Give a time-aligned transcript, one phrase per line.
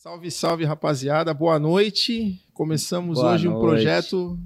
[0.00, 1.34] Salve, salve, rapaziada.
[1.34, 2.40] Boa noite.
[2.54, 3.64] Começamos Boa hoje um noite.
[3.66, 4.38] projeto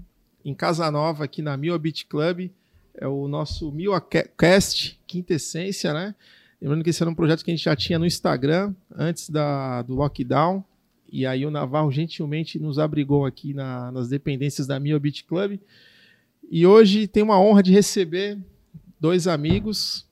[0.42, 2.48] em Casa Nova, aqui na Mil Beat Club.
[2.94, 3.92] É o nosso Mil
[4.38, 6.14] Cast, quinta essência, né?
[6.58, 9.82] Lembrando que esse era um projeto que a gente já tinha no Instagram, antes da,
[9.82, 10.64] do lockdown.
[11.10, 15.60] E aí o Navarro gentilmente nos abrigou aqui na- nas dependências da Mil Beat Club.
[16.50, 18.38] E hoje tem uma honra de receber
[18.98, 20.06] dois amigos,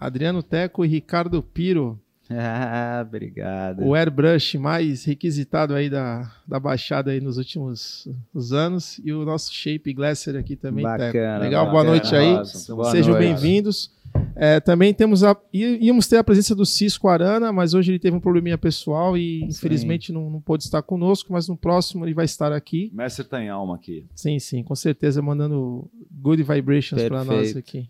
[0.00, 2.00] Adriano Teco e Ricardo Piro.
[2.30, 3.82] Ah, obrigado.
[3.84, 9.24] o airbrush mais requisitado aí da, da Baixada aí nos últimos os anos e o
[9.24, 10.84] nosso Shape Glasser aqui também.
[10.84, 12.34] Bacana, Legal, boa bacana, noite aí.
[12.68, 13.96] Boa Sejam bem-vindos.
[14.34, 18.16] É, também temos a, íamos ter a presença do Cisco Arana, mas hoje ele teve
[18.16, 22.24] um probleminha pessoal e infelizmente não, não pôde estar conosco, mas no próximo ele vai
[22.24, 22.90] estar aqui.
[22.92, 24.06] O mestre tá em alma aqui.
[24.14, 27.88] Sim, sim, com certeza mandando good vibrations para nós aqui.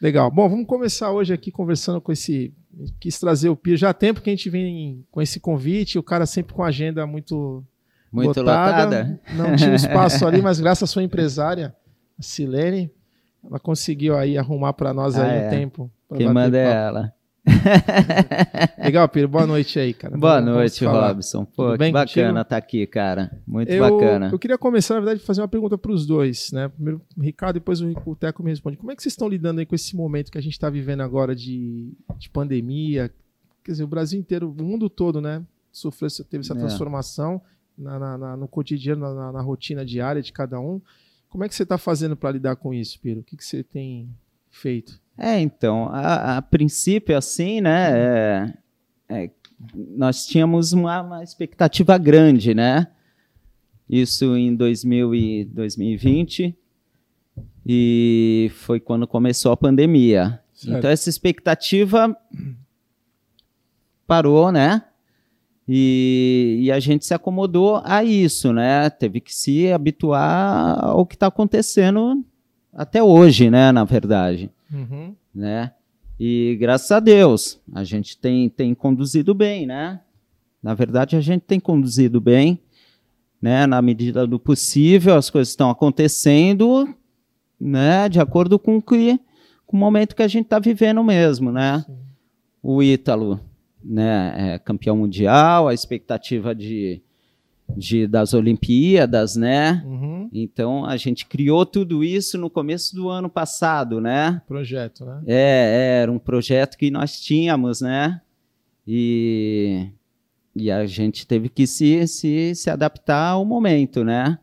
[0.00, 0.30] Legal.
[0.30, 2.52] Bom, vamos começar hoje aqui conversando com esse.
[3.00, 3.76] Quis trazer o Pio.
[3.76, 6.68] Já há tempo que a gente vem com esse convite, o cara sempre com a
[6.68, 7.64] agenda muito,
[8.12, 9.20] Muito lotada.
[9.34, 11.74] Não tinha espaço ali, mas graças à sua empresária,
[12.18, 12.90] a Silene,
[13.44, 15.48] ela conseguiu aí arrumar para nós Ah, aí é.
[15.48, 15.90] tempo.
[16.08, 17.12] pra Quem manda é ela.
[18.82, 19.28] Legal, Piro.
[19.28, 20.16] Boa noite aí, cara.
[20.16, 20.84] Boa Vamos- noite.
[20.84, 21.44] Robson.
[21.44, 23.30] Pô, que bacana estar aqui, cara.
[23.46, 24.30] Muito Eu, bacana.
[24.32, 26.68] eu queria começar, na verdade, fazer uma pergunta para os dois, né?
[26.68, 28.76] Primeiro o Ricardo, depois o Teco me responde.
[28.76, 31.00] Como é que vocês estão lidando aí com esse momento que a gente está vivendo
[31.02, 33.10] agora de, de pandemia?
[33.64, 35.42] Quer dizer, o Brasil inteiro, o mundo todo, né?
[35.72, 36.56] Sofreu, teve essa É.
[36.58, 37.40] transformação
[37.76, 40.80] na, na- na- no cotidiano, na, na- na rotina diária de cada um.
[41.28, 43.20] Como é que você está fazendo para lidar com isso, Piro?
[43.20, 44.08] O que, que você tem
[44.50, 44.98] feito?
[45.18, 48.54] É, então, a, a princípio, assim, né, é-
[49.08, 49.30] é,
[49.96, 52.86] nós tínhamos uma, uma expectativa grande, né?
[53.90, 56.54] Isso em 2000 e 2020,
[57.66, 60.40] e foi quando começou a pandemia.
[60.54, 60.78] Certo.
[60.78, 62.16] Então, essa expectativa
[64.06, 64.84] parou, né?
[65.66, 68.88] E, e a gente se acomodou a isso, né?
[68.88, 72.24] Teve que se habituar ao que está acontecendo
[72.72, 73.72] até hoje, né?
[73.72, 75.14] Na verdade Uhum.
[75.34, 75.72] né?
[76.20, 80.00] E graças a Deus, a gente tem, tem conduzido bem, né?
[80.62, 82.60] Na verdade, a gente tem conduzido bem,
[83.40, 83.66] né?
[83.66, 86.92] Na medida do possível, as coisas estão acontecendo,
[87.60, 88.08] né?
[88.08, 89.18] De acordo com o, que,
[89.64, 91.84] com o momento que a gente está vivendo mesmo, né?
[91.86, 91.96] Sim.
[92.60, 93.40] O Ítalo,
[93.82, 94.54] né?
[94.54, 97.00] É campeão mundial, a expectativa de,
[97.76, 99.82] de das Olimpíadas, né?
[99.86, 100.28] Uhum.
[100.32, 104.42] Então, a gente criou tudo isso no começo do ano passado, né?
[104.46, 105.22] Projeto, né?
[105.26, 108.20] É, era um projeto que nós tínhamos, né?
[108.86, 109.88] E,
[110.56, 114.38] e a gente teve que se, se, se adaptar ao momento, né?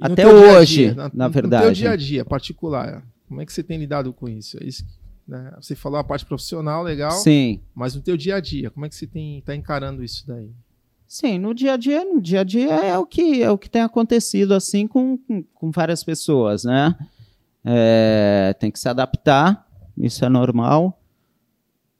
[0.00, 1.74] E Até teu dia hoje, dia, na No teu verdade.
[1.74, 4.56] dia a dia particular, como é que você tem lidado com isso?
[4.62, 4.84] É isso
[5.28, 5.52] né?
[5.60, 8.88] Você falou a parte profissional, legal, Sim, mas no teu dia a dia, como é
[8.88, 10.50] que você tem tá encarando isso daí?
[11.08, 13.70] Sim, no dia a dia, no dia a dia é o que, é o que
[13.70, 16.94] tem acontecido assim com, com, com várias pessoas, né?
[17.64, 21.00] É, tem que se adaptar, isso é normal.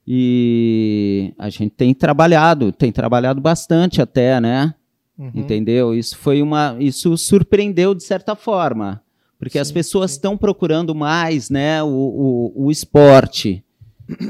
[0.07, 4.75] E a gente tem trabalhado, tem trabalhado bastante até, né?
[5.19, 5.33] Uhum.
[5.35, 5.95] Entendeu?
[5.95, 6.77] Isso foi uma.
[6.79, 9.03] Isso surpreendeu de certa forma.
[9.39, 10.17] Porque as Sim, pessoas sim.
[10.17, 13.65] estão procurando mais né, o, o, o esporte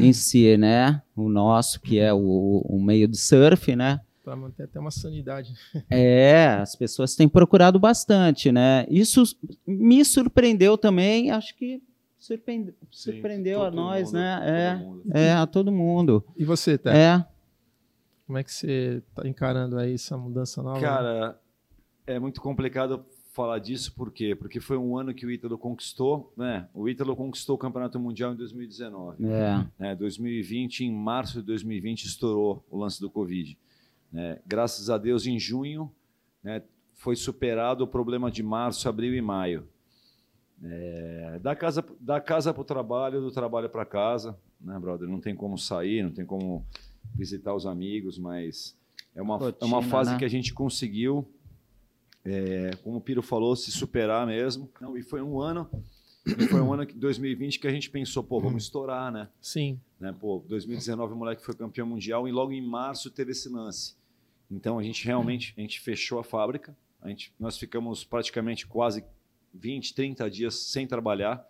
[0.01, 1.01] em si, né?
[1.17, 4.01] O nosso, que é o, o meio de surf, né?
[4.29, 5.55] Para manter até uma sanidade.
[5.89, 8.87] É, as pessoas têm procurado bastante, né?
[8.91, 9.23] Isso
[9.67, 11.83] me surpreendeu também, acho que
[12.19, 14.83] surpreende- Sim, surpreendeu a nós, mundo, né?
[15.15, 16.23] É, é, a todo mundo.
[16.37, 16.91] E você, Té?
[16.95, 17.27] É.
[18.27, 20.79] Como é que você tá encarando aí essa mudança nova?
[20.79, 21.41] Cara,
[22.07, 23.03] é muito complicado
[23.33, 24.35] falar disso, por quê?
[24.35, 26.69] Porque foi um ano que o Ítalo conquistou, né?
[26.75, 29.25] O Ítalo conquistou o Campeonato Mundial em 2019.
[29.25, 29.65] É.
[29.79, 29.95] né?
[29.97, 33.57] 2020, em março de 2020, estourou o lance do Covid.
[34.13, 34.39] Né?
[34.47, 35.93] Graças a Deus, em junho,
[36.43, 36.63] né,
[36.95, 39.69] foi superado o problema de março, abril e maio.
[40.63, 45.09] É, da casa da casa para o trabalho, do trabalho para casa, né, brother?
[45.09, 46.67] Não tem como sair, não tem como
[47.15, 48.77] visitar os amigos, mas
[49.15, 50.19] é uma, é uma Rotina, fase né?
[50.19, 51.29] que a gente conseguiu,
[52.25, 54.69] é, como o Piro falou, se superar mesmo.
[54.81, 55.69] Não, e foi um ano,
[56.51, 59.29] foi um ano que 2020 que a gente pensou, pô, vamos estourar, né?
[59.41, 59.81] Sim.
[60.01, 60.15] né?
[60.19, 63.98] Pô, 2019 o moleque foi campeão mundial e logo em março teve esse lance.
[64.51, 66.77] Então a gente realmente a gente fechou a fábrica.
[67.01, 69.05] A gente, nós ficamos praticamente quase
[69.55, 71.47] 20, 30 dias sem trabalhar.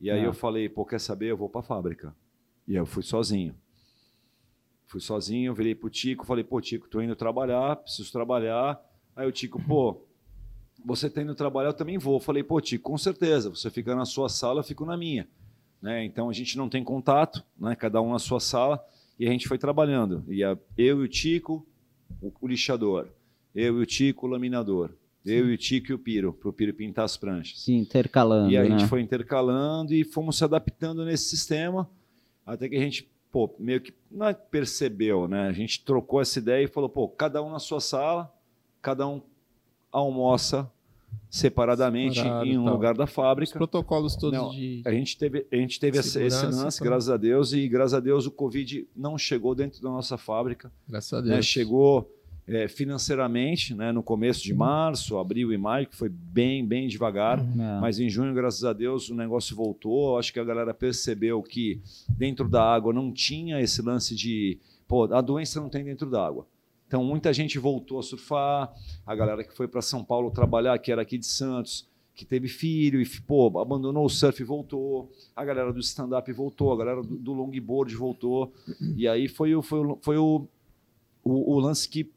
[0.00, 0.24] E aí Ah.
[0.24, 1.26] eu falei, pô, quer saber?
[1.30, 2.14] Eu vou para a fábrica.
[2.66, 3.54] E aí eu fui sozinho.
[4.86, 8.78] Fui sozinho, virei pro Tico, falei, pô, Tico, tô indo trabalhar, preciso trabalhar.
[9.16, 10.02] Aí o Tico, pô,
[10.84, 12.20] você tá indo trabalhar, eu também vou.
[12.20, 15.26] Falei, pô, Tico, com certeza, você fica na sua sala, eu fico na minha.
[15.80, 16.04] Né?
[16.04, 17.74] Então a gente não tem contato, né?
[17.74, 18.84] cada um na sua sala,
[19.18, 20.24] e a gente foi trabalhando.
[20.28, 21.66] E a- eu e o Tico,
[22.20, 23.08] o, lixador,
[23.54, 24.90] eu e o Tico, o laminador,
[25.24, 27.60] eu e o Tico e o Piro, para o Piro pintar as pranchas.
[27.60, 28.50] Sim, intercalando.
[28.50, 28.70] E a né?
[28.70, 31.88] gente foi intercalando e fomos se adaptando nesse sistema,
[32.44, 35.46] até que a gente, pô, meio que não é que percebeu, né?
[35.46, 38.32] A gente trocou essa ideia e falou, pô, cada um na sua sala,
[38.80, 39.20] cada um
[39.92, 40.71] almoça
[41.30, 42.74] separadamente Separado em um tal.
[42.74, 43.58] lugar da Os fábrica.
[43.58, 44.82] protocolos todos Não, de.
[44.84, 46.84] A gente teve, a gente teve esse, lance, tá.
[46.84, 50.70] graças a Deus, e graças a Deus o Covid não chegou dentro da nossa fábrica.
[50.86, 51.34] Graças a né?
[51.34, 51.46] Deus.
[51.46, 52.10] Chegou
[52.46, 57.38] é, financeiramente né, no começo de março, abril e maio, que foi bem, bem devagar.
[57.38, 57.80] É.
[57.80, 60.18] Mas em junho, graças a Deus, o negócio voltou.
[60.18, 64.58] Acho que a galera percebeu que dentro da água não tinha esse lance de.
[64.86, 66.46] Pô, a doença não tem dentro da água.
[66.92, 68.70] Então, muita gente voltou a surfar.
[69.06, 72.48] A galera que foi para São Paulo trabalhar, que era aqui de Santos, que teve
[72.48, 75.10] filho e pô, abandonou o surf e voltou.
[75.34, 76.70] A galera do stand-up voltou.
[76.70, 78.52] A galera do, longboard voltou.
[78.94, 80.46] E aí foi, o, foi, o, foi o,
[81.24, 82.10] o, o lance que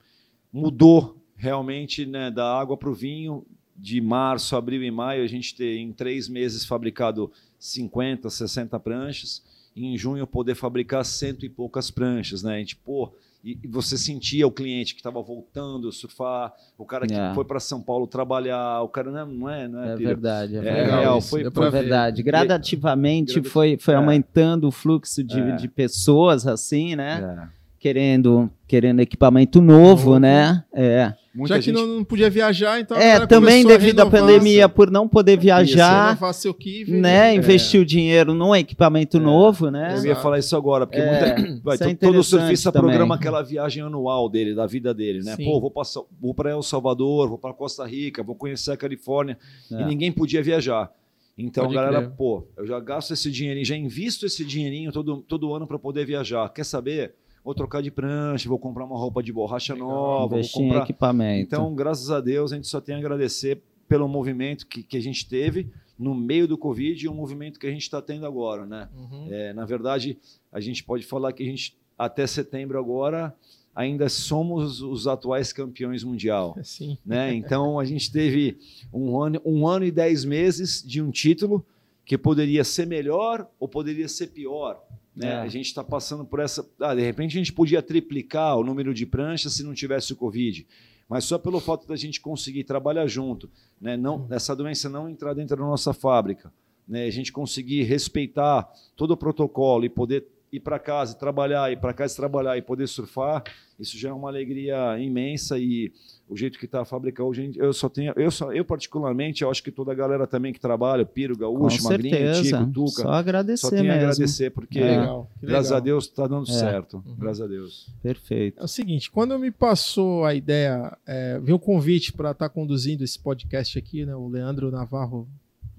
[0.52, 3.46] mudou realmente né, da água para o vinho.
[3.78, 9.42] De março, abril e maio, a gente ter em três meses fabricado 50, 60 pranchas.
[9.74, 12.56] E em junho poder fabricar cento e poucas pranchas, né?
[12.56, 13.14] A gente, pô,
[13.46, 17.34] e, e você sentia o cliente que estava voltando a surfar, o cara que É.
[17.36, 20.60] foi para São Paulo trabalhar, o cara não, não é, não é, É verdade, é
[20.68, 21.80] É real, isso, foi- pra É ver.
[21.82, 22.24] verdade.
[22.24, 23.98] Gradativamente Gradati- foi, foi É.
[23.98, 27.48] aumentando o fluxo de, de pessoas, assim, né?
[27.80, 30.20] Querendo, querendo equipamento novo, Novo.
[30.20, 30.64] né?
[30.74, 31.14] É.
[31.36, 32.96] Muita Já que gente não, não podia viajar, então.
[32.98, 36.94] É, também devido à pandemia, seu- por não poder viajar, seu kive.
[36.94, 37.36] né?
[37.36, 39.96] Investir o dinheiro num equipamento novo, né?
[39.98, 42.90] Eu ia falar isso agora, porque É, muita, vai, isso é to- todo surfista também.
[42.90, 45.36] programa aquela viagem anual dele, da vida dele, né?
[45.36, 45.44] Sim.
[45.44, 45.84] Pô, vou para
[46.22, 49.38] vou para El Salvador, vou para Costa Rica, vou conhecer a Califórnia
[49.72, 49.82] É.
[49.82, 50.90] e ninguém podia viajar.
[51.38, 52.16] Então, Pode a galera, crer.
[52.16, 56.06] pô, eu já gasto esse dinheirinho, já invisto esse dinheirinho todo, todo ano para poder
[56.06, 56.48] viajar.
[56.54, 57.14] Quer saber?
[57.46, 59.88] Vou trocar de prancha, vou comprar uma roupa de borracha Legal.
[59.88, 61.44] nova, vou comprar equipamento.
[61.44, 65.00] então, graças a Deus, a gente só tem a agradecer pelo movimento que, que a
[65.00, 68.66] gente teve no meio do Covid e o movimento que a gente está tendo agora,
[68.66, 68.90] né?
[68.98, 69.28] Uhum.
[69.30, 70.18] É, na verdade,
[70.52, 73.32] a gente pode falar que a gente, até setembro agora,
[73.76, 76.58] ainda somos os atuais campeões mundial.
[76.64, 76.98] Sim.
[77.06, 77.32] Né?
[77.36, 78.58] Então, a gente teve
[78.92, 81.64] um ano, um ano e dez meses de um título
[82.04, 84.82] que poderia ser melhor ou poderia ser pior.
[85.16, 85.30] Né?
[85.30, 85.36] É.
[85.36, 86.68] A gente está passando por essa.
[86.80, 90.16] Ah, de repente, a gente podia triplicar o número de pranchas se não tivesse o
[90.16, 90.68] Covid.
[91.08, 93.96] Mas só pelo fato da gente conseguir trabalhar junto, né?
[93.96, 96.52] não, essa doença não entrar dentro da nossa fábrica,
[96.88, 97.06] né?
[97.06, 101.80] a gente conseguir respeitar todo o protocolo e poder ir para casa e trabalhar, ir
[101.80, 103.44] para casa e trabalhar e poder surfar,
[103.80, 105.92] isso já é uma alegria imensa e
[106.28, 109.52] o jeito que está a fábrica hoje, eu só tenho, eu, só, eu particularmente, eu
[109.52, 112.58] acho que toda a galera também que trabalha, Piro, Com Gaúcho, Magrinho, certeza.
[112.60, 114.00] Tico, Tuca, Só agradecer só tenho a mesmo.
[114.10, 115.00] agradecer porque, É.
[115.00, 115.30] Legal.
[115.42, 115.78] graças legal.
[115.78, 116.54] a Deus, está dando É.
[116.54, 117.16] certo, Uhum.
[117.20, 117.88] graças a Deus.
[118.02, 118.60] Perfeito.
[118.60, 123.04] É o seguinte, quando me passou a ideia, é, veio o convite para estar conduzindo
[123.04, 124.16] esse podcast aqui, né?
[124.16, 125.28] O Leandro Navarro,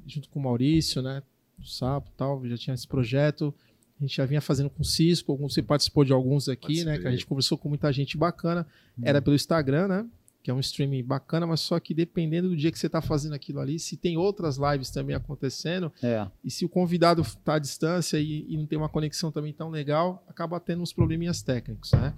[0.06, 1.22] junto com o Maurício, né?
[1.58, 3.52] Do Sapo e tal, já tinha esse projeto.
[3.98, 6.92] A gente já vinha fazendo com o Cisco, alguns, você participou de alguns aqui, né?
[6.92, 6.98] Participei.
[7.00, 8.66] Que a gente conversou com muita gente bacana.
[9.02, 10.06] Era pelo Instagram, né?
[10.46, 13.32] Que é um streaming bacana, mas só que dependendo do dia que você está fazendo
[13.32, 16.24] aquilo ali, se tem outras lives também acontecendo, É.
[16.44, 19.70] e se o convidado está à distância e, e não tem uma conexão também tão
[19.70, 22.14] legal, acaba tendo uns probleminhas técnicos, né?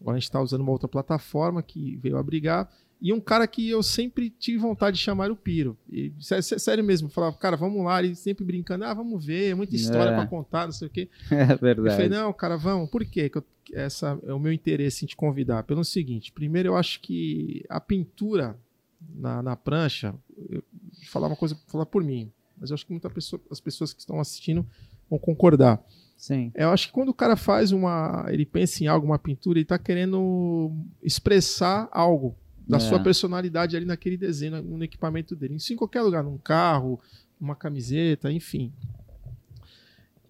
[0.00, 2.70] Agora a gente está usando uma outra plataforma que veio a brigar.
[3.00, 5.76] E um cara que eu sempre tive vontade de chamar o Piro.
[5.90, 8.02] E, sé- sé- sério mesmo, eu falava, cara, vamos lá.
[8.02, 10.14] Ele sempre brincando, ah, vamos ver, é muita história É.
[10.16, 11.08] para contar, não sei o quê.
[11.30, 12.08] É Eu falei, verdade.
[12.08, 12.88] não, cara, vamos.
[12.90, 13.28] Por quê?
[13.28, 15.62] que eu- essa é o meu interesse em te convidar?
[15.64, 18.56] Pelo seguinte, primeiro eu acho que a pintura
[19.14, 20.14] na, na prancha,
[20.50, 23.40] eu, vou falar uma coisa, vou falar por mim, mas eu acho que muitas pessoa,
[23.50, 24.66] as pessoas que estão assistindo
[25.10, 25.82] vão concordar.
[26.16, 26.52] Sim.
[26.54, 29.64] Eu acho que quando o cara faz uma, ele pensa em algo, uma pintura, ele
[29.64, 30.70] está querendo
[31.02, 32.34] expressar algo
[32.66, 32.80] da É.
[32.80, 35.56] sua personalidade ali naquele desenho, no equipamento dele.
[35.56, 36.98] Isso em qualquer lugar, num carro,
[37.40, 38.72] numa camiseta, enfim.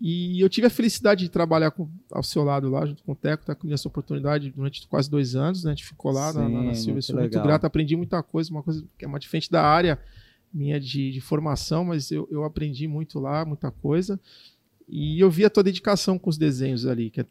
[0.01, 3.17] E eu tive a felicidade de trabalhar com- ao seu lado lá, junto com o
[3.17, 5.71] Teco, tá com essa oportunidade durante quase dois anos, né?
[5.71, 8.23] A gente ficou lá na, na, na Sim, Silvia, muito sou muito grato, aprendi muita
[8.23, 9.99] coisa, uma coisa que é uma diferente da área
[10.53, 14.21] minha de, de formação, mas eu, eu aprendi muito lá, muita coisa.
[14.89, 17.09] E eu vi a tua dedicação com os desenhos ali.
[17.11, 17.27] Que é-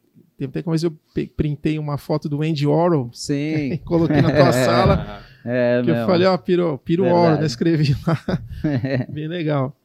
[0.47, 0.95] tem até vez eu
[1.35, 3.77] printei uma foto do Andy Warhol e Sim.
[3.85, 5.23] coloquei na tua sala.
[5.45, 7.03] É, Que eu falei, ó, Piro, Piro.
[7.03, 7.45] Warhol, né?
[7.45, 8.17] Escrevi lá.
[9.11, 9.75] Bem legal.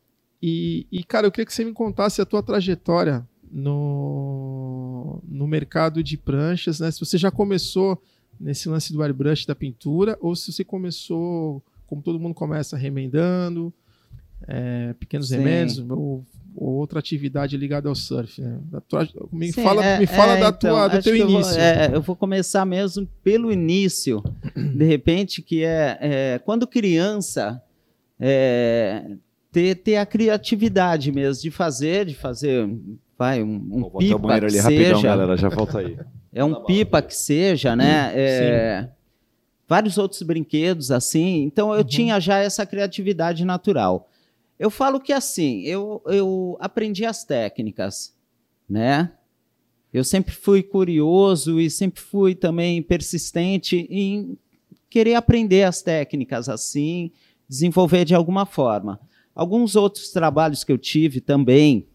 [0.41, 6.01] E, e, cara, eu queria que você me contasse a tua trajetória no, no mercado
[6.01, 6.93] de pranchas, né?
[6.93, 8.01] Se você já começou
[8.39, 13.73] nesse lance do airbrush da pintura, ou se você começou, como todo mundo começa, remendando,
[14.47, 15.39] é, pequenos Sim.
[15.39, 16.25] remendos, ou,
[16.65, 18.41] outra atividade ligada ao surf?
[18.41, 18.59] Né?
[18.89, 21.29] Tua, me Sim, fala, é, me fala é, da então, tua, do teu que eu
[21.29, 21.61] vou- início.
[21.61, 24.23] é, eu vou começar mesmo pelo início,
[24.57, 27.63] de repente, que é, é, quando criança,
[28.19, 29.05] é,
[29.53, 32.69] ter, ter a criatividade mesmo de fazer, de fazer,
[33.19, 35.37] vai, um, um Vou botar o pipa banheiro que ali rapidão, seja, galera.
[35.37, 35.97] Já volta aí.
[36.33, 38.13] é um pipa que seja, né?
[38.15, 38.89] É,
[39.67, 41.43] vários outros brinquedos assim.
[41.43, 41.85] Então eu Uhum.
[41.85, 44.09] tinha já essa criatividade natural.
[44.59, 48.15] Eu falo que assim, eu, eu aprendi as técnicas,
[48.69, 49.13] né?
[49.93, 54.37] Eu sempre fui curioso e sempre fui também persistente em
[54.91, 57.11] querer aprender as técnicas assim,
[57.49, 59.01] desenvolver de alguma forma.
[59.35, 61.87] Alguns outros trabalhos que eu tive também,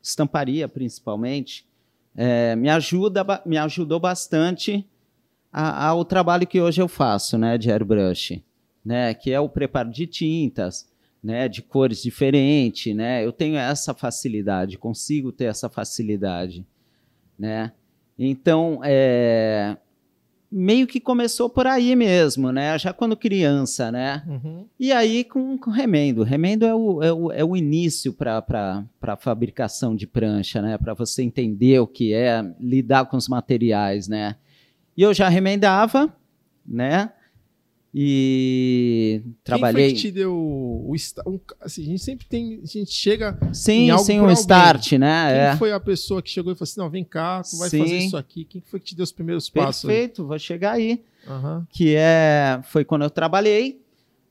[0.00, 1.66] estamparia principalmente,
[2.14, 4.86] é, me, ajuda, me ajudou bastante
[5.52, 8.42] ao trabalho que hoje eu faço, né, de airbrush,
[8.84, 10.90] né, que é o preparo de tintas,
[11.22, 16.66] né, de cores diferentes, né, eu tenho essa facilidade, consigo ter essa facilidade,
[17.38, 17.72] né,
[18.18, 19.76] então, é,
[20.50, 24.66] meio que começou por aí mesmo, né, já quando criança, né, Uhum.
[24.78, 26.22] e aí com, com remendo.
[26.22, 28.44] Remendo é o, é o, é o início para
[29.00, 30.76] a fabricação de prancha, né?
[30.76, 34.36] Para você entender o que é lidar com os materiais, né?
[34.94, 36.14] E eu já remendava,
[36.66, 37.10] né?
[37.94, 39.88] E trabalhei.
[39.88, 40.94] Quem foi que te deu o
[41.26, 44.22] um, assim, a gente sempre tem, a gente chega, em Sim, algo sim, por um
[44.30, 44.34] alguém?
[44.40, 45.26] start, né?
[45.32, 45.56] quem É.
[45.56, 47.80] foi a pessoa que chegou e falou assim, não, vem cá, tu vai Sim.
[47.80, 48.44] fazer isso aqui.
[48.44, 49.88] Quem foi que te deu os primeiros passos?
[49.88, 49.94] aí?
[49.96, 51.02] Perfeito, vou chegar aí.
[51.28, 51.66] Aham.
[51.70, 53.80] Que é, foi quando eu trabalhei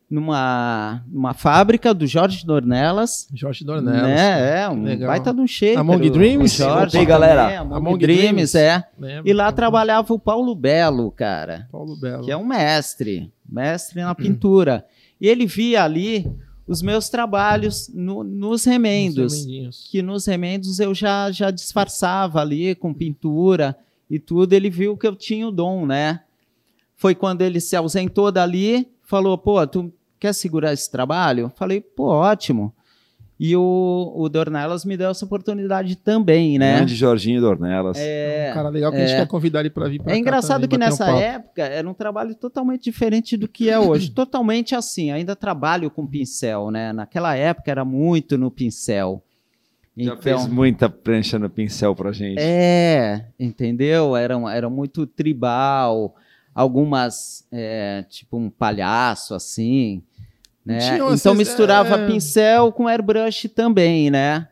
[0.10, 3.30] numa, numa fábrica do Jorge Dornelas.
[3.34, 4.03] Jorge Dornelas.
[4.03, 4.62] Né?
[4.63, 5.08] É, um Legal.
[5.08, 5.80] baita de um shaper.
[5.80, 6.56] Among o- Dreams?
[6.56, 7.44] O Jorge, Voltei, galera.
[7.44, 8.56] também, Among, Among Dreams, Dreams.
[8.56, 8.84] é.
[9.00, 9.30] Lembro.
[9.30, 12.25] E lá trabalhava o Paulo Belo, cara, Paulo Belo.
[12.25, 14.86] que é um mestre, mestre na pintura.
[15.20, 16.25] E ele via ali
[16.67, 19.88] os meus trabalhos no- nos Os remendos, remendinhos.
[19.91, 23.77] que nos remendos eu já, já disfarçava ali com pintura
[24.10, 24.53] e tudo.
[24.53, 26.22] Ele viu que eu tinha o dom, né?
[26.96, 31.51] Foi quando ele se ausentou dali, falou: pô, tu quer segurar esse trabalho?
[31.55, 32.74] Falei: pô, ótimo.
[33.43, 36.75] E o, o Dornelas me deu essa oportunidade também, né?
[36.75, 37.98] Grande Jorginho Dornelas.
[38.00, 39.17] É um cara legal que a gente é.
[39.21, 41.17] quer convidar ele para vir pra É engraçado também, que um nessa papo.
[41.17, 44.12] época era um trabalho totalmente diferente do que é hoje.
[44.13, 46.93] totalmente assim, ainda trabalho com pincel, né?
[46.93, 49.24] Naquela época era muito no pincel.
[49.98, 52.38] Já Então, fez muita prancha no pincel pra gente.
[52.39, 54.15] é, entendeu?
[54.15, 56.13] Era, um- era muito tribal,
[56.53, 60.03] algumas, é, tipo um palhaço assim,
[60.65, 60.80] né?
[61.13, 62.08] Então misturava é.
[62.08, 64.48] pincel com airbrush também, né?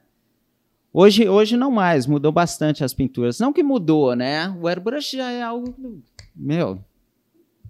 [0.92, 3.40] Hoje, hoje não mais, mudou bastante as pinturas.
[3.40, 4.50] Não que mudou, né?
[4.60, 6.02] O airbrush já é algo, do-
[6.36, 6.84] meu,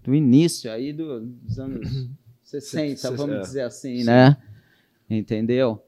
[0.03, 2.07] do início aí do- dos anos
[2.43, 3.39] 60, Se- vamos é.
[3.41, 4.37] dizer assim, né?
[5.09, 5.83] Entendeu?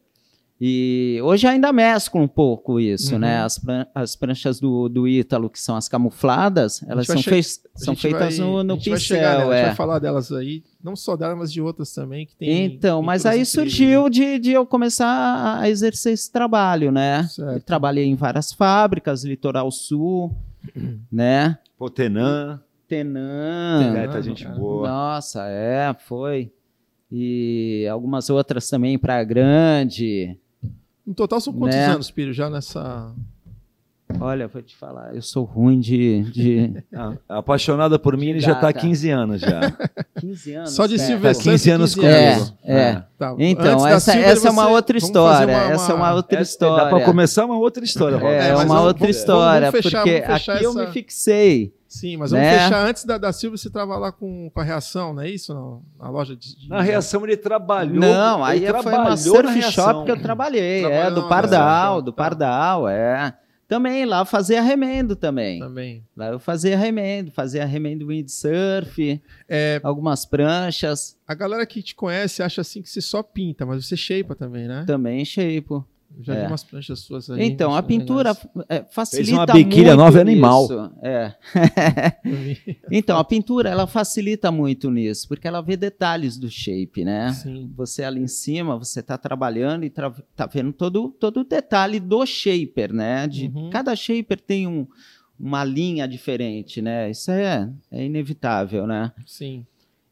[0.63, 3.19] E hoje ainda mescla um pouco isso, Uhum.
[3.21, 3.41] né?
[3.41, 7.95] As, pran- as pranchas do, do Ítalo, que são as camufladas, elas são, A são
[7.95, 9.17] feitas vai- no, no a gente vai pincel.
[9.17, 9.65] chegar nela, a gente é.
[9.65, 12.63] vai falar delas aí, não só delas, mas de outras também que tem.
[12.65, 17.27] Então, mas aí incríveis, surgiu de, de eu começar a- exercer esse trabalho, né?
[17.65, 20.31] Trabalhei em várias fábricas, Litoral Sul,
[21.11, 21.57] né?
[21.75, 22.61] Pô, Tenan.
[22.87, 23.95] Tenan.
[23.97, 24.55] É, tá gente cara.
[24.55, 24.87] boa.
[24.87, 26.51] Nossa, é, foi.
[27.11, 30.37] E algumas outras também para Grande.
[31.05, 31.85] No total são quantos Né?
[31.85, 33.13] anos, Piro, já nessa.
[34.21, 38.53] Olha, vou te falar, eu sou ruim de, de Ah, apaixonada por mim, ele já
[38.55, 38.79] tá há Data.
[38.79, 39.59] 15 anos já.
[40.19, 40.71] 15 anos.
[40.73, 40.99] Só de.
[40.99, 42.13] Silver Tá 15 anos comigo.
[42.13, 42.53] anos.
[42.63, 45.47] É, Tá, Então, antes da essa, Silver, essa é uma outra história.
[45.55, 46.83] uma- Essa é uma uma- outra É, história.
[46.83, 48.31] Dá pra começar uma outra história, Rob.
[48.31, 50.87] É, É, uma vamos- outra história, vamos fechar- porque vamos fechar aqui eu essa- me
[50.87, 51.73] fixei.
[51.87, 52.59] Sim, mas vamos né?
[52.63, 55.53] fechar antes da, da Silva você tava lá com, com a reação, não é isso?
[55.53, 55.81] Não?
[55.99, 56.55] Na loja de.
[56.57, 57.99] de- Na reação ele trabalhou.
[57.99, 62.23] Não, aí ele foi uma surf shop que eu trabalhei, é, do Pardal, do tá.
[62.23, 63.33] Pardal, é.
[63.71, 65.59] Também lá fazia remendo também.
[65.59, 66.03] Também.
[66.13, 72.43] Lá eu fazia remendo, fazia remendo windsurf, É, algumas pranchas, a galera que te conhece
[72.43, 74.83] acha assim que você só pinta, mas você shapeia também, né?
[74.85, 75.69] também shape.
[76.17, 76.47] Eu Já vi é.
[76.47, 77.43] umas pranchas suas aí.
[77.45, 78.37] Então, a acho pintura
[78.69, 80.61] é, facilita uma biquília muito nova e animal.
[80.63, 81.35] nisso, É.
[82.23, 82.77] Vi.
[82.91, 87.31] Então, a pintura, ela facilita muito nisso, porque ela vê detalhes do shape, né?
[87.33, 87.71] Sim.
[87.75, 91.99] Você ali em cima, você está trabalhando e tra- tá vendo todo, todo o detalhe
[91.99, 93.27] do shaper, né?
[93.27, 93.69] De, Uhum.
[93.69, 94.85] Cada shaper tem um-
[95.39, 97.09] uma linha diferente, né?
[97.09, 99.11] Isso é, é inevitável, né?
[99.25, 99.65] Sim.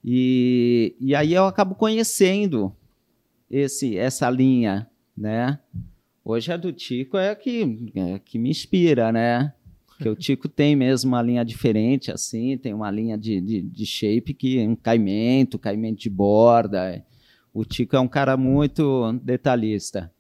[0.04, 2.74] E, e aí eu acabo conhecendo
[3.52, 4.88] esse, essa linha,
[5.20, 5.60] né?
[6.24, 9.54] Hoje a do Tico é a que, é que me inspira, né?
[9.98, 13.86] Que o Tico tem mesmo uma linha diferente, assim, tem uma linha de, de, de
[13.86, 17.04] shape que um caimento, caimento de borda.
[17.54, 20.12] O Tico é um cara muito detalhista.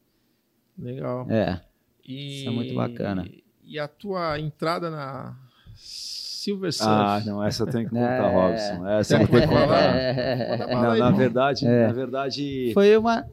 [0.77, 1.29] Legal.
[1.29, 1.61] É.
[2.05, 3.29] E, Isso é muito bacana.
[3.63, 5.37] E a tua entrada na
[5.75, 6.89] Silver Surf?
[6.91, 8.33] Ah, não, essa eu tenho que contar, É.
[8.33, 8.87] Robson.
[8.87, 9.95] Essa eu Tem vou ter que falar?
[9.95, 10.75] É.
[10.75, 11.87] Manda Na, verdade, É.
[11.87, 12.71] na verdade.
[12.73, 13.27] Foi uma.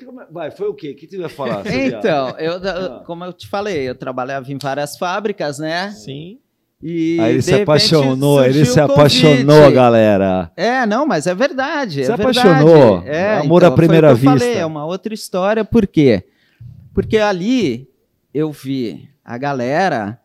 [0.00, 0.90] É- Vai, foi o quê?
[0.90, 1.62] O que tu ia falar?
[1.66, 3.02] Então, eu, Ah.
[3.06, 5.90] como eu te falei, eu trabalhava em várias fábricas, né?
[5.90, 6.38] Sim.
[6.82, 10.50] E Aí ele se apaixonou, ele se apaixonou, galera.
[10.56, 12.04] É, não, mas é verdade.
[12.04, 13.00] Se é apaixonou.
[13.02, 13.16] verdade.
[13.16, 14.30] É, Amor à então, foi o primeira vista.
[14.38, 16.24] Falei, é uma outra história, por quê?
[16.92, 17.88] Porque ali
[18.34, 20.18] eu vi a galera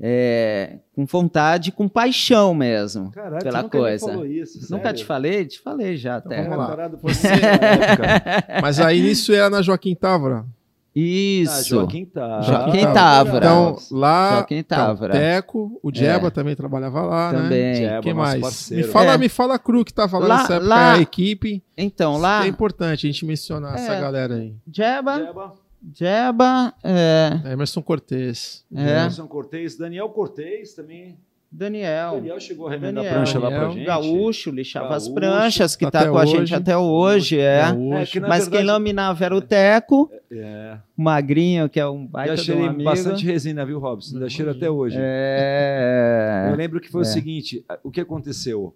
[0.00, 3.10] é, com vontade, com paixão mesmo.
[3.12, 4.06] Caralho, Pela nunca me coisa.
[4.06, 5.46] falou isso, Nunca te falei?
[5.46, 6.42] Te falei já Então até.
[6.48, 6.88] vamos lá.
[7.02, 8.04] Você- época.
[8.62, 10.44] Mas aí nisso era na Joaquim Távora.
[10.46, 11.68] Ah, Isso.
[11.68, 12.40] Joaquim tá.
[12.40, 13.36] Joaquim Távora.
[13.46, 14.30] Então, lá.
[14.36, 15.12] Joaquim então, Távora.
[15.12, 16.30] Teco, o Jeba É.
[16.30, 17.42] também trabalhava lá, né?
[17.42, 17.74] Também.
[17.74, 18.40] Jeba, Quem mais?
[18.40, 18.86] parceiro.
[18.86, 19.18] Me fala, É.
[19.18, 21.62] me fala a Cru que tá falando Lá- nessa época, lá- a equipe.
[21.76, 24.00] Então, lá, É importante a gente mencionar essa É.
[24.00, 24.54] galera aí.
[24.72, 25.52] Jeba, Jeba,
[25.94, 28.64] Jeba, é, Emerson Cortez.
[28.74, 28.80] É.
[29.00, 31.16] Emerson Cortez, Daniel Cortez também.
[31.50, 32.16] Daniel.
[32.16, 33.86] Daniel chegou a remendar Daniel, a prancha lá pra Daniel, gente.
[33.86, 36.32] Gaúcho, lixava as Gaúcho, pranchas, que tá com a hoje.
[36.38, 37.60] gente até hoje, é.
[37.62, 37.94] Gaúcho.
[37.94, 40.76] É, que Mas verdade- quem laminava era o Teco, É.
[40.98, 42.82] o Magrinho, que é um baita um cheirei amigo.
[42.84, 44.16] bastante resina, viu, Robson?
[44.16, 44.96] Ainda cheiro até hoje.
[44.98, 47.06] É, Eu lembro que foi o É.
[47.06, 48.74] seguinte: o que aconteceu?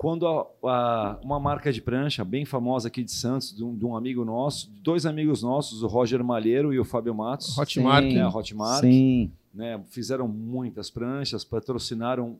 [0.00, 3.84] Quando a- a- uma marca de prancha bem famosa aqui de Santos, de um, de
[3.84, 8.06] um amigo nosso, dois amigos nossos, o Roger Malheiro e o Fábio Matos, Hotmark.
[8.08, 8.14] Sim.
[8.14, 12.38] né, a Hotmark, Sim, né, fizeram muitas pranchas, patrocinaram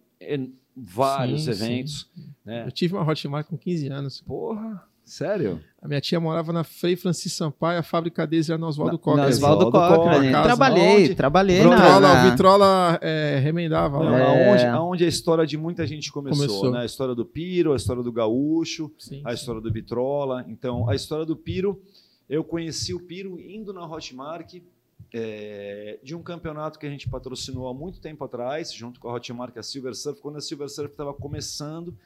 [0.75, 1.65] vários Sim, sim.
[1.65, 2.09] eventos.
[2.43, 2.65] Né?
[2.67, 4.23] Eu tive uma Hotmark com 15 anos.
[4.23, 5.61] Porra, sério?
[5.81, 9.23] A minha tia morava na Frei Francis Sampaio, a fábrica deles era no Oswaldo Coca.
[9.23, 9.71] no Oswaldo.
[9.71, 10.43] Coca.
[10.43, 11.15] Trabalhei, Onde?
[11.15, 12.27] trabalhei Vitrola, na...
[12.27, 14.19] O Vitrola é, remendava lá.
[14.19, 14.51] É.
[14.51, 16.71] aonde, aonde a história de muita gente começou, Começou.
[16.71, 16.81] né?
[16.81, 20.45] A história do Piro, a história do Gaúcho, Sim, a história do Vitrola.
[20.49, 21.81] Então, a história do Piro,
[22.29, 24.63] eu conheci o Piro indo na Hotmark
[25.13, 29.15] é, de um campeonato que a gente patrocinou há muito tempo atrás, junto com a
[29.15, 31.97] Hotmark, a Silver Surf, quando a Silver Surf estava começando.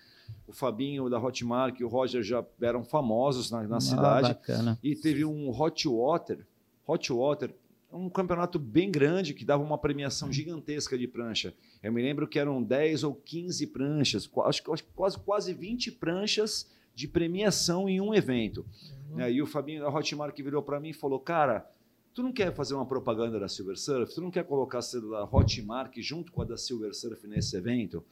[0.47, 4.29] O Fabinho da Hotmark e o Roger já eram famosos na, na Ah, cidade.
[4.29, 4.79] bacana.
[4.83, 6.47] E teve um Hot Water,
[6.87, 7.55] Hot Water,
[7.93, 11.55] um campeonato bem grande que dava uma premiação gigantesca de prancha.
[11.83, 15.93] Eu me lembro que eram 10 ou 15 pranchas, acho que que quase, quase 20
[15.93, 18.65] pranchas de premiação em um evento.
[19.11, 21.69] Né, E o Fabinho da Hotmark virou para mim e falou: Cara,
[22.13, 24.13] tu não quer fazer uma propaganda da Silver Surf?
[24.15, 28.05] Tu não quer colocar a da Hotmark junto com a da Silver Surf nesse evento?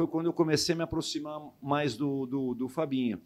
[0.00, 3.20] Foi quando eu comecei a me aproximar mais do, do, do Fabinho.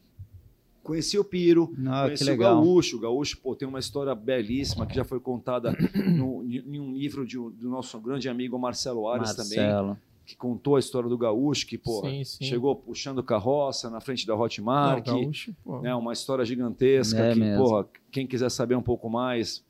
[0.82, 2.96] Conheci o Piro, Ah, Conheci o Gaúcho.
[2.96, 5.70] O Gaúcho pô, tem uma história belíssima que já foi contada
[6.18, 10.80] no, em um livro de do nosso grande amigo Marcelo Ares também, que contou a
[10.80, 12.44] história do Gaúcho, que pô, Sim, sim.
[12.44, 15.06] chegou puxando carroça na frente da Não, Hotmark.
[15.06, 15.80] Gaúcho, pô.
[15.80, 17.62] né, uma história gigantesca É que, mesmo.
[17.64, 19.64] porra, quem quiser saber um pouco mais,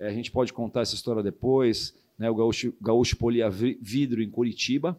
[0.00, 1.94] é, a gente pode contar essa história depois.
[2.18, 4.98] Né, o Gaúcho, Gaúcho polia vi- vidro em Curitiba,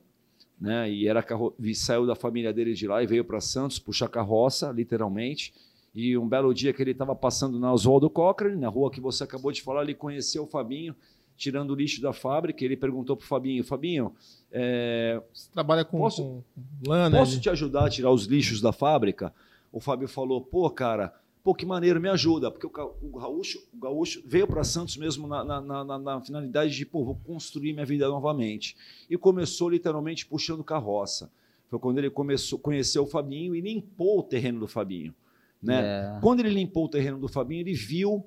[0.60, 3.80] né, e era carro, e saiu da família dele de lá e veio para Santos
[3.80, 5.54] puxar carroça, literalmente.
[5.95, 9.24] E um belo dia que ele estava passando na Oswaldo Cochrane, na rua que você
[9.24, 10.95] acabou de falar, ele conheceu o Fabinho
[11.36, 12.63] tirando o lixo da fábrica.
[12.63, 14.13] Ele perguntou para o Fabinho: Fabinho,
[14.52, 16.43] é, Você trabalha com, Posso- com
[16.88, 17.41] lana, Posso né?
[17.41, 19.34] te ajudar a tirar os lixos da fábrica?
[19.72, 22.52] O Fábio falou, pô, cara, pô, que maneiro, me ajuda.
[22.52, 25.99] Porque o, Ga- o Gaúcho, o Gaúcho veio para Santos mesmo na, na- na- na-
[25.99, 28.75] na finalidade de, pô, vou construir minha vida novamente.
[29.10, 31.32] E começou literalmente puxando carroça.
[31.69, 35.13] Foi quando ele começou, conheceu o Fabinho e limpou o terreno do Fabinho.
[35.62, 35.82] Né?
[36.17, 36.19] É.
[36.21, 38.25] Quando ele limpou o terreno do Fabinho, ele viu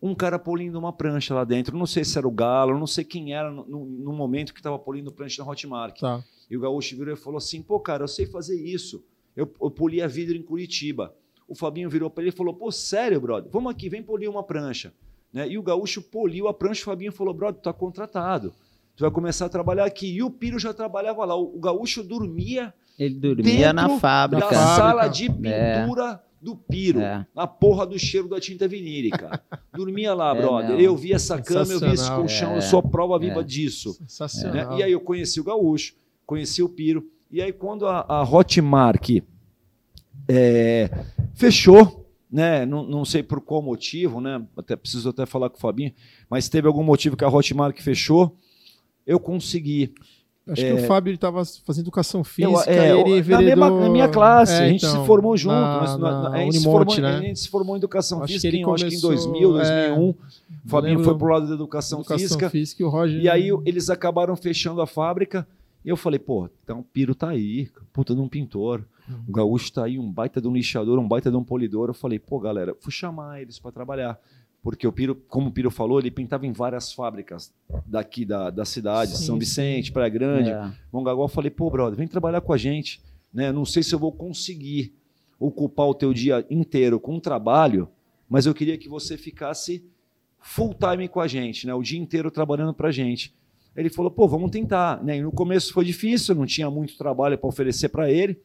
[0.00, 1.76] um cara polindo uma prancha lá dentro.
[1.76, 4.60] Não sei se era o Galo, não sei quem era no, no- no momento que
[4.60, 5.98] estava polindo prancha na Hotmark.
[6.00, 6.24] Tá.
[6.50, 9.04] E o Gaúcho virou e falou assim: pô, cara, eu sei fazer isso.
[9.36, 11.14] Eu, eu polia vidro em Curitiba.
[11.52, 13.50] O Fabinho virou para ele e falou: pô, sério, brother?
[13.52, 14.90] Vamos aqui, vem polir uma prancha.
[15.30, 15.48] Né?
[15.50, 16.80] E o Gaúcho poliu a prancha.
[16.80, 18.54] O Fabinho falou: brother, tu tá contratado.
[18.96, 20.10] Tu vai começar a trabalhar aqui.
[20.14, 21.36] E o Piro já trabalhava lá.
[21.36, 24.46] O, o Gaúcho dormia Ele dormia na fábrica.
[24.48, 24.76] Fábrica.
[24.76, 25.82] sala de É.
[25.82, 27.00] pintura do Piro.
[27.00, 27.26] É.
[27.34, 29.40] Na porra do cheiro da tinta vinílica.
[29.76, 30.70] Dormia lá, É, brother.
[30.70, 30.80] não.
[30.80, 32.52] eu vi essa cama, eu vi esse colchão.
[32.52, 32.56] É.
[32.56, 33.44] Eu sou a prova viva É.
[33.44, 33.90] disso.
[33.90, 34.06] né?
[34.08, 34.78] Sensacional.
[34.78, 35.94] E aí eu conheci o Gaúcho,
[36.26, 37.06] conheci o Piro.
[37.30, 39.22] E aí quando a, a Hotmark
[40.28, 40.90] é,
[41.34, 42.64] fechou, né?
[42.66, 44.42] Não, não sei por qual motivo, né?
[44.56, 45.92] Até preciso até falar com o Fabinho,
[46.30, 48.36] mas teve algum motivo que a Hotmark fechou.
[49.06, 49.92] Eu consegui.
[50.44, 54.08] Acho que o Fábio estava fazendo educação física, é, ele na, enveredou- mesma, na minha
[54.08, 55.52] classe, É, a gente então, se formou junto.
[55.54, 57.16] na- nós- na a, gente se Unimonte, formou, né?
[57.16, 59.60] a gente se formou em educação Acho que física em, acho que em começou, 2000,
[59.60, 60.08] é, 2001.
[60.10, 60.16] O
[60.66, 62.82] Fabinho foi pro lado da educação, Educação física.
[62.82, 63.20] e o Roger...
[63.22, 65.46] E aí eles acabaram fechando a fábrica.
[65.84, 68.84] E eu falei, pô, então o Piro tá aí, puta de um pintor.
[69.28, 71.88] O Gaúcho tá aí, um baita de um lixador, um baita de um polidor.
[71.88, 74.18] Eu falei, pô, galera, fui chamar eles para trabalhar.
[74.62, 77.52] porque o Piro, como o Piro falou, ele pintava em várias fábricas
[77.84, 80.70] daqui da, da cidade, Sim, São Vicente, Praia Grande, É.
[80.92, 81.24] Mongaguá.
[81.24, 83.00] Eu falei, pô, brother, vem trabalhar com a gente.
[83.34, 83.50] Né?
[83.50, 84.94] Não sei se eu vou conseguir
[85.38, 87.88] ocupar o teu dia inteiro com trabalho,
[88.28, 89.84] mas eu queria que você ficasse
[90.38, 91.74] full time com a gente, né?
[91.74, 93.34] o dia inteiro trabalhando para a gente.
[93.74, 95.02] Ele falou, pô, vamos tentar.
[95.02, 95.16] Né?
[95.16, 98.38] E no começo foi difícil, não tinha muito trabalho para oferecer para ele.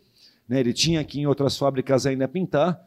[0.48, 0.60] Né?
[0.60, 2.86] Ele tinha aqui em outras fábricas ainda pintar.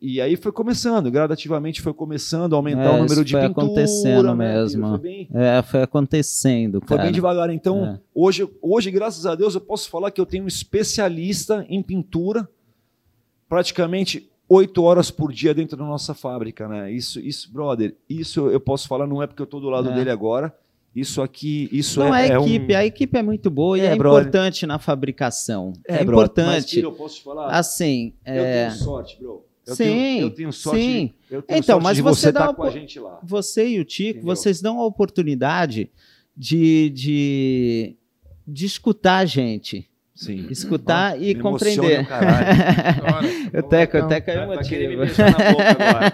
[0.00, 3.66] E aí foi começando, gradativamente foi começando a aumentar É, o número de foi pintura.
[3.66, 4.54] acontecendo né?
[4.54, 4.88] mesmo.
[4.90, 7.02] Foi bem, É, foi acontecendo, foi cara.
[7.02, 7.50] bem devagar.
[7.50, 8.00] Então, É.
[8.14, 12.48] hoje, hoje, graças a Deus, eu posso falar que eu tenho um especialista em pintura,
[13.48, 16.92] praticamente oito horas por dia dentro da nossa fábrica, né?
[16.92, 19.94] Isso, isso, brother, isso eu posso falar, não é porque eu estou do lado É.
[19.94, 20.54] dele agora.
[20.94, 23.80] Isso aqui, isso Não, é, a é um- equipe, a equipe é muito boa e
[23.80, 24.20] É, é, brother.
[24.28, 25.72] importante na fabricação.
[25.88, 26.74] É, Mas, importante.
[26.76, 27.48] filho, eu posso te falar?
[27.48, 29.44] Assim, eu é, tenho sorte, bro.
[29.66, 30.80] Eu Sim, tenho, eu tenho sorte.
[30.82, 31.10] sim.
[31.30, 33.18] Eu tenho Então, sorte mas de você estar uma com a gente lá.
[33.24, 34.36] você e o Tico, Entendeu?
[34.36, 35.90] vocês dão a oportunidade
[36.36, 37.96] de, de,
[38.46, 39.88] de escutar a gente.
[40.14, 40.46] Sim.
[40.48, 42.02] Escutar e Me compreender.
[42.02, 43.58] o.
[43.58, 44.96] O Teco, o Não, Teco é emotivo.
[44.98, 46.12] boca agora.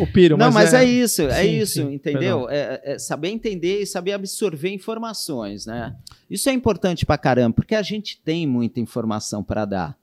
[0.00, 2.48] O Piro, Não, mas é, isso, é Sim, isso, sim, entendeu?
[2.48, 5.94] É, é saber entender e saber absorver informações, né?
[6.30, 9.96] Isso é importante pra caramba, porque a gente tem muita informação para dar.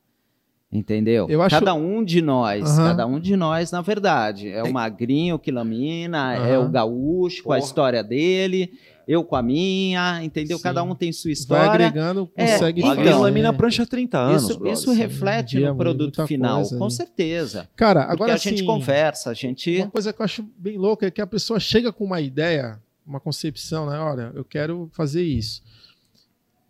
[0.71, 1.27] Entendeu?
[1.29, 2.87] Eu acho- Cada um de nós, Aham.
[2.89, 4.49] cada um de nós, na verdade.
[4.49, 6.65] É o magrinho que lamina, é Aham.
[6.65, 8.71] o gaúcho com a história dele,
[9.07, 10.57] eu com a minha, entendeu?
[10.57, 10.63] Sim.
[10.63, 11.71] Cada um tem sua Vai história.
[11.87, 13.13] agregando, É, consegue então, fazer.
[13.13, 14.43] lamina a prancha há 30 anos.
[14.43, 14.73] Isso, brother.
[14.73, 17.69] isso reflete no produto final, coisa com certeza.
[17.75, 19.77] Cara, Agora agora a gente assim, conversa, a gente.
[19.77, 22.79] Uma coisa que eu acho bem louca é que a pessoa chega com uma ideia,
[23.05, 23.97] uma concepção, né?
[23.99, 25.61] Olha, eu quero fazer isso.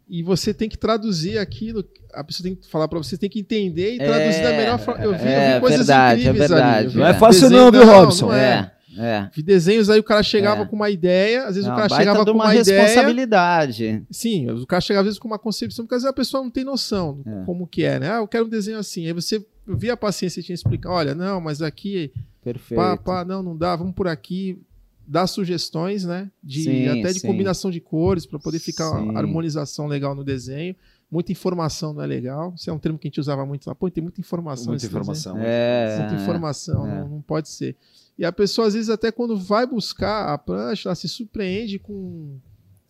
[0.08, 3.40] E você tem que traduzir aquilo, a pessoa tem que falar para você, tem que
[3.40, 5.04] entender e traduzir da melhor forma.
[5.04, 6.88] Eu vi, eu vi é coisas verdade, é incríveis verdade.
[6.90, 6.96] ali.
[6.98, 7.14] Não é É.
[7.16, 8.26] fácil desenho- não, viu, Robson?
[8.28, 8.52] não é.
[8.60, 9.30] É, é.
[9.34, 10.66] Vi desenhos aí, o cara chegava É.
[10.66, 12.82] com uma ideia, às vezes É o cara chegava com uma uma ideia.
[12.82, 14.04] responsabilidade.
[14.12, 16.50] Sim, o cara chega às vezes com uma concepção, porque às vezes a pessoa não
[16.52, 17.44] tem noção É.
[17.46, 18.12] como que é, né?
[18.12, 19.06] Ah, eu quero um desenho assim.
[19.06, 22.12] Aí você eu vi a paciência e tinha que explicar, olha, não, mas aqui,
[22.44, 22.80] Perfeito.
[22.80, 24.62] pá, pá, não, não dá, vamos por aqui.
[25.08, 26.32] Dar sugestões, né?
[26.44, 27.28] De, Sim, até de sim.
[27.28, 29.10] combinação de cores para poder ficar Sim.
[29.10, 30.76] uma harmonização legal no desenho.
[31.12, 32.54] Muita informação não é legal.
[32.58, 33.76] Isso é um termo que a gente usava muito lá.
[33.76, 34.66] Pô, tem muita informação.
[34.70, 34.90] Muita desenho.
[35.00, 35.38] informação.
[35.40, 37.00] É, Muita informação, É.
[37.02, 37.76] não, não pode ser.
[38.18, 42.38] E a pessoa, às vezes, até quando vai buscar a prancha, ela se surpreende com,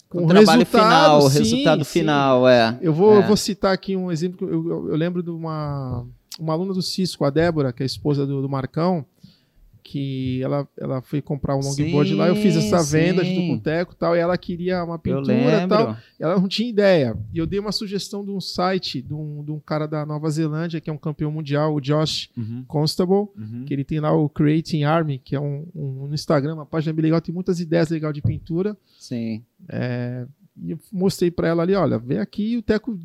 [0.07, 1.99] com o trabalho resultado, final, o sim, resultado sim.
[1.99, 2.77] final, é.
[2.81, 3.17] Eu vou, É.
[3.17, 4.47] eu vou citar aqui um exemplo.
[4.47, 6.05] Eu, eu- eu lembro de uma,
[6.39, 9.03] uma aluna do Cisco, a Débora, que é a esposa do, do Marcão,
[9.87, 12.27] que ela, ela foi comprar um longboard Sim, lá.
[12.27, 13.35] Eu fiz essa venda sim.
[13.35, 14.15] junto com o Teco e tal.
[14.15, 15.95] E ela queria uma pintura e tal.
[16.19, 17.15] Ela não tinha ideia.
[17.31, 20.27] E eu dei uma sugestão de um site de um, de um cara da Nova
[20.31, 23.63] Zelândia, que é um campeão mundial, o Josh Uhum, Constable uhum.
[23.67, 26.91] que ele tem lá o Creating Army, que é um, um- no Instagram, uma página
[26.91, 28.75] bem legal, tem muitas ideias legais de pintura.
[28.97, 29.43] Sim.
[29.69, 30.25] É,
[30.61, 32.97] e eu mostrei para ela ali, olha, vem aqui o Teco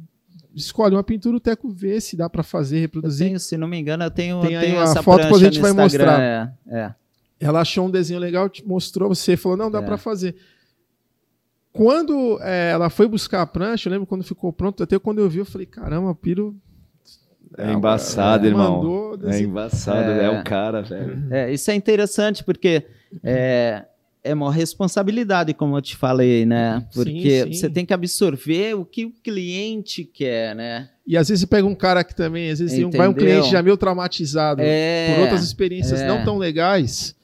[0.55, 3.27] escolhe uma pintura, o Teco vê se dá para fazer, Eu reproduzir.
[3.27, 5.39] tenho, se não me engano, eu tenho, Tem eu tenho uma essa foto que a
[5.39, 6.21] gente vai Instagram, mostrar.
[6.21, 6.95] É, é.
[7.41, 9.83] Ela achou um desenho legal, te mostrou, você falou, não, dá É.
[9.83, 10.37] para fazer.
[11.73, 15.29] Quando é, ela foi buscar a prancha, eu lembro quando ficou pronto, até quando eu
[15.31, 16.57] vi, eu falei, caramba, Piro...
[17.59, 18.77] É embaçado, ela irmão.
[18.77, 20.25] Mandou É embaçado, É.
[20.25, 21.27] é, o cara, velho.
[21.33, 22.87] É, isso é interessante porque
[23.25, 23.85] é,
[24.23, 26.85] é uma responsabilidade, como eu te falei, né?
[26.93, 27.53] Porque sim.
[27.53, 30.91] você tem que absorver o que o cliente quer, né?
[31.07, 33.15] E às vezes você pega um cara que também, às vezes vai um Entendeu?
[33.15, 36.07] cliente já meio traumatizado, É, por outras experiências é.
[36.07, 37.15] não tão legais.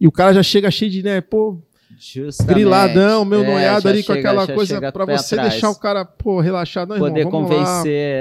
[0.00, 1.58] E o cara já chega cheio de, né, pô,
[1.98, 2.54] justamente.
[2.54, 5.52] griladão, meu É, noiado ali com chega- aquela já coisa pé você atrás.
[5.52, 7.64] deixar o cara, pô, relaxado, não, irmão, Poder vamos convencer.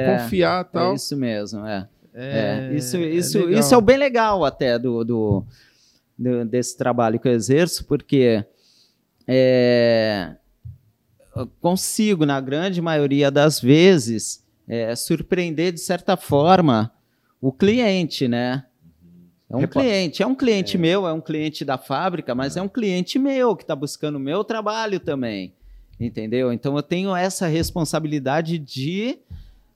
[0.08, 0.92] lá, é, confiar e tal.
[0.92, 1.88] É isso mesmo, é.
[2.16, 5.46] É, É, isso, é isso, isso é o bem legal até do, do, do-
[6.18, 8.46] desse trabalho que eu exerço, porque
[9.28, 10.36] é,
[11.36, 16.92] eu consigo, na grande maioria das vezes, é, surpreender de certa forma
[17.42, 18.66] o cliente, né?
[19.50, 22.68] É um cliente, é um cliente meu, é um cliente da fábrica, mas é, um
[22.68, 25.54] cliente meu que está buscando o meu trabalho também,
[26.00, 26.52] entendeu?
[26.52, 29.20] Então eu tenho essa responsabilidade de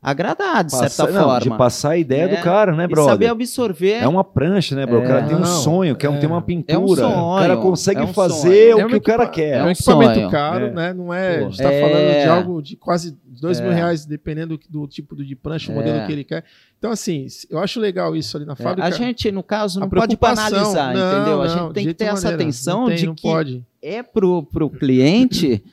[0.09, 1.39] agradar, de Passa- certa não, forma.
[1.41, 3.11] De passar a ideia É, do cara, né, brother?
[3.11, 3.91] saber absorver.
[4.03, 4.99] É uma prancha, né, bro?
[4.99, 5.23] O cara É.
[5.27, 6.17] tem um Não, sonho, quer é.
[6.17, 7.01] ter uma pintura.
[7.01, 8.85] sonho, o cara consegue é um fazer sonho.
[8.85, 9.57] o que o cara quer.
[9.57, 10.29] É um um equipamento sonho.
[10.31, 10.71] caro, É.
[10.71, 10.93] né?
[10.93, 11.37] Não é.
[11.37, 11.63] A gente Pô.
[11.63, 11.81] tá É.
[11.81, 13.63] falando de algo de quase dois É.
[13.63, 16.05] mil reais, dependendo do, do tipo de prancha, o modelo É.
[16.05, 16.43] que ele quer.
[16.79, 18.87] Então, assim, eu acho legal isso ali na É, fábrica.
[18.87, 21.41] a gente, no caso, não pode banalizar, não, entendeu?
[21.41, 22.43] A gente tem que ter essa maneira.
[22.43, 23.63] atenção tem, de que pode.
[23.81, 25.63] é pro, pro cliente,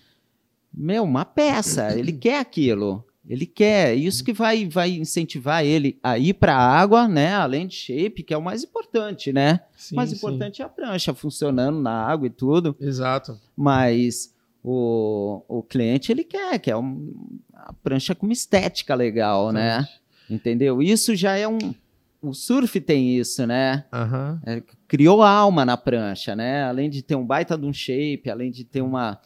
[0.73, 1.97] meu, uma peça.
[1.97, 3.05] Ele quer aquilo.
[3.29, 3.95] Ele quer.
[3.95, 7.35] Isso que vai, vai incentivar ele a ir para a água, né?
[7.35, 9.61] Além de shape, que é o mais importante, né?
[9.77, 10.17] Sim, o mais sim.
[10.17, 12.77] importante é a prancha funcionando na água e tudo.
[12.79, 13.41] Exato.
[13.57, 17.13] Mas o, o cliente, ele quer, que é um,
[17.53, 19.87] a prancha com uma estética legal, né?
[20.29, 20.83] Entendeu?
[20.83, 21.75] Isso já é um.
[22.23, 23.85] O surf tem isso, né?
[23.93, 24.41] Aham.
[24.47, 26.65] É, criou alma na prancha, né?
[26.65, 29.21] Além de ter um baita de um shape, além de ter uma.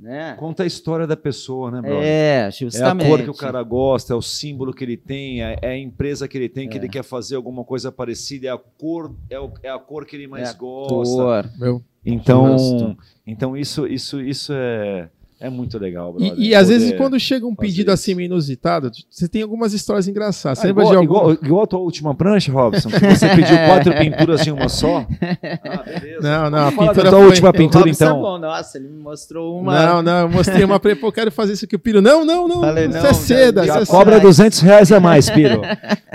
[0.00, 0.34] Né?
[0.38, 2.02] Conta a história da pessoa, né, brother?
[2.02, 3.06] É, É a justamente.
[3.06, 6.26] cor que o cara gosta, é o símbolo que ele tem, é é a empresa
[6.26, 6.80] que ele tem, que É.
[6.80, 10.16] ele quer fazer alguma coisa parecida, é a cor, é, o- é a cor que
[10.16, 11.14] ele mais É a gosta.
[11.16, 11.50] Cor.
[11.58, 11.82] Meu.
[12.02, 15.10] Então, então isso, isso, isso é,
[15.40, 16.34] é muito legal, E, brother.
[16.44, 17.94] e às vezes quando chega um pedido isso.
[18.12, 20.58] assim inusitado, você tem algumas histórias engraçadas.
[20.58, 21.14] Você Ah, lembra igual, de algum?
[21.32, 25.06] igual, igual a tua última prancha, Robson, que você pediu quatro pinturas em uma só.
[25.42, 26.20] Ah, beleza.
[26.22, 28.18] Não, não, Vamos a pintura da tua foi- última pintura, Robson então.
[28.18, 29.86] é bom, nossa, ele me mostrou uma.
[29.86, 31.76] Não, não, eu mostrei uma pra ele, pô, eu quero fazer isso aqui.
[31.76, 34.14] O Piro, não, não, não, Falei, isso não, é seda, já isso Já é cobra
[34.16, 34.26] seda.
[34.26, 35.62] 200 reais a mais, Piro.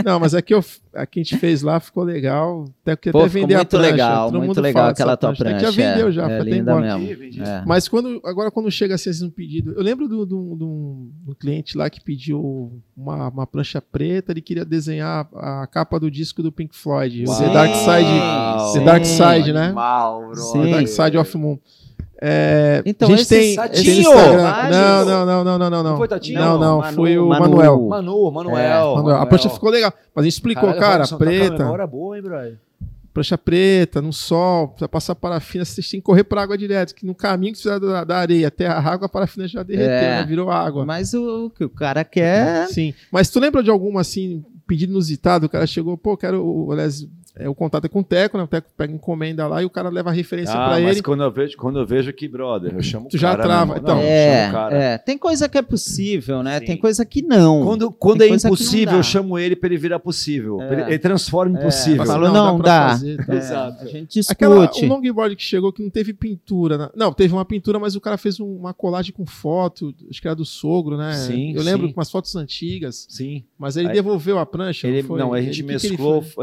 [0.03, 0.63] Não, mas aqui eu,
[0.95, 2.65] a que a gente fez lá ficou legal.
[2.81, 3.91] Até que Pô, até vender a muito prancha.
[3.91, 5.55] legal, todo muito mundo legal aquela tua prancha.
[5.55, 6.97] que já vendeu já, é, foi é até linda embora.
[6.97, 7.43] mesmo.
[7.43, 7.63] É.
[7.65, 9.73] Mas quando, agora quando chega assim, um pedido.
[9.73, 14.41] Eu lembro do, do, do, do cliente lá que pediu uma, uma prancha preta, ele
[14.41, 18.79] queria desenhar a capa do disco do Pink Floyd, o The Dark Side, sim.
[18.79, 19.73] The Dark Side, né?
[20.33, 20.61] Sim.
[20.63, 21.59] The Dark Side of Moon.
[22.21, 23.83] É, Então, a gente tem, Tatinho!
[23.83, 24.69] tem Instagram.
[24.71, 26.39] Não, não, não, não, não, não, Não foi Tatinho?
[26.39, 27.41] Não, não, Manu, foi o Manu.
[27.49, 27.81] Manuel.
[27.87, 28.95] Manu, Manuel.
[28.95, 29.17] Manuel.
[29.17, 32.15] A prancha ficou legal, mas a gente explicou, Caralho, cara, Robson, tá preta, memória boa,
[32.17, 32.57] hein, brother?
[33.13, 37.05] prancha preta, no sol, precisa passar parafina, vocês têm que correr para água direto, que
[37.05, 40.19] no caminho que você da, da areia até a água, a parafina já derreteu, É.
[40.19, 40.85] né, virou água.
[40.85, 42.67] Mas o que o cara quer.
[42.67, 42.93] Sim.
[43.09, 45.45] Mas tu lembra de alguma assim, pedido inusitado?
[45.45, 46.45] O cara chegou, pô, quero.
[46.45, 48.43] o- Aliás, é, o contato é com o Teco, né?
[48.43, 51.01] O Teco pega encomenda lá e o cara leva a referência Ah, pra mas ele.
[51.03, 53.43] quando eu, vejo, quando eu vejo que, brother, eu chamo Tu o já cara.
[53.43, 53.83] trava, meu irmão.
[53.83, 53.95] então.
[53.97, 54.75] Não, eu É, chamo o cara.
[54.77, 56.59] é, tem coisa que é possível, né?
[56.59, 56.65] Sim.
[56.65, 57.63] Tem coisa que não.
[57.63, 60.61] Quando, quando é não impossível, eu chamo ele pra ele virar possível.
[60.61, 60.71] É.
[60.73, 62.05] Ele, ele transforma em É, possível.
[62.05, 62.89] Falou, não, pra dá.
[62.91, 63.33] fazer, tá?
[63.33, 63.83] É, Exato.
[63.83, 64.31] A gente discute.
[64.31, 66.77] Aquela, um longboard que chegou que não teve pintura.
[66.77, 66.89] né?
[66.95, 70.27] Não, teve uma pintura, mas o cara fez um- uma colagem com foto, acho que
[70.27, 71.13] era do sogro, né?
[71.13, 71.93] Sim, Eu lembro sim.
[71.93, 73.43] com umas fotos antigas, Sim.
[73.57, 74.87] mas ele Aí- devolveu a prancha.
[74.87, 75.19] Ele, foi?
[75.19, 76.35] não, a gente o ele mesclou, fez?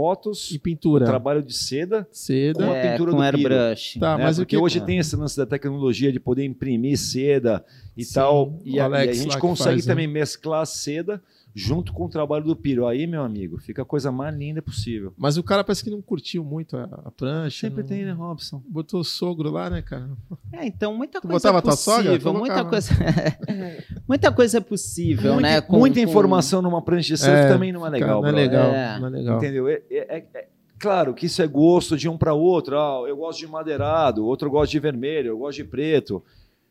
[0.00, 1.04] Fotos, E pintura.
[1.04, 2.08] trabalho de seda.
[2.10, 2.54] Seda.
[2.64, 3.98] com a é, pintura com do airbrush.
[4.00, 4.24] Tá, né?
[4.24, 7.62] mas o Porque que- hoje tem esse lance da tecnologia de poder imprimir seda
[7.94, 8.58] e Sim, tal.
[8.64, 9.92] E a, Alex e a gente consegue faz, né?
[9.92, 11.22] também mesclar seda
[11.54, 12.86] junto com o trabalho do Piro.
[12.86, 15.12] Aí, meu amigo, fica a coisa mais linda possível.
[15.16, 17.66] Mas o cara parece que não curtiu muito a, a prancha.
[17.68, 18.62] Sempre não- tem, né, Robson?
[18.68, 20.10] Botou o sogro lá, né, cara?
[20.52, 22.04] É, então muita Tu coisa botava é tua sogra?
[22.12, 22.90] possível, muita coisa,
[24.08, 25.60] muita coisa é possível, muita, né?
[25.60, 28.28] com- muita com- informação numa prancha de surf É, também não é Cara, legal, não
[28.28, 28.70] é legal.
[28.70, 28.98] É.
[29.00, 29.36] Não é legal.
[29.38, 29.68] Entendeu?
[29.68, 32.78] É, é- é- é- claro que isso é gosto de um para outro.
[32.78, 36.22] Ah, eu gosto de madeirado, outro gosta de vermelho, eu gosto de preto.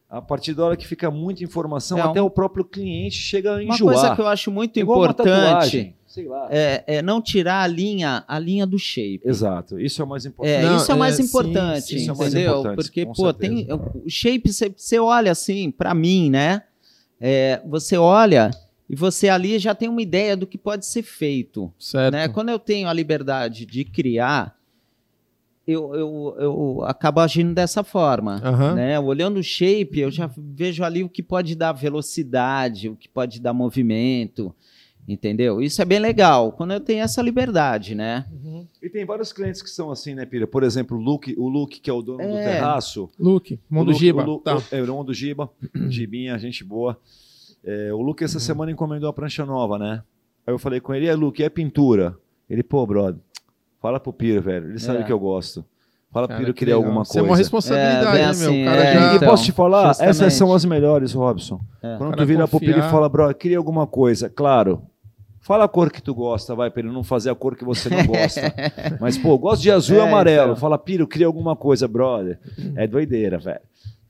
[0.09, 3.51] A partir da hora que fica muita informação, É, até um- o próprio cliente chega
[3.51, 3.93] a Uma enjoar.
[3.93, 6.47] coisa que eu acho muito Igual uma importante tatuagem, sei lá.
[6.49, 9.21] é, é não tirar a linha, a linha do shape.
[9.23, 10.55] Exato, isso é o mais importante.
[10.55, 12.51] É, Não, isso é o mais é, sim, importante, sim, isso é o mais entendeu?
[12.53, 13.53] importante, Porque, com pô, certeza.
[13.53, 16.63] tem o shape, você- você olha assim, pra mim, né?
[17.21, 18.49] É, você olha
[18.89, 21.71] e você ali já tem uma ideia do que pode ser feito.
[21.77, 22.13] Certo.
[22.13, 22.27] né?
[22.27, 24.55] Quando eu tenho a liberdade de criar,
[25.71, 28.41] eu, eu, eu acabo agindo dessa forma.
[28.43, 28.75] Aham.
[28.75, 28.99] Né?
[28.99, 33.39] Olhando o shape, eu já vejo ali o que pode dar velocidade, o que pode
[33.41, 34.53] dar movimento,
[35.07, 35.61] entendeu?
[35.61, 38.25] Isso é bem legal, quando eu tenho essa liberdade, né?
[38.31, 38.65] Uhum.
[38.81, 40.45] E tem vários clientes que são assim, né, Pira?
[40.47, 42.53] Por exemplo, o Luke, o Luke que é o dono do É.
[42.53, 43.09] terraço.
[43.19, 44.23] Luke, mão O do Luke- Giba.
[44.29, 44.57] o Tá.
[44.57, 45.49] o- É, o irmão do Giba.
[45.89, 46.99] Gibinha, gente boa.
[47.63, 48.25] É, o Luke Uhum.
[48.25, 50.03] essa semana encomendou a prancha nova, né?
[50.45, 52.15] Aí eu falei com ele, aí, Luke, é pintura?
[52.49, 53.19] Ele, pô, brother,
[53.81, 54.69] fala pro Piro, velho.
[54.69, 55.03] Ele sabe É.
[55.03, 55.63] que eu gosto.
[56.11, 57.41] Fala pro Cara, Piro que que ele é alguma Isso é uma coisa.
[57.43, 58.71] responsabilidade, É, né, assim, meu?
[58.71, 59.15] Cara é, já...
[59.15, 60.09] e posso te falar, justamente.
[60.09, 61.59] essas são as melhores, Robson.
[61.83, 61.95] É.
[61.97, 62.89] Quando Cara tu vira pro Piro e confiar.
[62.91, 64.27] fala, bro, queria alguma coisa.
[64.27, 64.81] Claro,
[65.39, 67.89] fala a cor que tu gosta, vai, pra ele não fazer a cor que você
[67.89, 68.41] não gosta.
[68.99, 70.43] Mas, pô, gosto de azul e É, amarelo.
[70.51, 70.55] então.
[70.55, 72.39] Fala, Piro, queria alguma coisa, brother.
[72.75, 73.59] É doideira, velho.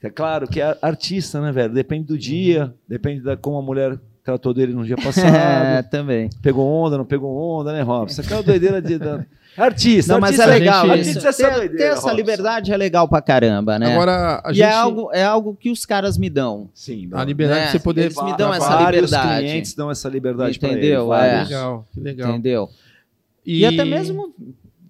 [0.01, 1.73] É claro que é artista, né, velho?
[1.73, 5.35] Depende do dia, depende da como a mulher tratou dele no dia passado.
[5.35, 6.29] É, também.
[6.41, 8.21] pegou onda, não pegou onda, né, Robson?
[8.21, 8.97] Aquela doideira de.
[8.97, 9.25] Da...
[9.57, 12.77] Artista, Não, mas artista, é legal gente- é essa ter, doideira, ter essa liberdade é
[12.77, 13.91] legal pra caramba, né?
[13.93, 14.63] Agora, a e gente...
[14.65, 16.69] é, algo, é algo que os caras me dão.
[16.73, 17.65] Sim, A liberdade né?
[17.65, 18.01] de você poder...
[18.05, 19.27] Eles me dão essa liberdade.
[19.39, 21.07] clientes dão essa liberdade Entendeu?
[21.07, 21.35] pra ele.
[21.35, 21.43] É.
[21.43, 22.29] Legal, que legal.
[22.29, 22.69] Entendeu?
[23.45, 23.65] E...
[23.65, 24.33] até mesmo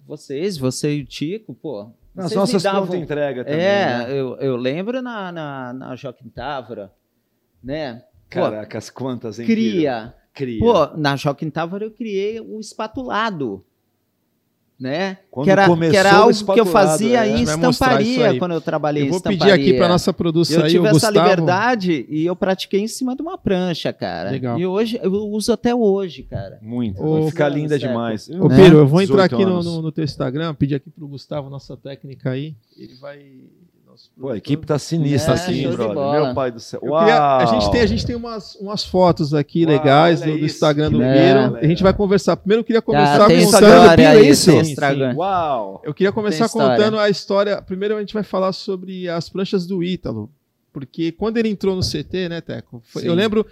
[0.06, 1.90] vocês, você e o Tico, pô.
[2.14, 3.58] Nas vocês nossas davam- entrega também.
[3.60, 4.06] É, né?
[4.10, 6.92] eu, eu lembro na, na, na Joaquim Távora,
[7.62, 8.02] né?
[8.30, 9.46] Pô, Caracas, quantas, hein?
[9.46, 10.14] cria.
[10.32, 10.60] Cria.
[10.60, 13.64] Pô, na Joaquim Távora eu criei o espatulado.
[14.80, 15.18] Né?
[15.30, 17.36] Quando que era, começou que era o algo que eu fazia é.
[17.36, 19.54] em estamparia quando eu trabalhei Eu em vou estamparia.
[19.54, 21.18] pedir aqui para nossa produção Eu aí, tive o essa Gustavo.
[21.18, 24.30] liberdade e eu pratiquei em cima de uma prancha, cara.
[24.30, 24.58] Legal.
[24.58, 26.58] E hoje eu uso até hoje, cara.
[26.62, 27.02] Muito.
[27.02, 27.88] Ô, Vai ficar linda Seco.
[27.88, 28.28] demais.
[28.30, 28.56] Ô, Né?
[28.56, 31.50] Piro, eu vou entrar 18 aqui no, no, no teu Instagram, pedir aqui pro Gustavo,
[31.50, 32.54] nossa técnica aí.
[32.78, 33.18] Ele vai.
[34.20, 36.22] Pô, a equipe tá É, sinistra show aqui, brother.
[36.22, 36.80] Meu pai do céu.
[36.80, 40.36] Queria- a gente tem, a gente tem umas, umas fotos aqui Uau, legais do, do
[40.36, 41.56] isso, Instagram do que legal, Piro.
[41.56, 42.36] A gente vai conversar.
[42.36, 43.90] Primeiro eu queria Ah, começar Instagram contando.
[43.90, 44.50] do Piro, é isso?
[44.50, 45.14] Sim, Instagram.
[45.16, 45.82] Uau!
[45.84, 47.62] Eu queria começar contando a história.
[47.62, 50.30] Primeiro a gente vai falar sobre as pranchas do Ítalo.
[50.72, 52.82] Porque quando ele entrou no CT, né, Teco?
[52.84, 53.44] foi- eu lembro.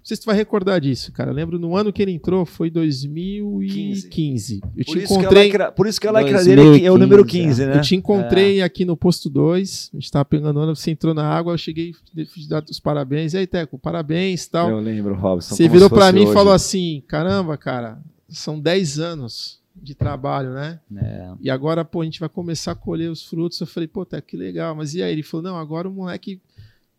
[0.00, 1.30] Não sei se tu vai recordar disso, cara.
[1.30, 4.60] Eu lembro no ano que ele entrou, foi 2015.
[4.76, 5.44] Eu Por te isso, que a encontrei.
[5.44, 7.76] lycra, por isso que a lycra dele é o número 15, né?
[7.76, 9.90] Eu te encontrei aqui no posto 2.
[9.92, 11.92] A gente tava pegando onda, você entrou na água, eu cheguei
[12.32, 13.34] fiz dar os parabéns.
[13.34, 14.70] E aí, Teco, parabéns e tal.
[14.70, 15.54] Eu lembro, Robson.
[15.54, 16.34] Você como virou fosse mim e hoje.
[16.34, 20.80] falou assim: caramba, cara, são 10 anos de trabalho, né?
[20.96, 21.30] É.
[21.40, 23.60] E agora, pô, a gente vai começar a colher os frutos.
[23.60, 24.74] Eu falei, pô, Teco, que legal.
[24.74, 25.12] Mas e aí?
[25.12, 26.40] Ele falou: não, agora o moleque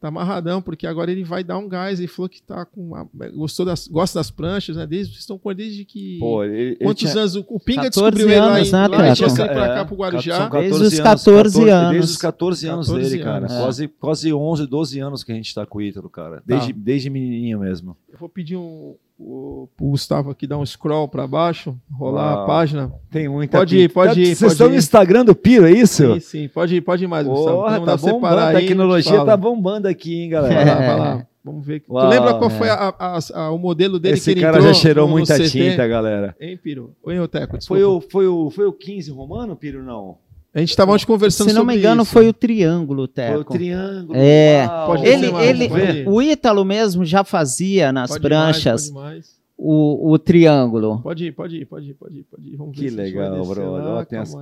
[0.02, 2.00] tá amarradão, porque agora ele vai dar um gás.
[2.00, 2.82] Ele falou que tá com.
[2.88, 4.88] uma- gostou das, gosta das pranchas, né?
[4.88, 6.18] Desde, vocês estão com ele desde que.
[6.20, 7.36] Pô, ele, ele Quantos tinha- anos?
[7.36, 9.16] O, Pinga 14 descobriu ele lá anos, em, né, lá em Teco?
[9.16, 10.38] Chelsea pra É, cá, pro Guarujá.
[10.38, 11.92] são Desde 14 os anos, 14 anos.
[11.92, 13.38] Desde os 14 anos 14 dele, cara.
[13.38, 13.52] anos.
[13.54, 13.62] É.
[13.62, 16.42] Quase, quase 11, 12 anos que a gente tá com o Ítalo, cara.
[16.46, 17.96] Desde, desde menininho mesmo.
[18.12, 22.44] Eu vou pedir um, o, Gustavo aqui dar um scroll pra baixo, rolar Uau.
[22.44, 22.92] a página.
[23.10, 26.14] Tem muita Pode ir, pode ir, Vocês estão no Instagram do Piro, é isso?
[26.16, 27.58] Sim, sim, pode ir, pode ir mais, Gustavo.
[27.62, 28.36] Porra, Então, tá dá bombando.
[28.40, 29.26] A aí, tecnologia fala.
[29.26, 30.66] tá bombando aqui, hein, Vai galera.
[30.66, 31.28] lá, vai lá.
[31.44, 31.84] Vamos ver.
[31.90, 32.54] Uau, tu lembra qual é.
[32.54, 35.12] foi a- a- a- o modelo dele Esse que ele cara entrou já cheirou no-
[35.14, 35.50] muita CT?
[35.50, 36.36] tinta, galera.
[36.40, 36.92] Hein, Piro?
[37.04, 37.82] Oi, Oteco, desculpa.
[37.82, 40.18] Foi o, foi, o, foi o 15 romano, Piro, não?
[40.54, 42.12] A gente tava ontem conversando Se não sobre me engano, isso.
[42.12, 43.54] foi o triângulo, Foi o Teco.
[43.54, 44.14] triângulo.
[44.20, 44.68] É.
[44.86, 49.00] Pode Ele, mais, ele, pode o Ítalo mesmo já fazia nas Pode mais, pranchas pode
[49.00, 49.40] ir mais.
[49.58, 51.00] o, o triângulo.
[51.02, 52.56] Pode ir, pode ir, pode ir, pode ir, pode ir.
[52.58, 54.36] Vamos Que legal, lá, Ó, tem as-.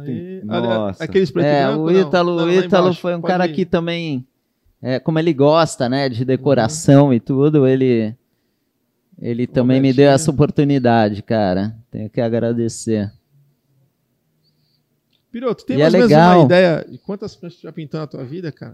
[0.43, 1.04] Nossa.
[1.04, 1.91] Aqueles preto É, branco, o?
[1.91, 3.54] Ítalo, Não, o Ítalo foi um cara ir.
[3.54, 4.26] que também,
[4.82, 8.15] é, como ele gosta, né, de decoração e tudo, ele,
[9.22, 11.76] ele também me deu essa oportunidade, cara.
[11.91, 13.12] Tenho que agradecer.
[15.32, 16.36] Piroto, tem E é mais ou menos legal.
[16.39, 18.74] uma ideia de quantas pranchas tu já pintou na tua vida, cara?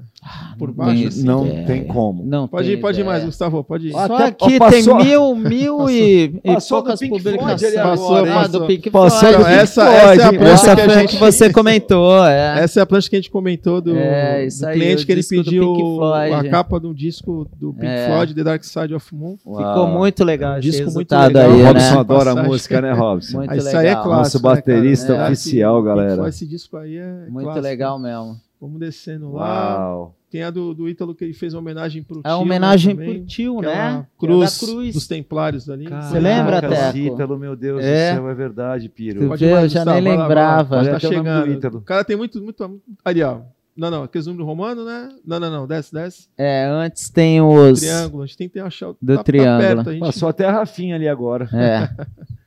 [0.58, 1.24] Por baixo, tem- assim?
[1.26, 1.66] Não ideia.
[1.68, 2.24] tem como.
[2.26, 3.26] Não Pode ir, pode ir mais.
[3.26, 3.96] Gustavo, pode ir.
[3.96, 7.74] Ah, Só Até- aqui ó, passou- tem mil, mil e, e Passou poucas publicações.
[7.76, 8.60] Passou, agora, ah, passou.
[8.62, 9.44] do Pink Passou Floyd.
[9.54, 10.38] essa, essa é a hein?
[10.40, 11.10] prancha Essa que a a gente...
[11.10, 12.64] que você comentou, é.
[12.64, 15.24] Essa é a prancha que a gente comentou do, É, isso do cliente que ele
[15.24, 16.34] pediu Floyd.
[16.36, 18.08] a capa do disco do Pink É.
[18.08, 19.36] Floyd, The Dark Side of Moon.
[19.38, 21.52] Ficou muito legal Um disco muito legal.
[21.52, 21.68] aí, O né?
[21.68, 22.50] Robson adora Passagem.
[22.50, 23.38] música, né, Robson?
[23.40, 24.16] Muito Ah, Isso aí é clássico.
[24.16, 24.56] Nosso né, cara?
[24.56, 26.16] baterista É, oficial, Pink galera.
[26.46, 27.64] Esse disco aí é Muito clássico.
[27.64, 28.40] legal mesmo.
[28.62, 29.80] Vamos descendo lá.
[29.80, 30.16] Uau.
[30.30, 32.32] Tem a do, do Ítalo que ele fez uma homenagem pro É tio.
[32.32, 33.90] uma homenagem né, também, pro tio, é né?
[33.92, 34.94] uma é cruz, da cruz.
[34.94, 35.86] dos templários ali.
[35.86, 37.14] Você lembra, Caraca, Teco?
[37.14, 38.12] Ítalo, meu Deus É.
[38.12, 39.28] do céu, é verdade, Piro.
[39.28, 40.22] Pode eu já nem lá, lá.
[40.24, 40.78] lembrava.
[40.78, 41.52] Olha tá até chegando.
[41.52, 41.78] Ítalo.
[41.80, 42.82] O cara tem muito, muito...
[43.04, 43.40] Ali, ó.
[43.76, 44.04] Não, não.
[44.04, 45.10] Aqueles números romanos, né?
[45.26, 45.68] Não, não, não.
[45.68, 46.30] Desce, desce.
[46.38, 47.80] É, antes tem os.
[47.82, 48.24] Triângulo.
[48.24, 48.98] A gente tem que achar o...
[49.02, 49.62] Do tá, triângulo.
[49.62, 50.02] Tá perto, a gente...
[50.02, 51.50] Passou até a Rafinha ali agora.
[51.54, 51.90] É.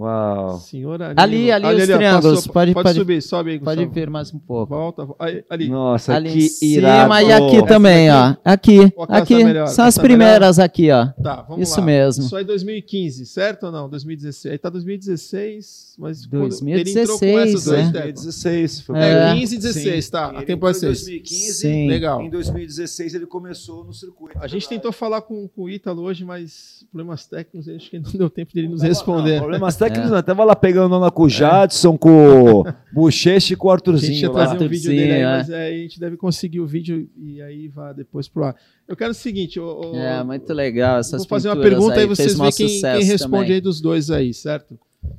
[0.00, 0.58] Uau.
[0.58, 2.46] Senhora Ali, ali os ó, triângulos.
[2.46, 4.74] Pode- pode, pode- subir, sobe aí, Pode vir mais um pouco.
[4.74, 5.68] Volta, aí, ali.
[5.68, 7.28] Nossa, ali que em cima irado.
[7.28, 8.34] e aqui Essa também, ó.
[8.44, 9.38] Aqui, aqui.
[9.38, 9.66] tá melhor?
[9.68, 11.08] São as tá primeiras aqui, ó.
[11.22, 11.86] Tá, vamos Isso lá.
[11.86, 12.24] mesmo.
[12.24, 13.88] Isso aí é 2015, certo ou não?
[13.90, 14.52] 2016.
[14.52, 17.92] Aí tá 2016, mas quando 2016, ele entrou com essas duas, né?
[17.92, 18.04] Teco.
[18.14, 18.80] 2016.
[18.80, 19.30] Foi É.
[19.30, 20.10] É, 15 e 16, Sim.
[20.10, 20.30] tá.
[20.30, 21.04] A Ele tempo é entrou em 6.
[21.04, 21.52] 2015.
[21.54, 21.88] Sim.
[21.88, 22.22] Legal.
[22.22, 24.38] Em 2016 ele começou no circuito.
[24.40, 28.10] A gente tentou falar com, com o Ítalo hoje, mas problemas técnicos, acho que não
[28.12, 29.32] deu tempo dele nos Tava- responder.
[29.34, 29.78] Não, problemas É.
[29.78, 30.22] técnicos não.
[30.22, 33.84] Tava lá pegando onda com o Jadson, com o Bochecha e com o A gente
[33.84, 34.46] ia Arthurzinho lá.
[34.46, 35.58] trazer um vídeo dele aí, Arthurzinho, é.
[35.60, 38.56] mas aí a gente deve conseguir o vídeo e aí vai depois pro ar.
[38.88, 42.06] Eu quero o seguinte, ô, ô, É, muito legal essas vou fazer uma pergunta aí,
[42.06, 43.54] fez vocês veem quem, sucesso quem responde também.
[43.54, 44.78] aí dos dois aí, certo?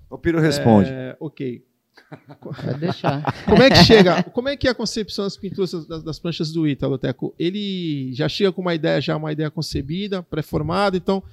[0.10, 0.90] O Piro responde.
[0.92, 1.64] É, ok.
[2.42, 3.24] Pode deixar.
[3.46, 4.24] Como é que chega?
[4.32, 7.34] Como é que é a concepção das pinturas das, das pranchas do Ítalo, Teco?
[7.38, 11.24] Ele já chega com uma ideia, já uma ideia concebida, pré-formada, então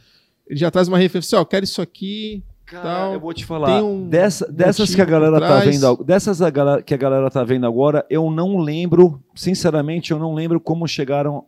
[0.47, 2.43] ele já traz uma referência, ó, quero isso aqui.
[2.67, 3.13] Cara, tal.
[3.15, 3.83] eu vou te falar.
[3.83, 7.43] Um dessa- dessas que a galera tá vendo, dessas a galera, que a galera tá
[7.43, 11.47] vendo agora, eu não lembro, sinceramente, eu não lembro como chegaram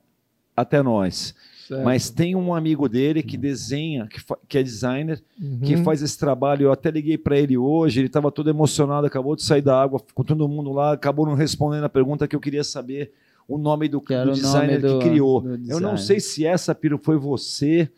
[0.57, 1.35] até nós.
[1.71, 1.85] Certo.
[1.85, 5.61] Mas tem um amigo dele que desenha, que, que é designer, Uhum.
[5.63, 6.65] que faz esse trabalho.
[6.65, 10.01] Eu até liguei para ele hoje, ele estava todo emocionado, acabou de sair da água
[10.15, 13.13] com todo mundo lá, acabou não respondendo a pergunta que eu queria saber
[13.49, 15.45] o nome do, Que do designer do- que criou.
[15.69, 17.89] Eu não sei se essa, Piro, foi você.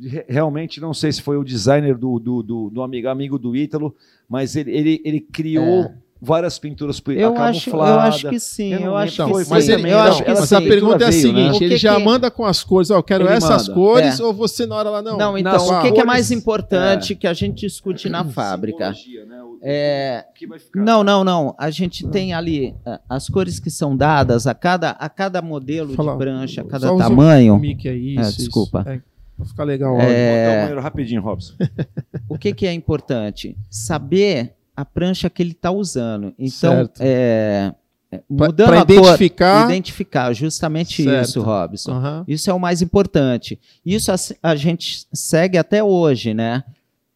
[0.00, 3.54] Re- Realmente não sei se foi o designer do, do, do, do amigo, amigo do
[3.54, 3.94] Ítalo,
[4.28, 5.94] mas ele, ele, ele criou É.
[6.24, 9.50] várias pinturas por Eu acho, eu acho que sim, Eu eu, não acho que sim.
[9.50, 10.54] mas ele- eu não, acho que mas sim.
[10.54, 11.12] a pergunta é a né?
[11.12, 13.62] seguinte: O que ele já que- manda com as cores, ó, eu quero Ele essas
[13.68, 13.74] manda.
[13.74, 14.22] cores, É.
[14.24, 15.18] ou você na hora lá, não.
[15.18, 18.94] Não, então, Nas o que, que é mais importante que a gente discute na fábrica?
[18.94, 19.42] Simbologia, né?
[19.42, 20.80] O- É, o que vai ficar.
[20.80, 21.54] Não, não, não.
[21.58, 25.94] A gente tem ali ah, as cores que são dadas a cada, a cada modelo
[25.94, 27.58] Fala, de prancha, a cada tamanho.
[27.58, 28.38] mic aí, isso, É, isso.
[28.38, 28.84] desculpa.
[28.86, 29.00] É,
[29.36, 29.92] pra ficar legal.
[29.94, 29.96] ó.
[29.96, 30.56] Vou botar É.
[30.56, 31.54] o banheiro rapidinho, Robson.
[32.28, 33.56] O que, que é importante?
[33.68, 36.32] Saber a prancha que ele está usando.
[36.38, 37.72] Então, é,
[38.10, 39.64] é, Pra- mudando pra a cor, identificar.
[39.70, 41.28] identificar, justamente Certo.
[41.28, 41.92] isso, Robson.
[41.92, 42.24] Aham.
[42.28, 43.58] Isso é o mais importante.
[43.84, 46.64] Isso a, a gente segue até hoje, né?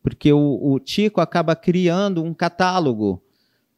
[0.02, 3.20] Porque o, o Tico acaba criando um catálogo,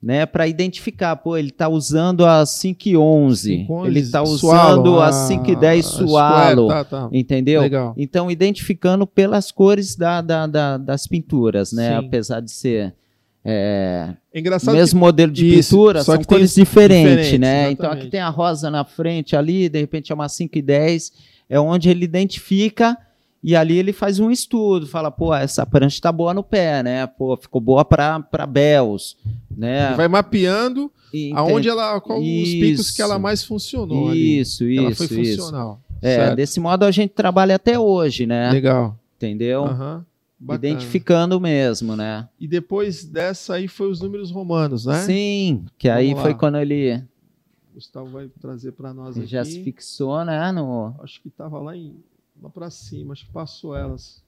[0.01, 5.29] né, para identificar, pô, ele está usando a 511, 511, ele está usando a a-
[5.29, 7.09] 510 a Swallow, Square, tá, tá.
[7.13, 7.63] entendeu?
[7.63, 7.95] Legal.
[7.97, 11.99] Então, identificando pelas cores da, da- da- das pinturas, né?
[11.99, 12.07] Sim.
[12.07, 12.95] Apesar de ser
[13.45, 17.71] é, engraçado mesmo modelo de Isso, pintura, só são que cores diferentes, diferentes, né?
[17.71, 18.03] Então exatamente.
[18.03, 21.13] aqui tem a rosa na frente ali, de repente é uma 5 e 10,
[21.49, 22.97] é onde ele identifica
[23.43, 27.07] e ali ele faz um estudo, fala, pô, essa prancha tá boa no pé, né?
[27.07, 29.17] Pô, ficou boa para Bells,
[29.57, 29.93] né?
[29.93, 33.23] que vai mapeando E aonde ela, qual os picos que ela Isso.
[33.23, 34.41] mais funcionou ali.
[34.41, 35.43] Isso, que ela isso, foi isso.
[35.43, 35.81] funcional.
[36.03, 36.37] É, Certo.
[36.37, 38.51] desse modo a gente trabalha até hoje, né?
[38.51, 38.99] Legal.
[39.17, 39.65] Entendeu?
[39.65, 40.05] Aham.
[40.41, 40.69] Bacana.
[40.69, 42.29] Identificando mesmo, né?
[42.39, 45.03] E depois dessa aí foi os números romanos, né?
[45.03, 46.39] Sim, que aí Vamos foi lá.
[46.39, 47.05] quando ele
[47.73, 49.27] O Gustavo vai trazer para nós aqui.
[49.27, 50.53] já se fixou, né?
[50.53, 50.95] No...
[51.03, 51.97] Acho que tava lá em
[52.41, 54.23] lá para cima, acho que passou elas.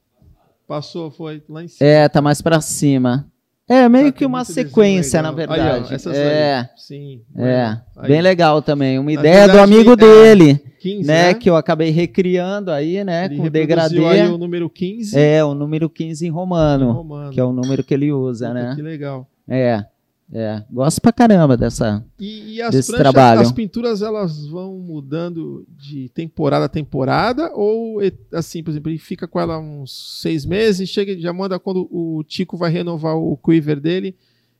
[0.67, 1.89] Passou, foi lá em cima.
[1.89, 3.25] É, tá mais pra cima.
[3.67, 5.55] É meio Tá, que uma sequência, na legal.
[5.55, 5.93] Aí, ó, verdade.
[5.93, 6.69] essas é, aí.
[6.77, 7.21] Sim.
[7.37, 7.77] é.
[7.95, 8.07] Aí.
[8.09, 8.99] Bem legal também.
[8.99, 11.33] Uma ideia do verdade, amigo é, dele, 15, né?
[11.35, 13.25] Que eu acabei recriando aí, né?
[13.25, 14.03] Ele com degradê.
[14.03, 17.31] aí o número 15 É, o número 15 em romano, romano.
[17.31, 18.75] que é o número que ele usa, Puta, né?
[18.75, 19.29] Que legal.
[19.47, 19.85] É,
[20.33, 20.63] é.
[20.71, 22.03] Gosto pra caramba dessa.
[22.19, 23.41] E, e as Desse trabalho.
[23.41, 27.51] as pinturas, elas vão mudando de temporada a temporada?
[27.53, 27.99] Ou,
[28.33, 31.87] assim, por exemplo, ele fica com ela uns seis meses, chega e já manda quando
[31.91, 34.15] o Tico vai renovar o quiver dele,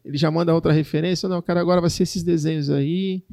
[0.06, 1.28] ele já manda outra referência?
[1.28, 3.24] Não, cara, agora vai ser esses desenhos aí.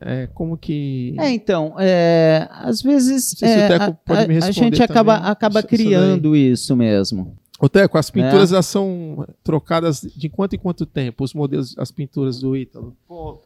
[0.00, 1.14] É, como que...
[1.18, 4.82] É, então, é, às vezes se o é, Teco a, pode me a- a gente
[4.82, 7.36] acaba, também, acaba isso- isso criando isso mesmo.
[7.60, 8.12] Ô, Teco, as É.
[8.12, 11.24] pinturas elas são trocadas de quanto em quanto tempo?
[11.24, 12.96] Os modelos, as pinturas do Ítalo?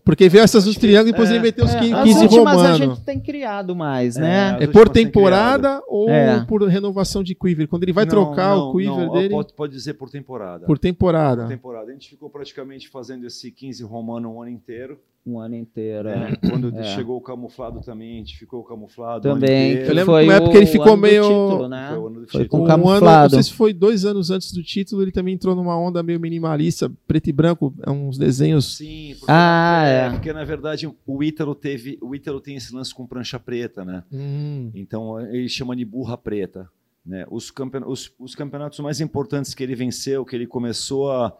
[0.04, 2.22] Porque veio essas dos triângulos e depois é, ele meteu os É, 15, as 15
[2.24, 4.56] últimas a gente tem criado mais, É, né?
[4.60, 6.44] É por temporada ou É.
[6.44, 7.66] por renovação de quiver?
[7.66, 10.66] Quando ele vai não, trocar não, o quiver não, dele Pode, pode dizer por temporada.
[10.66, 11.42] por temporada.
[11.44, 11.88] Por temporada.
[11.90, 14.98] A gente ficou praticamente fazendo esse 15 romano um ano inteiro.
[15.24, 16.08] Um ano inteiro.
[16.08, 16.16] é.
[16.30, 16.36] né?
[16.50, 16.82] Quando É.
[16.82, 19.22] chegou o camuflado também, a gente ficou camuflado.
[19.22, 19.70] Também.
[19.74, 19.88] inteiro.
[19.90, 21.88] Eu lembro foi que uma época ele ficou meio- título, né?
[21.90, 22.48] Foi o ano do Foi título.
[22.48, 23.34] com Um ano, não camuflado.
[23.34, 26.90] sei se foi dois anos antes do título, ele também entrou numa onda meio minimalista,
[27.06, 28.76] preto e branco, é uns desenhos.
[28.76, 30.10] Sim, porque, Ah, é.
[30.10, 34.02] porque na verdade o Ítalo teve, o Ítalo tem esse lance com prancha preta, né?
[34.12, 36.68] Hum, Então ele chama de burra preta,
[37.06, 37.24] né?
[37.30, 41.32] Os, campeon os, os campeonatos mais importantes que ele venceu, que ele começou a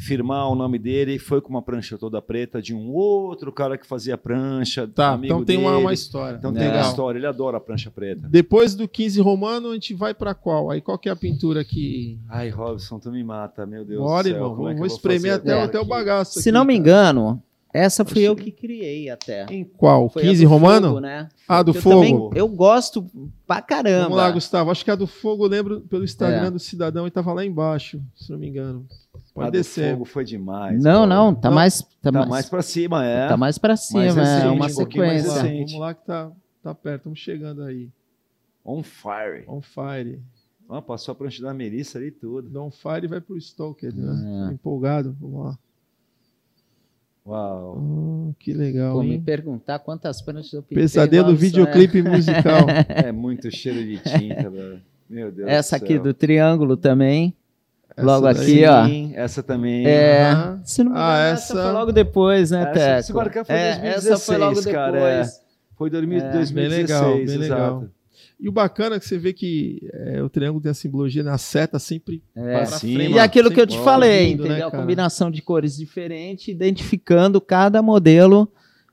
[0.00, 3.86] firmar o nome dele, foi com uma prancha toda preta de um outro cara que
[3.86, 5.82] fazia prancha, tá, amigo então tem uma, dele.
[5.82, 6.36] uma história.
[6.38, 8.26] Então tem uma história, ele adora a prancha preta.
[8.28, 10.70] Depois do 15 romano, a gente vai pra qual?
[10.70, 12.18] Aí qual que é a pintura que.
[12.28, 14.34] Ai, Robson, tu me mata, meu Deus Bora, do céu.
[14.36, 15.90] irmão, é que vou eu vou espremer até, até o aqui?
[15.90, 16.32] bagaço.
[16.34, 17.42] Se aqui, não me engano,
[17.72, 19.44] essa fui eu que criei até.
[19.50, 20.08] Em qual?
[20.08, 20.88] Foi a 15 do romano?
[20.88, 21.28] fogo, né?
[21.46, 21.96] Ah, do eu fogo.
[21.96, 23.06] Também, eu gosto
[23.46, 24.04] pra caramba.
[24.04, 24.70] Vamos lá, Gustavo.
[24.70, 26.50] Acho que a do fogo eu lembro pelo Instagram É.
[26.50, 28.86] do cidadão e tava lá embaixo, se não me engano.
[29.34, 29.92] Pode A do descer.
[29.92, 30.82] fogo foi demais.
[30.82, 31.06] Não, pô.
[31.06, 31.80] não, tá Não, mais.
[31.82, 33.28] Tá, Tá mais, mais pra cima, é.
[33.28, 35.32] tá mais pra cima, Mais é recente, uma um sequência.
[35.42, 35.72] recente.
[35.72, 37.88] Vamos lá que tá, tá perto, estamos chegando aí.
[38.64, 39.44] On fire.
[39.48, 40.20] On fire.
[40.68, 42.48] Ah, passou a prancha da Melissa ali tudo.
[42.48, 44.48] Do On fire vai pro Stalker, né?
[44.50, 44.52] É.
[44.54, 45.16] Empolgado.
[45.20, 45.58] Vamos lá.
[47.26, 47.76] Uau.
[48.30, 50.78] Oh, que legal, Pô, me perguntar quantas pranchas eu pintei.
[50.82, 52.66] Pesadelo Robson, videoclipe musical.
[52.88, 54.80] É muito cheiro de tinta, velho.
[55.08, 55.52] Meu Deus é.
[55.54, 57.36] Essa do aqui do triângulo também.
[58.00, 58.42] Essa Logo daí.
[58.42, 58.86] aqui, ó.
[58.86, 59.86] Sim, essa também.
[59.86, 60.32] É.
[60.64, 61.52] Se não me engano, Ah, essa...
[61.52, 63.02] essa- foi logo depois, né, Essa- Teco?
[63.04, 64.74] se marcar foi é, 2016, essa foi logo depois.
[64.74, 65.28] cara, é.
[65.76, 67.40] Foi 2000, É, 2016, bem legal, bem exato.
[67.40, 67.84] legal.
[68.42, 71.36] E o bacana é que você vê que é, o triângulo tem a simbologia na
[71.36, 72.64] seta sempre É.
[72.64, 72.98] Cima.
[72.98, 74.68] frente, E aquilo que eu te falei, lindo, né, entendeu?
[74.68, 74.82] a cara?
[74.82, 78.50] combinação de cores diferentes, identificando cada modelo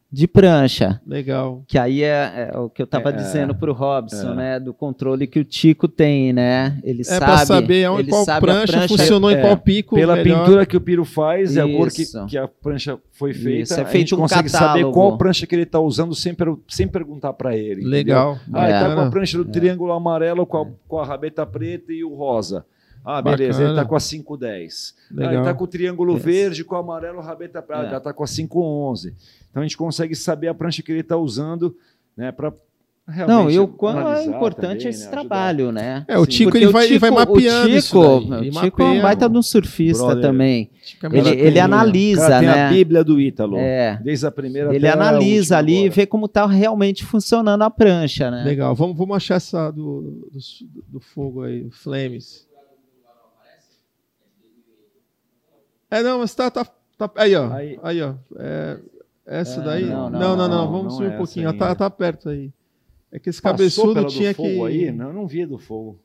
[0.09, 1.01] de prancha.
[1.05, 1.63] Legal.
[1.67, 4.35] Que aí é, é o que eu tava É, dizendo pro Robson, é.
[4.35, 4.59] né?
[4.59, 6.79] Do controle que o Tico tem, né?
[6.83, 7.25] Ele É sabe.
[7.25, 9.95] pra saber aonde, ele qual sabe a prancha, funcionou em é, qual pico.
[9.95, 10.39] Pela melhor.
[10.45, 13.73] pintura que o Piro faz, é a cor que, que a prancha foi feita, Isso,
[13.79, 14.93] é a feito gente um consegue saber catálogo.
[14.93, 17.81] qual prancha que ele está usando sem, per- sem perguntar para ele.
[17.81, 17.89] entendeu?
[17.91, 18.39] Legal.
[18.53, 21.91] Ah, ele tá com a prancha do triângulo amarelo com a, com a rabeta preta
[21.91, 22.65] e o rosa.
[23.09, 23.69] Ah, beleza, Bacana.
[23.69, 24.95] ele tá com a 510.
[25.17, 26.23] Ah, ele tá com o triângulo Yes.
[26.23, 27.85] verde, com o amarelo, o rabeta pra...
[27.85, 27.89] É.
[27.91, 29.13] já tá com a 511.
[29.49, 31.73] Então a gente consegue saber a prancha que ele tá usando,
[32.17, 32.51] né, para
[33.25, 36.03] Não, e o quão é importante esse né, trabalho, né?
[36.09, 36.29] É, o Sim.
[36.31, 38.49] Tico Porque ele vai, ele vai o mapeando Tico, isso daí.
[38.49, 40.21] o Tico é um baita o- de um surfista Brother.
[40.23, 40.69] também.
[40.83, 42.65] Tico é Ele, ele analisa, Cara, tem né?
[42.65, 43.55] a Bíblia do Ítalo.
[43.57, 43.97] É.
[44.03, 48.43] Desde a primeira Ele analisa ali e vê como tá realmente funcionando a prancha, né?
[48.43, 50.39] Legal, vamos, vamos achar essa do, do,
[50.89, 52.45] do fogo aí, o Flames.
[55.89, 56.49] É, não, mas tá.
[56.51, 56.65] tá,
[56.97, 57.51] tá aí, ó.
[57.53, 58.01] Aí, Aí.
[58.01, 58.13] ó.
[58.37, 58.77] É,
[59.25, 59.85] essa É, daí.
[59.85, 60.47] não, Não, não, não, não.
[60.49, 61.49] não, vamos não subir é um pouquinho.
[61.49, 61.59] ainda.
[61.59, 62.51] Tá, tá perto aí.
[63.11, 64.41] É que esse Passou cabeçudo pela do tinha que.
[64.53, 64.91] fogo aí?
[64.91, 65.99] Não, eu não vi do fogo.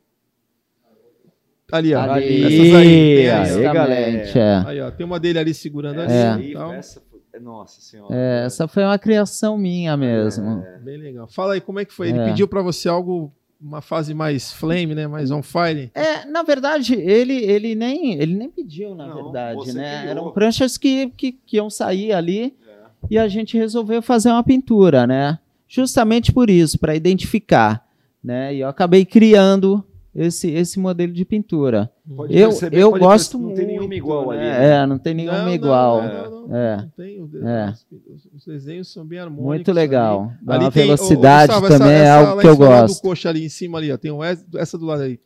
[1.70, 2.00] Ali, ó.
[2.02, 3.16] Ali, Essas aí.
[3.16, 4.38] Tem aí, galera.
[4.38, 4.62] é.
[4.66, 4.90] Aí, ó.
[4.90, 6.12] Tem uma dele ali segurando ali.
[6.12, 6.28] É.
[6.28, 8.14] Aí, Então, essa foi- Nossa senhora.
[8.14, 10.62] É, essa foi uma criação minha mesmo.
[10.66, 10.78] É.
[10.78, 11.26] bem legal.
[11.28, 12.10] Fala aí, como é que foi?
[12.10, 13.32] Ele pediu pra você algo,
[13.62, 15.06] uma fase mais flame, né?
[15.06, 15.90] Mais on fire.
[15.94, 19.98] É, na verdade, ele, ele, nem, ele nem pediu, na Não, verdade, né?
[20.00, 20.10] criou.
[20.10, 22.72] Eram pranchas que, que, que iam sair ali É.
[23.10, 25.38] e a gente resolveu fazer uma pintura, né?
[25.68, 27.86] Justamente por isso, para identificar,
[28.22, 28.54] né?
[28.54, 29.84] E eu acabei criando
[30.14, 31.90] esse, esse modelo de pintura.
[32.16, 33.48] Pode Eu, perceber, eu pode gosto perceber, muito.
[33.60, 34.40] Não tem nenhuma igual ali.
[34.40, 34.58] né?
[34.58, 34.74] né?
[34.82, 36.02] É, não tem nenhuma Não, não, igual.
[36.02, 36.76] Não, não, não, É.
[36.78, 37.30] não tem.
[37.44, 37.72] É.
[38.12, 39.46] os, os desenhos são bem harmônicos.
[39.46, 39.80] Muito ali.
[39.80, 40.32] legal.
[40.42, 42.48] Dá Ali uma tem- ô, ô, velocidade Gustavo, também essa, é essa algo lá que
[42.48, 43.02] eu gosto.
[43.02, 43.96] coxa ali em cima ali, ó.
[43.96, 45.20] Tem um, essa essa do lado aí.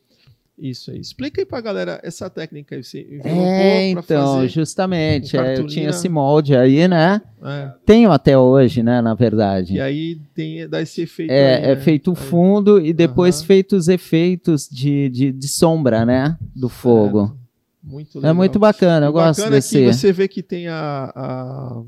[0.59, 0.99] Isso aí.
[0.99, 2.83] Explica aí pra galera essa técnica aí.
[2.83, 5.37] Você É, então, justamente.
[5.37, 7.21] é, eu tinha esse molde aí, né?
[7.43, 7.71] É.
[7.85, 8.99] Tenho até hoje, né?
[8.99, 9.75] Na verdade.
[9.75, 11.81] E aí tem, dá esse efeito aí, É, é né?
[11.81, 12.23] feito o Aí.
[12.25, 13.45] fundo e depois Aham.
[13.45, 16.35] feitos os efeitos de, de, de sombra, né?
[16.55, 17.37] Do fogo.
[17.83, 18.35] Muito É legal.
[18.35, 19.77] muito bacana, eu O gosto bacana é desse.
[19.77, 21.83] que você vê que tem a, a-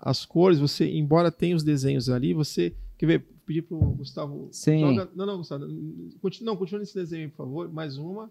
[0.00, 2.72] as cores, você, embora tenha os desenhos ali, você.
[2.96, 3.24] Quer ver?
[3.46, 4.48] Pedir pro Gustavo.
[4.52, 4.80] Sim.
[4.80, 5.66] joga- não, não, Gustavo.
[6.20, 7.72] Continua, não, continua nesse desenho, por favor.
[7.72, 8.30] Mais uma.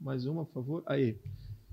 [0.00, 0.82] Mais uma, por favor.
[0.86, 1.16] Aí.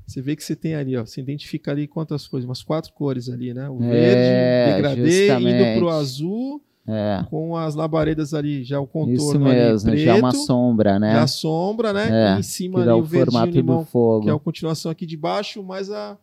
[0.08, 1.06] Você vê que você tem ali, ó.
[1.06, 2.46] Você identifica ali quantas cores?
[2.46, 3.70] Umas quatro cores ali, né?
[3.70, 5.78] O É, verde, degradê, indo justamente.
[5.80, 10.16] pro azul, É, com as labaredas ali, já o isso contorno ali mesmo, preto, já
[10.16, 11.14] uma sombra, né?
[11.14, 12.10] já a sombra, né?
[12.34, 14.24] É, e em cima ali o o verdinho formato limão do fogo.
[14.26, 16.18] que é a continuação aqui de baixo, mais a,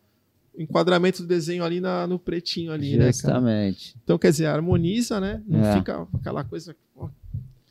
[0.58, 3.06] enquadramento do desenho ali na- no pretinho ali, né?
[3.06, 3.94] Justamente.
[4.02, 5.42] Então, quer dizer, harmoniza, né?
[5.46, 5.74] Não É.
[5.74, 6.74] fica aquela coisa.
[6.96, 7.08] ó,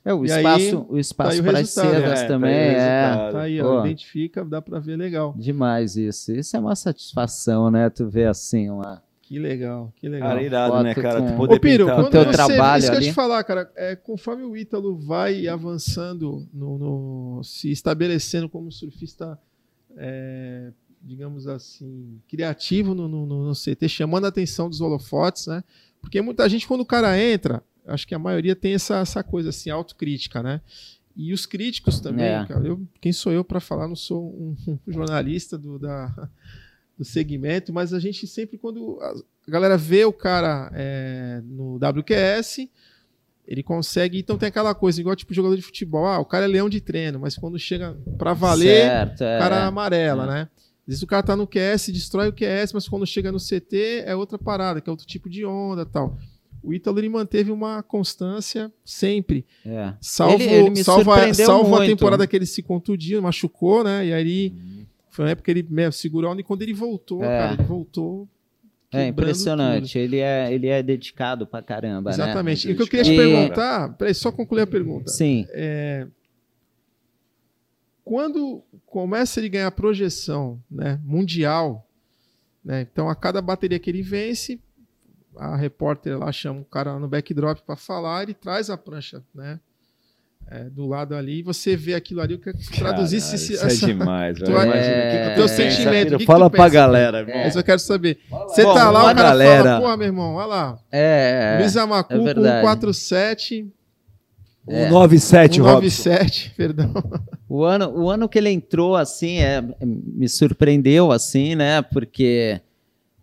[0.06, 2.52] É, o E aí, espaço, o espaço tá aí o para resultado, sedas É, também
[2.54, 2.80] tá aí o
[3.28, 3.32] é.
[3.34, 3.86] Tá aí, ó, Pô.
[3.86, 5.36] identifica, dá pra ver legal.
[5.38, 6.32] demais isso.
[6.32, 7.90] Isso é uma satisfação, né?
[7.90, 10.30] Tu vê assim uma Que legal, que legal.
[10.30, 11.20] Cara, irado, Foto né, cara?
[11.22, 11.96] com- Tu poder Ô, Piro, pintar.
[12.02, 13.08] quando teu você, trabalho isso que eu ali.
[13.08, 19.38] te falar, cara, é, conforme o Ítalo vai avançando, no, no- se estabelecendo como surfista,
[19.98, 20.72] é,
[21.08, 25.64] digamos assim, criativo no, no, no- CT, chamando a atenção dos holofotes, né?
[26.02, 29.50] Porque muita gente, quando o cara entra, acho que a maioria tem essa, essa coisa
[29.50, 30.60] assim, autocrítica, né?
[31.16, 32.46] E os críticos também, É.
[32.46, 33.88] cara, eu, quem sou eu para falar?
[33.88, 34.56] Não sou um,
[34.86, 36.30] um jornalista do, da,
[36.98, 39.14] do segmento, mas a gente sempre, quando a
[39.50, 42.70] galera vê o cara é, no WQS,
[43.48, 44.20] ele consegue.
[44.20, 46.06] Então tem aquela coisa, igual tipo jogador de futebol.
[46.06, 49.38] Ah, o cara é leão de treino, mas quando chega pra valer, certo, é.
[49.38, 50.28] o cara amarela, É.
[50.28, 50.50] né?
[50.88, 54.04] Às vezes o cara tá no QS, destrói o QS, mas quando chega no CT
[54.06, 56.18] é outra parada, que é outro tipo de onda tal.
[56.64, 59.46] O Ítalo ele manteve uma constância sempre.
[59.66, 59.94] É.
[60.02, 61.90] Salvo, Ele- ele salvo, salvo a muito.
[61.90, 64.06] temporada que ele se contundiu, machucou, né?
[64.08, 64.54] E aí
[65.10, 67.28] foi uma época que ele meu, segurou a onda e quando ele voltou, É.
[67.38, 68.28] cara, ele voltou.
[68.92, 70.00] É impressionante.
[70.00, 72.22] Ele é, ele é dedicado pra caramba, tudo.
[72.22, 72.66] Exatamente.
[72.68, 72.72] né?
[72.72, 74.72] E o que eu queria te perguntar, peraí, só concluir a né?
[74.72, 75.12] pergunta.
[75.12, 75.46] Sim.
[75.52, 76.08] É,
[78.08, 81.86] quando começa ele ganhar projeção né, mundial,
[82.64, 84.60] né, então a cada bateria que ele vence,
[85.36, 89.22] a repórter lá chama o cara lá no backdrop para falar, ele traz a prancha
[89.36, 89.60] né,
[90.50, 93.66] é, do lado ali, e você vê aquilo ali, eu queria que traduzisse esse- isso
[93.66, 94.72] essa- é demais, Tu velho.
[94.72, 96.74] é- é- teu sentimento, o que Fala pra pensa?
[96.74, 97.36] galera, irmão.
[97.36, 98.20] É isso eu quero saber.
[98.30, 100.80] Você Bom, tá lá, o cara galera- fala, porra, meu irmão, olha lá.
[100.90, 101.58] É.
[101.60, 102.62] Luiz Amacu é com verdade.
[102.62, 103.70] 147,
[104.70, 104.84] É.
[104.86, 105.90] 197, Robson.
[105.90, 106.94] 197, perdão.
[107.50, 111.82] O ano, o ano que ele entrou, assim, é, me surpreendeu, assim, né?
[111.82, 112.60] Porque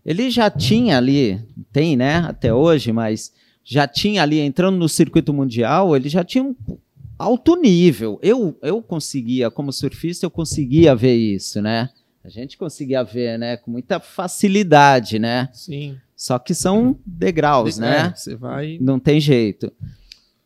[0.05, 1.41] ele já tinha ali,
[1.73, 2.17] tem, né?
[2.27, 6.55] Até hoje, mas já tinha ali, entrando no circuito mundial, ele já tinha um
[7.19, 8.19] alto nível.
[8.23, 11.91] Eu, eu conseguia, como surfista, eu conseguia ver isso, né?
[12.23, 13.57] A gente conseguia ver, né?
[13.57, 15.49] Com muita facilidade, né?
[15.53, 15.99] Sim.
[16.17, 18.13] Só que são degraus, né?
[18.13, 18.79] É, Você vai.
[18.81, 19.71] Não tem jeito.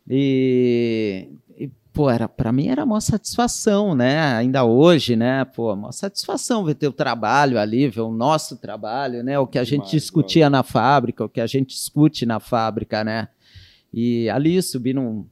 [0.09, 4.21] E, e, pô, era, pra mim era uma satisfação, né?
[4.37, 5.45] Ainda hoje, né?
[5.45, 9.37] Pô, uma satisfação ver teu trabalho ali, ver o nosso trabalho, né?
[9.37, 13.27] O que a gente discutia na fábrica, o que a gente discute na fábrica, né?
[13.93, 15.27] E ali subir num,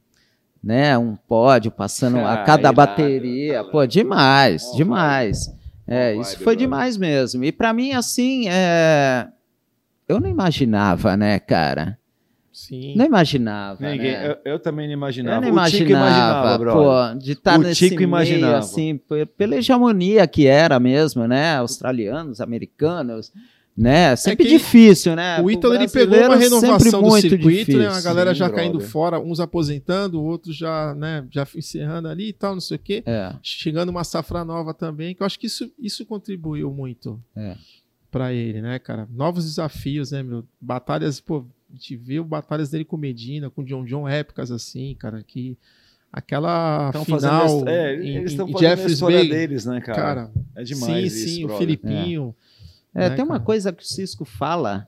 [0.61, 0.97] né?
[0.97, 3.63] Um pódio passando a Ah, cada irado, bateria.
[3.63, 3.69] né?
[3.71, 5.49] Pô, demais, Ó, demais.
[5.87, 6.57] É, Ó, isso foi brother.
[6.57, 7.45] demais mesmo.
[7.45, 9.25] E pra mim, assim, é...
[10.05, 11.97] eu não imaginava, né, cara?
[12.57, 12.95] Sim.
[12.95, 13.87] Não imaginava.
[13.87, 14.31] Ninguém, né?
[14.43, 15.45] eu, eu também não imaginava.
[15.45, 17.13] Eu não O Tico imaginava, imaginava, brother.
[17.13, 18.57] pô, de estar O nesse Tico meio, imaginava.
[18.57, 18.99] assim,
[19.37, 21.55] pela hegemonia que era mesmo, né?
[21.57, 23.31] Australianos, americanos,
[23.77, 24.15] né?
[24.15, 25.39] Sempre que difícil, né?
[25.39, 27.85] O Ítalo ele pegou uma sempre renovação do muito circuito, né?
[27.85, 28.03] A difícil.
[28.09, 28.89] galera Sim, já caindo brother.
[28.89, 33.03] fora, uns aposentando, outros já, né, já encerrando ali e tal, não sei o quê.
[33.05, 37.55] É, Chegando uma safra nova também, que eu acho que isso, isso contribuiu muito É.
[38.09, 39.07] pra ele, né, cara?
[39.13, 40.43] Novos desafios, né, meu?
[40.59, 45.21] Batalhas, pô, a gente viu batalhas dele com Medina, com John John, épicas assim, cara,
[45.23, 45.57] que
[46.11, 49.81] aquela Tão final fazendo, é, em, eles estão fazendo a Jeffers história Bay, deles, né,
[49.81, 50.01] cara?
[50.01, 51.59] cara, é demais sim, isso, sim, o brother.
[51.67, 52.35] Filipinho,
[52.95, 53.43] É, né, tem uma cara?
[53.45, 54.87] coisa que o Cisco fala.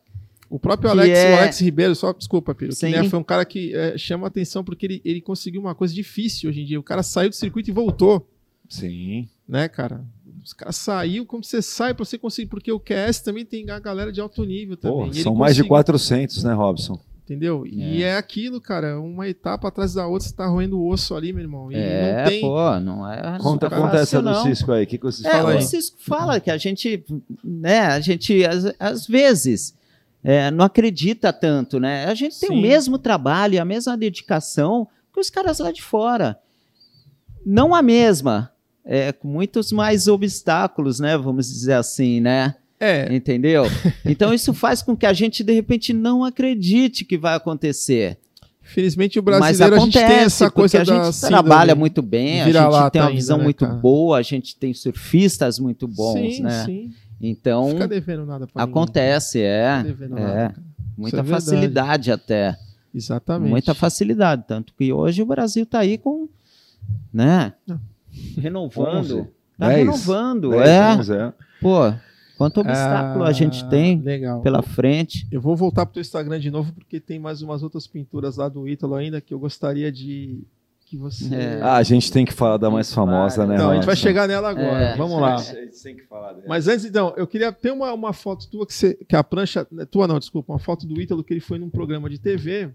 [0.49, 2.89] O próprio Que Alex, é- o Alex Ribeiro, só desculpa, Piro, que, Sim.
[2.91, 6.49] né, foi um cara que é, chama atenção porque ele, ele conseguiu uma coisa difícil
[6.49, 6.79] hoje em dia.
[6.79, 8.27] O cara saiu do circuito e voltou,
[8.67, 9.27] Sim.
[9.47, 10.03] né, cara?
[10.43, 13.79] Os caras saiu, como você sai pra você conseguir, porque o QS também tem a
[13.79, 15.07] galera de alto nível também.
[15.07, 16.99] Pô, são mais de conseguiu, 400, né, Robson?
[17.23, 17.63] Entendeu?
[17.67, 21.31] E é aquilo, cara, uma etapa atrás da outra, você tá roendo o osso ali,
[21.31, 21.71] meu irmão.
[21.71, 22.41] E é, não tem.
[22.41, 23.37] pô, não é.
[23.39, 24.43] Conta, não é conta essa do não.
[24.43, 24.83] Cisco aí.
[24.83, 25.61] O que, que vocês É, falam o?
[25.61, 27.05] Cisco fala que a gente,
[27.43, 29.75] né, a gente, às, às vezes,
[30.23, 32.05] é, não acredita tanto, né?
[32.05, 32.61] A gente tem o Sim.
[32.61, 36.39] mesmo trabalho, a mesma dedicação que os caras lá de fora.
[37.45, 38.51] Não a mesma,
[38.91, 41.15] é, com muitos mais obstáculos, né?
[41.15, 42.55] Vamos dizer assim, né?
[42.79, 43.65] É, Entendeu?
[44.03, 48.17] Então isso faz com que a gente, de repente, não acredite que vai acontecer.
[48.63, 52.41] infelizmente o Mas brasileiro a gente acontece, tem essa coisa a gente trabalha muito bem,
[52.41, 53.77] a gente tem uma ainda, visão né, muito cara?
[53.77, 56.65] boa, a gente tem surfistas muito bons, sim, né?
[56.65, 56.91] sim.
[57.21, 59.83] Então, fica devendo nada pra acontece, é.
[59.83, 60.21] fica devendo é.
[60.21, 60.55] nada.
[60.97, 62.57] Muita é facilidade até.
[62.95, 63.51] Exatamente.
[63.51, 64.45] Muita facilidade.
[64.47, 66.27] Tanto que hoje o Brasil tá aí com.
[67.13, 67.53] Né?
[67.67, 67.79] Não.
[68.37, 69.19] Renovando.
[69.19, 70.49] 11, Tá 10, renovando.
[70.51, 70.93] 10, é.
[70.99, 71.33] 11, é.
[71.61, 71.93] Pô,
[72.37, 74.41] quanto obstáculo a gente Ah, tem Legal.
[74.41, 75.27] pela frente.
[75.29, 78.47] Eu vou voltar pro teu Instagram de novo, porque tem mais umas outras pinturas lá
[78.47, 80.41] do Ítalo ainda que eu gostaria de
[80.85, 81.35] que você.
[81.35, 81.59] É.
[81.61, 84.27] Ah, a gente tem que falar da mais famosa, né, Não, a gente vai chegar
[84.27, 84.79] nela agora.
[84.85, 84.95] É.
[84.97, 85.35] Vamos lá.
[85.35, 86.45] A gente tem que falar dela.
[86.47, 89.67] Mas antes, então, eu queria ter uma, uma foto tua que, você, que a prancha.
[89.91, 92.69] Tua não, desculpa, uma foto do Ítalo que ele foi num programa de TV.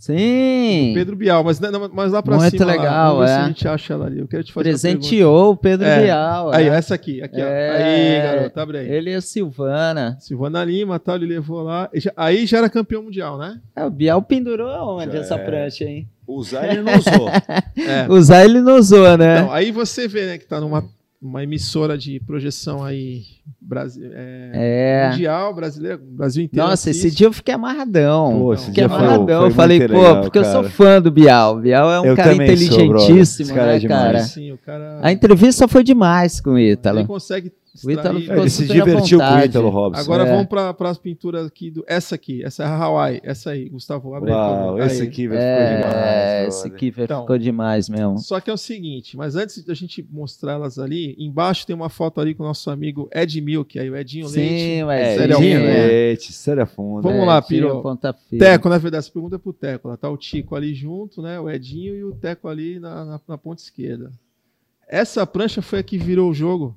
[0.00, 0.92] Sim.
[0.94, 2.64] Pedro Bial, mas, né, não, mas lá pra Muito cima.
[2.64, 3.36] lá, legal, se é.
[3.36, 4.20] a gente acha ela ali.
[4.20, 6.04] Eu quero te fazer uma Presenteou o Pedro É.
[6.04, 6.50] Bial.
[6.54, 6.76] Aí, né?
[6.76, 7.22] essa aqui.
[7.22, 7.44] aqui ó.
[7.44, 7.82] É.
[7.82, 8.90] Aí, garoto, abre aí.
[8.90, 10.16] Ele e a Silvana.
[10.18, 11.90] Silvana Lima, tal, ele levou lá.
[12.16, 13.60] Aí já era campeão mundial, né?
[13.76, 15.38] É, o Bial pendurou aonde essa é.
[15.38, 16.08] prancha, hein?
[16.26, 17.28] Usar ele não usou.
[17.76, 18.06] É.
[18.10, 19.40] Usar ele não usou, né?
[19.40, 20.82] Então, aí você vê, né, que tá numa
[21.22, 23.24] uma emissora de projeção aí
[23.60, 25.10] Brasi é, É.
[25.10, 26.66] mundial, brasileira, Brasil inteiro.
[26.66, 27.18] Nossa, esse assiste.
[27.18, 28.38] dia eu fiquei amarradão.
[28.38, 29.40] Pô, esse fiquei amarradão.
[29.42, 30.70] foi eu falei, pô, legal, porque eu sou cara.
[30.70, 31.60] fã do Bial.
[31.60, 34.02] Bial é um Eu cara sou, inteligentíssimo, Esse cara é né, demais.
[34.02, 34.18] cara?
[34.20, 37.00] Sim, o cara A entrevista foi demais com o Ítalo.
[37.00, 37.52] ele consegue
[37.84, 39.44] O Ítalo ficou Ele se divertiu com o.
[39.44, 40.00] Ítalo Robson.
[40.02, 40.30] Agora É.
[40.32, 44.12] vamos para as pinturas aqui do essa aqui, essa é a Hawaii, essa aí, Gustavo,
[44.14, 44.80] abre aí, Uau, favor.
[44.82, 45.08] esse Aí.
[45.08, 46.54] aqui ficou É, demais.
[46.54, 46.70] esse.
[46.70, 47.20] Kiefer Então.
[47.22, 48.18] ficou demais mesmo.
[48.18, 51.88] Só que é o seguinte, mas antes da gente mostrar elas ali, embaixo tem uma
[51.88, 54.38] foto ali com o nosso amigo Ed Milk, aí o Edinho Leite.
[54.60, 55.60] Sim, É, Edinho?
[55.60, 57.02] Leite, sério fundo.
[57.02, 57.82] Vamos É, lá, Piro.
[58.38, 59.88] Teco, na verdade, essa pergunta é pro Teco.
[59.88, 61.38] Lá tá o Tico ali junto, né?
[61.38, 64.10] O Edinho e o Teco ali na, na, na ponta esquerda.
[64.88, 66.74] Essa prancha foi a que virou o jogo?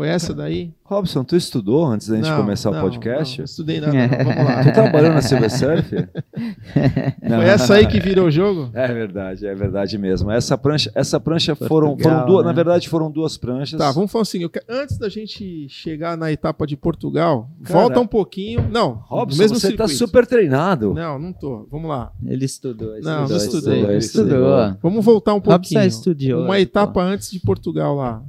[0.00, 0.72] Foi essa daí?
[0.82, 3.36] Robson, tu estudou antes da gente Não, começar não, o podcast?
[3.36, 4.24] Não, não estudei nada, não.
[4.24, 4.64] Vamos lá.
[4.64, 5.90] Tu trabalhou na Silver Surf?
[7.28, 8.70] Foi essa aí que virou o jogo?
[8.72, 10.30] É verdade, é verdade mesmo.
[10.30, 12.48] Essa prancha, essa prancha foram, Portugal, foram duas, né?
[12.48, 13.78] na verdade foram duas pranchas.
[13.78, 14.42] Tá, vamos falar assim.
[14.42, 18.66] eu quero- antes da gente chegar na etapa de Portugal, Cara, volta um pouquinho.
[18.72, 19.98] Não, Robson, mesmo você tá circuito.
[19.98, 20.94] super treinado.
[20.94, 21.68] Não, não tô.
[21.70, 22.10] Vamos lá.
[22.24, 23.12] Ele estudou, estudou.
[23.20, 24.76] Não, não estudei, Ele ele estudou.
[24.82, 25.80] Vamos voltar um Robson pouquinho.
[25.82, 26.44] é estudioso.
[26.46, 28.22] Uma etapa antes de Portugal lá,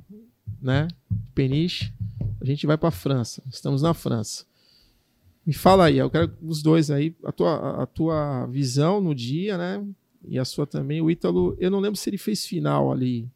[0.62, 0.88] né?
[1.34, 1.92] Peniche.
[2.40, 3.42] A gente vai para França.
[3.50, 4.46] Estamos na França.
[5.46, 9.58] Me fala aí, eu quero os dois aí, a tua, a tua visão no dia,
[9.58, 9.84] né?
[10.28, 11.02] E a sua também.
[11.02, 13.28] O Ítalo, eu não lembro se ele fez final ali.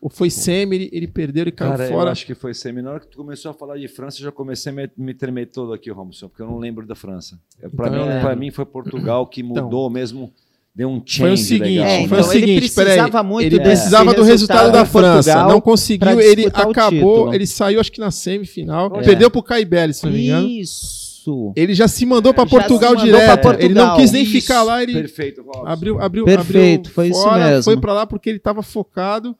[0.00, 2.10] Ou foi semi, ele, ele perdeu e caiu Cara, eu fora.
[2.10, 2.82] acho que foi semi.
[2.82, 5.14] Na hora que tu começou a falar de França, eu já comecei a me, me
[5.14, 7.38] tremer todo aqui, Robson, porque eu não lembro da França.
[7.60, 9.62] É, Pra Então eu mim, pra mim foi Portugal que Então.
[9.64, 10.32] mudou mesmo,
[10.74, 11.86] deu um change Foi o seguinte, legal.
[11.86, 12.08] É, né?
[12.08, 12.94] foi então o ele seguinte, peraí.
[12.96, 17.34] precisava muito ele precisava do resultado da França, Portugal não conseguiu, ele acabou, título.
[17.34, 19.02] ele saiu acho que na semifinal, É.
[19.02, 20.48] perdeu pro Caibeli, se não me engano.
[20.48, 21.02] Isso.
[21.54, 23.24] Ele já se mandou pra Já Portugal mandou direto.
[23.26, 23.64] pra Portugal.
[23.64, 24.32] Ele não quis nem Isso.
[24.32, 25.66] ficar lá, ele Perfeito, Robson.
[25.66, 27.62] abriu, abriu, Perfeito, abriu foi isso fora, mesmo.
[27.62, 29.36] Foi pra lá porque ele tava focado.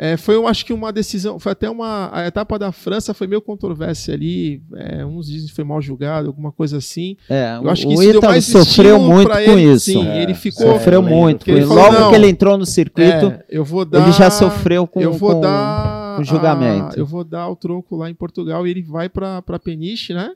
[0.00, 2.08] É, foi, eu acho que uma decisão, foi até uma.
[2.12, 4.62] A etapa da França foi meio controvérsia ali.
[4.76, 7.16] é, uns dizem que foi mal julgado, alguma coisa assim.
[7.28, 9.86] É, Eu acho que o Ítalo sofreu muito com ele, isso.
[9.86, 10.72] Sim, É, ele ficou.
[10.74, 11.44] Sofreu muito.
[11.44, 14.02] que ele falou, logo não, que ele entrou no circuito, É, eu vou dar.
[14.04, 16.94] ele já sofreu com, eu vou com- dar com julgamento.
[16.94, 20.14] a- eu vou dar o tronco lá em Portugal e ele vai para para Peniche,
[20.14, 20.30] né?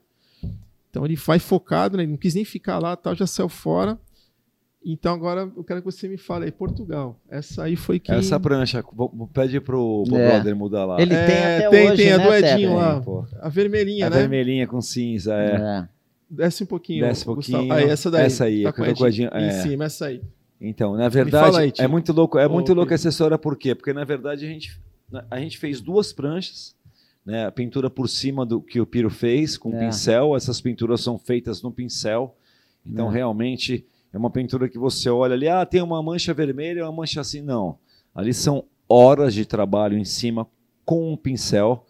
[0.90, 2.02] Então ele vai focado, né?
[2.02, 3.96] Ele não quis nem ficar lá, tal, já saiu fora.
[4.84, 7.16] Então agora eu quero que você me fale aí Portugal.
[7.30, 8.82] Essa aí foi que Essa prancha,
[9.32, 10.28] pede pro, pro É.
[10.32, 11.00] brother mudar lá.
[11.00, 13.00] Ele É, tem até tem- hoje, tem a né, do Edinho lá.
[13.00, 13.24] Pô.
[13.40, 14.16] a vermelhinha, A né?
[14.18, 15.54] vermelhinha com cinza, é.
[15.54, 15.88] É.
[16.28, 17.04] Desce um pouquinho.
[17.06, 17.58] Desce um Gustavo.
[17.66, 17.86] pouquinho.
[17.86, 18.24] Aí, essa daí.
[18.26, 19.50] Essa aí, tá a com Edinho, Em é.
[19.62, 20.20] cima, essa aí.
[20.60, 23.74] Então, na verdade, aí, é muito louco, é muito Ô, louco essa história, por quê?
[23.74, 24.80] Porque na verdade a gente,
[25.30, 26.74] a gente fez duas pranchas,
[27.26, 27.46] né?
[27.46, 29.78] A pintura por cima do que o Piro fez com É.
[29.86, 32.36] pincel, essas pinturas são feitas no pincel.
[32.86, 33.14] Então, É.
[33.14, 37.20] realmente é uma pintura que você olha ali, ah, tem uma mancha vermelha, uma mancha
[37.20, 37.78] assim, não.
[38.14, 40.46] Ali são horas de trabalho em cima
[40.84, 41.86] com um pincel.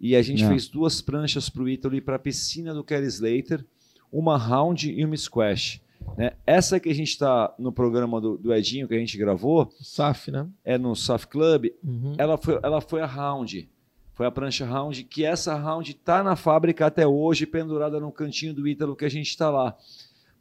[0.00, 0.48] E a gente É.
[0.48, 3.64] fez duas pranchas para o Ítalo e para a piscina do Kelly Slater,
[4.12, 5.80] uma round e uma squash.
[6.18, 6.32] né?
[6.46, 10.30] Essa que a gente está no programa do, do Edinho, que a gente gravou, SAF,
[10.30, 10.46] né?
[10.62, 12.14] é no Surf Club, Uhum.
[12.18, 13.66] ela foi, ela foi a round.
[14.12, 18.52] Foi a prancha round, que essa round está na fábrica até hoje, pendurada no cantinho
[18.52, 19.74] do Ítalo que a gente está lá.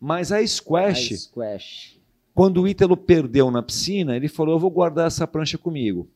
[0.06, 1.98] Mas a squash, A squash.
[2.36, 6.10] quando o Ítalo perdeu na piscina, ele falou: Eu vou guardar essa prancha comigo.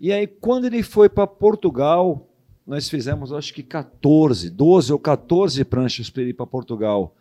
[0.00, 2.28] E aí, quando ele foi para Portugal,
[2.66, 7.14] nós fizemos acho que 14, 12 ou 14 pranchas para ele ir para Portugal.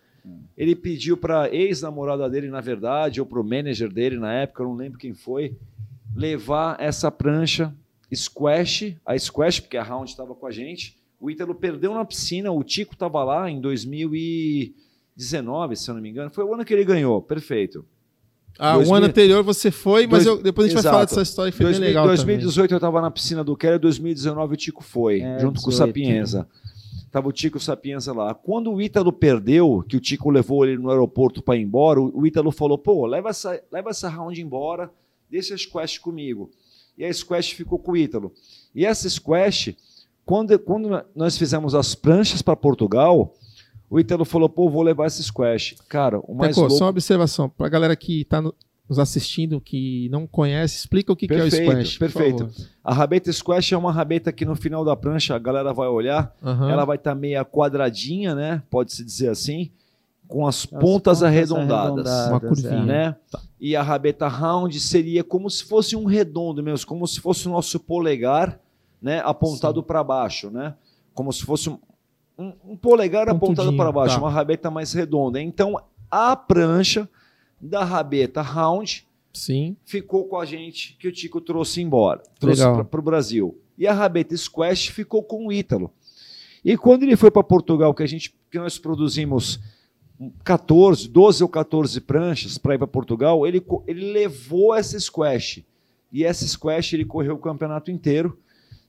[0.57, 4.63] Ele pediu para a ex-namorada dele, na verdade, ou para o manager dele na época,
[4.63, 5.55] eu não lembro quem foi,
[6.15, 7.75] levar essa prancha
[8.11, 10.97] squash, a squash, porque a round estava com a gente.
[11.19, 13.61] O Ítalo perdeu na piscina, o Tico estava lá em
[15.21, 16.29] 2019, se eu não me engano.
[16.31, 17.85] Foi o ano que ele ganhou, perfeito.
[18.59, 20.93] Ah, 2000 o ano anterior você foi, mas Dois- eu- depois a gente vai Exato.
[20.93, 23.79] falar dessa história que foi 2000 bem legal 2018 eu estava na piscina do Keller,
[23.79, 25.77] 2019 o Tico foi, É, junto com o 18.
[25.87, 26.47] Sapienza.
[27.11, 28.33] Tava o Tico e o Sapienza lá.
[28.33, 32.21] Quando o Ítalo perdeu, que o Tico levou ele no aeroporto para ir embora, o
[32.21, 34.89] o Ítalo falou: pô, leva essa, leva essa round embora,
[35.29, 36.49] deixa a squash comigo.
[36.97, 38.31] E a squash ficou com o Ítalo.
[38.75, 39.75] E essa squash,
[40.25, 43.33] quando, quando nós fizemos as pranchas para Portugal,
[43.91, 45.75] o Ítalo falou: pô, vou levar essa squash.
[45.87, 46.75] Cara, o mais Teco, louco.
[46.77, 47.47] só uma observação.
[47.49, 48.55] Pra galera que tá no-
[48.89, 51.97] nos assistindo, que não conhece, explica o que, que é o Perfeito, squash.
[51.97, 52.49] perfeito.
[52.83, 56.35] A rabeta squash é uma rabeta que no final da prancha a galera vai olhar
[56.43, 56.69] Aham.
[56.69, 58.61] Ela vai estar meia quadradinha, né?
[58.69, 59.71] Pode-se dizer assim,
[60.27, 62.73] com as, As pontas, arredondadas, Uma curvinha.
[62.81, 62.85] é.
[62.85, 63.15] né?
[63.61, 67.51] E a rabeta round seria como se fosse um redondo mesmo, como se fosse o
[67.51, 68.59] nosso polegar,
[69.01, 69.21] né?
[69.23, 70.73] Apontado para baixo, né?
[71.13, 71.73] Como se fosse
[72.37, 74.21] um, um- um polegar apontado Pontudinho, para baixo, tá.
[74.21, 75.41] uma rabeta mais redonda.
[75.41, 77.07] Então, a prancha
[77.59, 79.75] da rabeta round Sim.
[79.85, 83.57] ficou com a gente que o Tico trouxe embora, trouxe para o Brasil.
[83.77, 85.91] E a rabeta squash ficou com o Ítalo.
[86.63, 89.59] E quando ele foi para Portugal, que a gente que nós produzimos
[90.43, 95.63] 14, 12 ou 14 pranchas para ir para Portugal, ele, ele levou essa squash.
[96.11, 98.37] E essa squash ele correu o campeonato inteiro.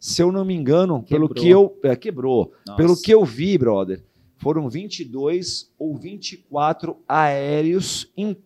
[0.05, 1.44] Se eu não me engano, pelo Quebrou.
[1.44, 1.78] que eu.
[1.84, 2.53] É, quebrou.
[2.66, 2.76] Nossa.
[2.76, 4.03] Pelo que eu vi, brother,
[4.36, 8.36] foram 22 ou 24 aéreos em-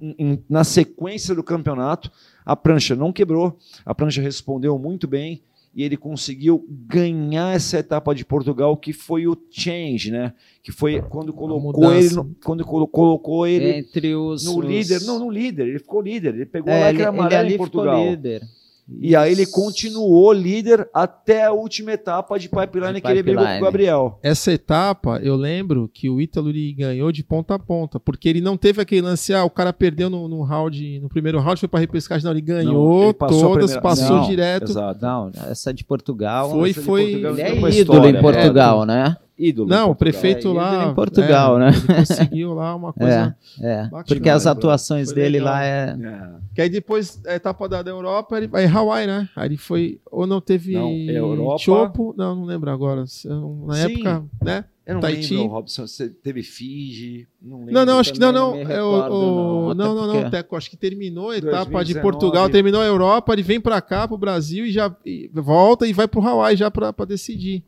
[0.00, 2.10] em- na sequência do campeonato.
[2.44, 5.42] A prancha não quebrou, a prancha respondeu muito bem
[5.72, 10.32] e ele conseguiu ganhar essa etapa de Portugal, que foi o change, né?
[10.60, 14.44] Que foi quando colocou ele, no- quando colo- colocou ele Entre os.
[14.44, 17.44] no os- líder, não, no líder, ele ficou líder, ele pegou É, ele, que era
[17.44, 17.96] ele em Portugal.
[17.96, 18.42] ficou líder.
[18.88, 23.42] E aí ele continuou líder até a última etapa de pipeline De que ele brigou
[23.42, 23.64] com o pipeline.
[23.64, 24.18] Gabriel.
[24.22, 28.40] Essa etapa, eu lembro que o Ítalo ele ganhou de ponta a ponta, porque ele
[28.40, 31.68] não teve aquele lance, ah, o cara perdeu no, no round, no primeiro round, foi
[31.68, 34.70] pra repescagem, não, ele ganhou ele passou todas, primeira- passou Não, direto.
[34.70, 35.02] Exato.
[35.02, 36.50] Não, essa de Portugal.
[36.50, 37.02] Foi, essa de foi.
[37.10, 39.16] Portugal Ele é ídolo história, em Portugal, né?
[39.38, 39.68] Ídolo.
[39.68, 40.74] Não, o prefeito É, lá.
[40.74, 41.68] ídolo em Portugal, é, né?
[41.76, 43.36] Ele conseguiu lá uma coisa.
[43.60, 45.52] É, Bacana, porque as né, atuações Foi dele legal.
[45.52, 45.96] lá é.
[46.00, 46.28] É.
[46.54, 49.28] Que aí depois, a etapa da, da Europa, ele, aí Hawaii, né?
[49.36, 50.00] Aí ele foi.
[50.10, 50.72] Ou não teve.
[50.72, 51.58] Não, é Europa.
[51.58, 53.00] Chopo, não, não lembro agora.
[53.02, 53.92] Na Sim.
[53.92, 54.64] época, né?
[54.86, 55.34] Eu não Tahiti.
[55.34, 55.84] lembro, Robson.
[55.86, 57.26] Você teve Fiji?
[57.42, 57.74] Não lembro.
[57.74, 58.54] Não, não, acho que não, não.
[58.54, 60.54] É o- o- não, não, até não, Teco.
[60.56, 62.02] Acho que terminou a etapa de 2019.
[62.02, 65.92] Portugal, terminou a Europa, ele vem pra cá, pro Brasil e já e volta e
[65.92, 67.64] vai pro Hawaii já pra decidir.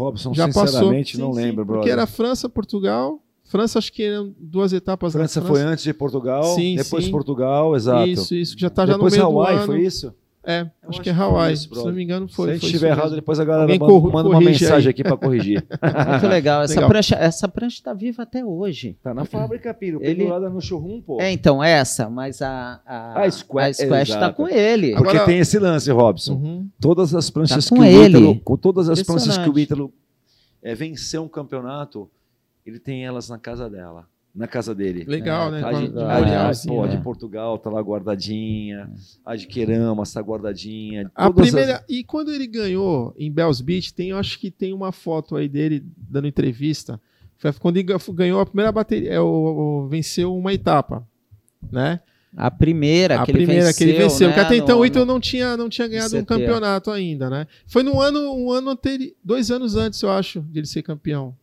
[0.00, 1.26] Robson, Já sinceramente, passou.
[1.28, 1.80] não Sim, sim, lembro, brother.
[1.82, 3.20] Porque era França, Portugal.
[3.44, 5.12] França, acho que eram duas etapas.
[5.12, 7.10] na França foi antes de Portugal, Sim, depois sim.
[7.10, 8.08] Portugal, exato.
[8.08, 9.66] Isso, isso, que já tá já no depois meio Hawaii, do ano.
[9.72, 10.14] foi isso?
[10.42, 11.52] É, acho acho que é Hawaii.
[11.52, 12.48] isso, Se não me engano, Se foi.
[12.48, 13.16] a gente foi estiver errado, mesmo.
[13.16, 14.90] depois a galera Alguém manda, manda uma mensagem aí.
[14.90, 15.66] aqui para corrigir.
[16.10, 16.62] Muito legal.
[16.62, 16.88] Essa Legal.
[16.88, 18.96] prancha, essa prancha está viva até hoje.
[19.02, 19.98] tá na fábrica, Piro.
[20.02, 21.20] Ele- Pendurada no showroom, pô.
[21.20, 24.36] É, então, essa, mas a, a, A Squash- tá exato.
[24.36, 24.92] com ele.
[24.94, 26.32] Porque Agora- tem esse lance, Robson.
[26.34, 26.68] Uhum.
[26.80, 27.84] Todas as pranchas Tá que o.
[28.06, 29.58] Ítalo, com todas as pranchas que o.
[29.58, 29.92] Ítalo
[30.62, 32.08] é, venceu um campeonato,
[32.64, 34.06] ele tem elas na casa dela,
[34.40, 35.04] na casa dele.
[35.06, 35.58] Legal, É, né?
[35.58, 36.96] A tá de, a de- Ah, Memorialzinho, pô, a né?
[36.96, 38.90] de Portugal tá lá guardadinha,
[39.24, 41.10] a de Queramas tá guardadinha.
[41.14, 41.84] A todas as- primeira.
[41.88, 45.48] E quando ele ganhou em Bells Beach, tem, eu acho que tem uma foto aí
[45.48, 46.98] dele dando entrevista.
[47.36, 49.12] Foi quando ele ga- ganhou a primeira bateria.
[49.12, 49.26] É, o,
[49.84, 51.06] o- venceu uma etapa.
[51.70, 52.00] Né?
[52.36, 54.28] A primeira a que ele primeira venceu, que ele venceu.
[54.28, 57.46] né, Porque até então o Ítalo não tinha, não tinha ganhado um campeonato ainda, né?
[57.66, 59.12] Foi no ano, um ano anterior.
[59.22, 61.36] Dois anos antes, eu acho, de ele ser campeão.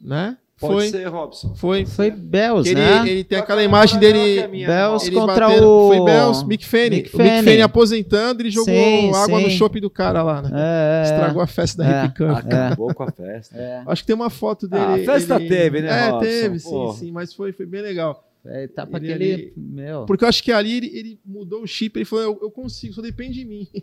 [0.00, 0.36] Né?
[0.60, 0.88] Pode foi.
[0.88, 1.54] ser, Robson.
[1.56, 1.84] Foi.
[1.84, 3.08] Foi Bells, ele, né?
[3.08, 4.42] ele tem Vai aquela imagem que dele.
[4.42, 5.88] a minha, Bells Ele contra batendo- o...
[5.88, 6.90] Foi Bells, Mick Fanny.
[6.90, 7.60] Mick O Mick Fanny.
[7.60, 9.56] Aposentando, ele jogou Sim, água no sim.
[9.56, 10.50] chopp do cara lá, né?
[10.54, 12.08] É, é, Estragou a festa da É.
[12.08, 12.30] Cup.
[12.36, 13.56] Acabou com a festa.
[13.58, 13.82] é.
[13.84, 14.82] Acho que tem uma foto dele.
[14.84, 16.20] Ah, a festa teve, né, É, Robson?
[16.20, 16.92] teve, Pô.
[16.92, 18.26] sim, sim, mas foi, foi bem legal.
[18.46, 19.34] É, tá pra Ele aquele...
[19.34, 20.04] ali- Meu...
[20.06, 22.94] Porque eu acho que ali ele, ele mudou o chip, ele falou, eu, eu consigo,
[22.94, 23.66] só depende de mim.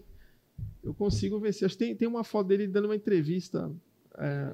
[0.84, 1.67] Eu consigo vencer.
[1.67, 3.69] Acho que tem, tem uma foto dele dando uma entrevista.
[4.17, 4.47] É,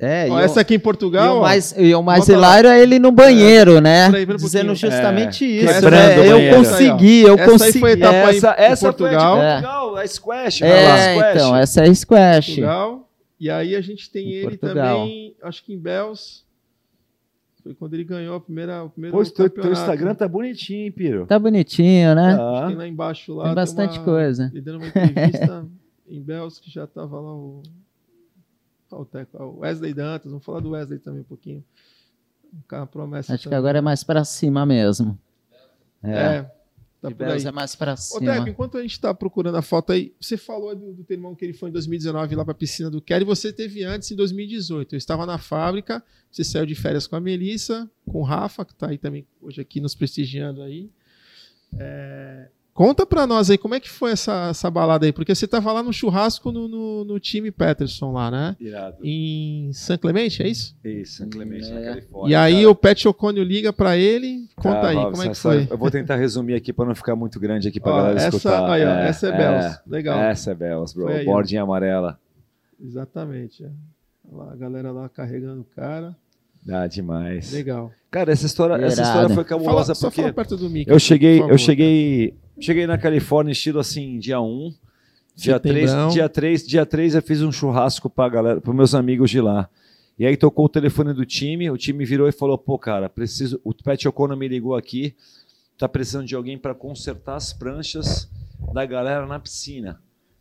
[0.00, 1.42] É, ó, e essa o- aqui em E Portugal, o ó.
[1.42, 2.38] mais, e o mais Bota lá.
[2.38, 4.06] hilário é ele no banheiro, né?
[4.06, 5.90] Peraí, pera um Dizendo justamente É, isso.
[5.90, 6.18] né?
[6.20, 7.78] o Eu consegui, eu Essa aí consegui.
[7.80, 9.36] foi a etapa Essa, em essa Portugal.
[9.36, 9.52] foi de É.
[9.54, 10.60] Portugal, a Squash.
[10.60, 11.34] vai lá, É, Squash.
[11.34, 12.46] então, essa é a Squash.
[12.46, 13.08] Portugal.
[13.40, 14.98] E aí a gente tem Em ele Portugal.
[15.00, 16.42] também, acho que em Bells.
[17.62, 19.72] Foi quando ele ganhou a primeira, o primeiro Pô, teu, teu.
[19.72, 21.26] Instagram tá bonitinho, hein, Piro?
[21.26, 22.36] Tá bonitinho, né?
[22.36, 22.66] Tá.
[22.68, 23.44] Tem lá embaixo lá.
[23.46, 24.50] Tem bastante uma- coisa.
[24.52, 25.66] Ele dando uma entrevista
[26.08, 27.62] em Bells que já tava lá o.
[28.92, 31.64] ó, o Wesley Dantas, vamos falar do Wesley também um pouquinho.
[32.52, 33.34] Um cara promessa.
[33.34, 33.58] Acho que também.
[33.58, 35.18] agora é mais pra cima mesmo.
[36.02, 36.10] É.
[36.10, 36.42] É,
[37.00, 37.28] tá De por aí.
[37.30, 38.32] Bells é mais pra Ô, cima.
[38.32, 41.34] Teco, enquanto a gente tá procurando a foto aí, você falou do, do teu irmão
[41.34, 44.94] que ele foi em 2019 lá pra piscina do Kelly, você teve antes em 2018.
[44.94, 48.74] Eu estava na fábrica, você saiu de férias com a Melissa, com o Rafa, que
[48.74, 50.90] tá aí também hoje aqui nos prestigiando aí.
[51.78, 52.48] É,
[52.78, 55.12] Conta pra nós aí, como é que foi essa, essa balada aí?
[55.12, 58.54] Porque você tava lá no churrasco no, no, no time Peterson lá, né?
[58.60, 58.98] Irado.
[59.02, 60.76] Em San Clemente, é isso?
[60.84, 61.84] Isso, São Clemente, na É.
[61.86, 62.30] Califórnia.
[62.32, 62.70] e aí cara.
[62.70, 65.66] o Pet Ocônio liga pra ele, conta Cara, aí, Robson, como é que essa- foi?
[65.68, 68.36] Eu vou tentar resumir aqui para não ficar muito grande aqui para Ó, galera essa,
[68.36, 68.70] escutar.
[68.70, 70.18] aí, ó, essa é Bells, legal.
[70.20, 71.08] Essa é Bells, bro.
[71.08, 71.32] Aí, ó.
[71.32, 72.16] Bordinha amarela.
[72.80, 73.64] Exatamente.
[73.64, 73.70] é.
[74.30, 76.14] Olha lá, a galera lá carregando o cara.
[76.70, 77.52] Ah, demais.
[77.52, 77.90] Legal.
[78.10, 80.88] Cara, essa história, essa história foi Fala, cabulosa só porque fala perto do mic.
[80.88, 81.54] eu cheguei, por favor.
[81.54, 84.74] eu cheguei, cheguei na Califórnia estilo assim, dia 1.
[85.36, 86.08] Dia 3, Setembrão.
[86.10, 89.68] dia 3, dia 3 eu fiz um churrasco pra galera, pros meus amigos de lá.
[90.18, 93.60] E aí tocou o telefone do time, o time virou e falou: "Pô, cara, preciso,
[93.62, 95.14] o Pet O'Connor me ligou aqui,
[95.78, 98.28] tá precisando de alguém para consertar as pranchas
[98.74, 100.00] da galera na piscina".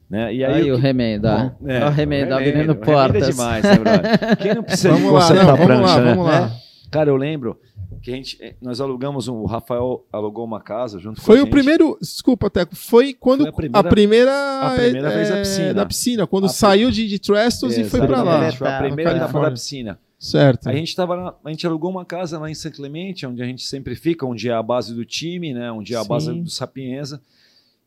[0.10, 0.34] Né?
[0.34, 1.52] E aí, Aí, o que- remendo, ó.
[1.70, 3.28] É, o remendo abrindo remendo é portas.
[3.28, 4.36] demais, né?
[4.42, 6.10] Quem não precisa de Vamos lá, consertar não, vamos prancha, lá, né?
[6.16, 6.52] vamos lá.
[6.92, 7.60] Cara, eu lembro
[8.02, 11.38] que a gente, eh, nós alugamos, um, o Rafael alugou uma casa junto com Foi
[11.38, 11.52] a o gente.
[11.52, 11.98] primeiro.
[12.02, 12.76] Desculpa, Teco.
[12.76, 14.62] Foi quando Foi a primeira- a primeira.
[14.62, 15.74] a primeira vez da é, piscina.
[15.74, 16.28] Da piscina.
[16.28, 18.52] Quando A saiu de, de Trestles e foi pra lá.
[18.52, 20.00] Foi a Na primeira etapa da piscina.
[20.20, 20.68] Certo.
[20.68, 23.46] A gente, tava na- a gente alugou uma casa lá em São Clemente, onde a
[23.46, 25.72] gente sempre fica, onde é a base do time, né?
[25.72, 26.08] Onde é a Sim.
[26.10, 27.22] base do Sapienza.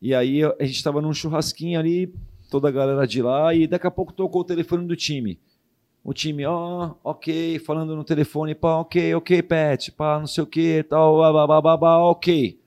[0.01, 2.13] E aí a gente estava num churrasquinho ali,
[2.49, 5.37] toda a galera de lá, e daqui a pouco tocou o telefone do time.
[6.03, 10.47] O time, ó, ok, falando no telefone, pá, ok, ok, Pet, pá, não sei o
[10.47, 12.59] que, tal, babá, ok.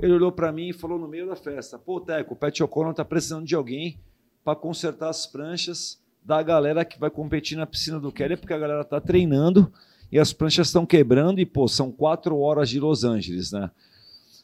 [0.00, 2.94] Ele olhou pra mim e falou no meio da festa: Pô, Teco, o Pet O'Connor
[2.94, 3.98] tá precisando de alguém
[4.42, 8.58] para consertar as pranchas da galera que vai competir na piscina do Kelly, porque a
[8.58, 9.70] galera tá treinando
[10.10, 13.70] e as pranchas estão quebrando e, pô, são quatro horas de Los Angeles, né?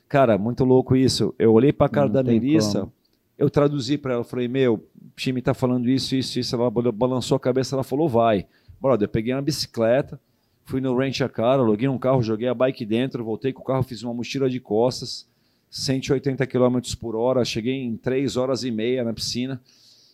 [0.09, 1.35] Cara, muito louco isso.
[1.39, 2.93] Eu olhei pra cara Não da Melissa, como.
[3.39, 6.55] Eu traduzi pra ela, falei, meu, o time tá falando isso, isso, isso.
[6.57, 8.47] Ela bal- balançou a cabeça, ela falou, vai.
[8.81, 10.21] Brother, eu peguei uma bicicleta,
[10.65, 13.65] fui no Ranch a Car, aluguei um carro, joguei a bike dentro, voltei com o
[13.65, 15.29] carro, fiz uma mochila de costas,
[15.71, 19.61] 180 km por hora, cheguei em 3 horas e meia na piscina,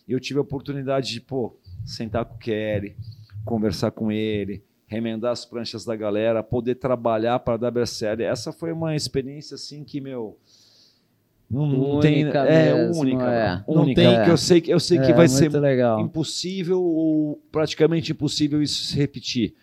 [0.07, 2.95] e eu tive a oportunidade de, pô, sentar com o Kelly,
[3.43, 8.21] conversar com ele, remendar as pranchas da galera, poder trabalhar para a WSL.
[8.23, 10.37] Essa foi uma experiência assim que, meu,
[11.49, 13.63] não, não tem, Única é mesmo, única, é.
[13.67, 15.99] única, Não tem, que eu sei que eu sei que É, vai ser legal.
[16.01, 19.53] impossível ou praticamente impossível isso se repetir.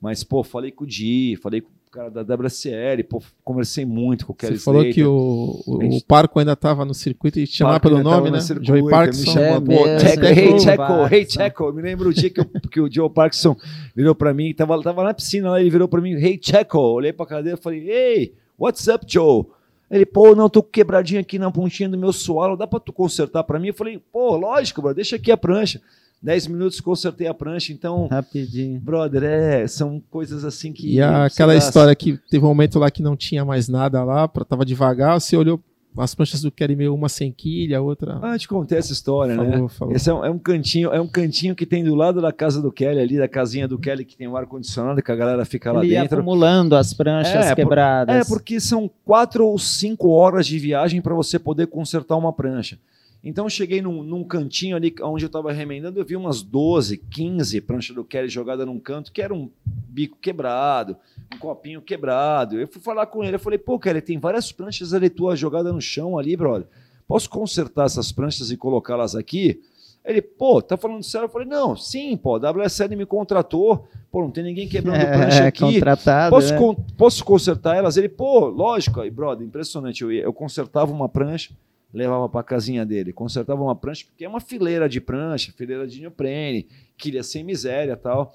[0.00, 4.26] Mas, pô, falei com o Di, falei com o cara da WSL, pô, conversei muito
[4.26, 4.94] com o Kelly Você falou Slater.
[4.94, 8.02] que o, o, A gente- o Parco ainda estava no circuito e te chamava pelo
[8.02, 8.40] nome, no né?
[8.40, 9.32] circuito, Joey Parkinson.
[9.32, 10.60] chamou, É pô, Checo, é hey.
[10.60, 10.82] Checo,
[11.14, 11.26] hey.
[11.30, 11.72] Checo.
[11.72, 13.56] Me lembro o dia que, eu- que o Joe Parkinson
[13.96, 16.78] virou pra mim, tava, tava na piscina lá, ele virou pra mim, hey, Checo.
[16.78, 19.46] Olhei pra cadeira e falei, hey, what's up, Joe?
[19.90, 22.92] Ele, pô, não, tô com quebradinho aqui na pontinha do meu swallow, dá pra tu
[22.92, 23.68] consertar pra mim?
[23.68, 25.80] Eu falei, pô, lógico, bro, deixa aqui a prancha.
[26.20, 28.80] 10 minutos consertei a prancha, então, Rapidinho.
[28.80, 30.94] brother, é, são coisas assim que.
[30.94, 34.26] E aquela dá- história que teve um momento lá que não tinha mais nada lá,
[34.26, 35.60] pra- tava devagar, você olhou
[35.98, 38.18] as pranchas do Kelly meio uma sem quilha, a outra.
[38.22, 39.66] Ah, te contei essa história, né?
[39.90, 42.62] Esse é um, é um cantinho, é um cantinho que tem do lado da casa
[42.62, 45.44] do Kelly ali, da casinha do Kelly que tem o ar condicionado que a galera
[45.44, 46.18] fica lá Ele dentro.
[46.18, 48.16] acumulando as pranchas É, por- quebradas.
[48.26, 52.78] É, porque são quatro ou cinco horas de viagem para você poder consertar uma prancha.
[53.22, 56.96] Então eu cheguei num, num cantinho ali onde eu estava remendando, eu vi umas 12,
[56.98, 60.96] 15 pranchas do Kelly jogada num canto, que era um bico quebrado,
[61.34, 62.60] um copinho quebrado.
[62.60, 65.72] Eu fui falar com ele, eu falei, pô, Kelly, tem várias pranchas ali tuas jogadas
[65.74, 66.68] no chão ali, brother.
[67.08, 69.60] Posso consertar essas pranchas e colocá-las aqui?
[70.04, 71.26] Ele, pô, tá falando sério?
[71.26, 75.42] Eu falei, não, sim, pô, a WSL me contratou, pô, não tem ninguém quebrando prancha
[75.42, 75.60] é, aqui.
[75.60, 76.34] contratado.
[76.34, 76.58] Posso, né?
[76.58, 77.96] con- posso consertar elas?
[77.96, 79.00] Ele, pô, lógico.
[79.00, 80.02] Aí, brother, impressionante.
[80.02, 81.50] Eu, ia- eu consertava uma prancha,
[81.92, 83.12] levava para casinha dele.
[83.12, 86.66] Consertava uma prancha, porque é uma fileira de prancha, fileira de neoprene,
[86.96, 88.34] quilha sem miséria tal.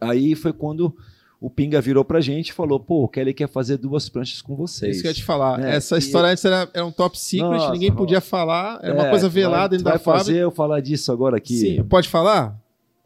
[0.00, 0.94] Aí foi quando
[1.40, 4.54] o Pinga virou pra gente e falou: pô, o Kelly quer fazer duas pranchas com
[4.54, 4.96] vocês.
[4.96, 5.62] Isso que eu ia te falar.
[5.62, 8.94] É, Essa e- história antes era, era um top secret, Nossa, ninguém podia falar, era
[8.94, 10.24] uma É, coisa tu velada vai, dentro da vai fábrica.
[10.26, 11.56] fazer eu falar disso agora aqui.
[11.56, 12.58] Sim, pode falar?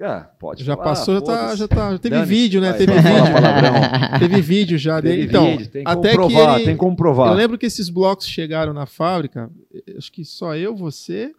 [0.03, 1.92] Ah, pode já falar, passou, já tá, já tá.
[1.92, 2.70] já Teve Dane-se, vídeo, né?
[2.70, 3.24] vai, Teve vídeo.
[4.18, 5.22] Teve vídeo já dele.
[5.24, 7.28] Então, vídeo, tem que até que comprovar, ele- tem comprovar.
[7.28, 9.51] eu lembro que esses blocos chegaram na fábrica,
[9.97, 11.32] acho que só eu, você.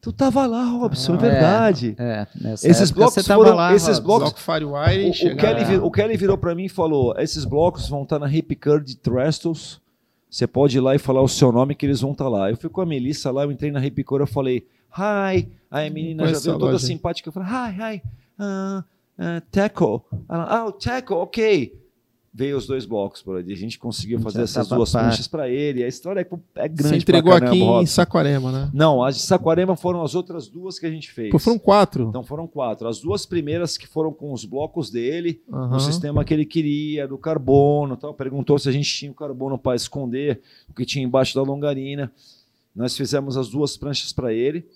[0.00, 1.94] Tu tava lá, Robson, é Ah, verdade.
[1.98, 5.06] É, nessa Esses blocos você tava foram- lá, esses blocos- Bloco Firewire.
[5.06, 8.18] O, o, Kelly, vir- o Kelly virou para mim e falou: esses blocos vão estar
[8.18, 9.80] na Hip Curd Trestles.
[10.30, 12.50] Você pode ir lá e falar o seu nome que eles vão estar lá.
[12.50, 14.64] Eu fui com a Melissa lá, eu entrei na Hip Curd, eu falei,
[14.96, 15.48] hi.
[15.70, 16.86] Aí a menina já veio toda loja.
[16.86, 17.28] simpática.
[17.28, 18.02] Eu falei, hi, hi.
[18.38, 20.00] Uh, uh, tackle.
[20.28, 21.86] Ela, ah, o tackle, ok.
[22.32, 23.50] Veio os dois blocos por ali.
[23.50, 25.82] A gente conseguiu fazer Já essas duas pranchas para ele.
[25.82, 26.82] A história é, é grande.
[26.82, 27.86] Você entregou caramba, aqui em.
[27.86, 28.70] Saquarema, né?
[28.74, 31.30] Não, as de Saquarema foram as outras duas que a gente fez.
[31.30, 32.08] Pô, foram quatro.
[32.10, 32.88] Então foram quatro.
[32.88, 35.68] As duas primeiras que foram com os blocos dele, Aham.
[35.68, 38.12] no sistema que ele queria, do carbono e tal.
[38.12, 42.12] Perguntou se a gente tinha o carbono para esconder o que tinha embaixo da longarina.
[42.74, 44.66] Nós fizemos as duas pranchas para ele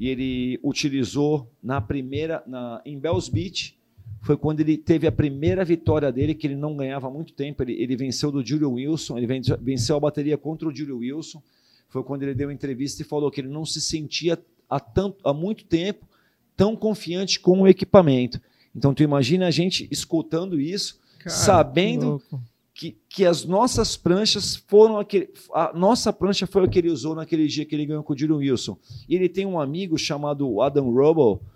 [0.00, 3.78] e ele utilizou na primeira, na, em Bells Beach,
[4.22, 7.62] foi quando ele teve a primeira vitória dele, que ele não ganhava há muito tempo.
[7.62, 9.26] Ele, ele venceu do Julio Wilson, ele
[9.60, 11.42] venceu, a bateria contra o Julio Wilson.
[11.90, 14.38] Foi quando ele deu entrevista e falou que ele não se sentia
[14.70, 16.08] há, tanto, há muito tempo
[16.56, 18.40] tão confiante com o equipamento.
[18.74, 22.42] Então, tu imagina a gente escutando isso, Cara, sabendo louco.
[22.80, 25.30] Que, que as nossas pranchas foram aquele.
[25.52, 28.18] A nossa prancha foi o que ele usou naquele dia que ele ganhou com o
[28.18, 28.78] Julio Wilson.
[29.06, 31.46] E ele tem um amigo chamado Adam Rubble,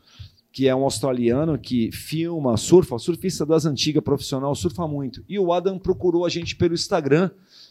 [0.52, 5.24] que é um australiano que filma, surfa, surfista das antigas, profissional, surfa muito.
[5.26, 7.30] E o Adam procurou a gente pelo Instagram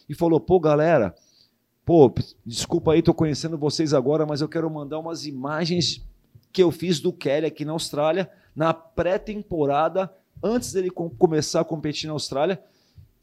[0.10, 1.14] e falou: pô, galera,
[1.86, 2.12] pô,
[2.44, 6.04] desculpa aí, tô conhecendo vocês agora, mas eu quero mandar umas imagens
[6.52, 11.64] que eu fiz do Kelly aqui na Austrália, na pré-temporada, antes dele com- começar a
[11.64, 12.60] competir na Austrália,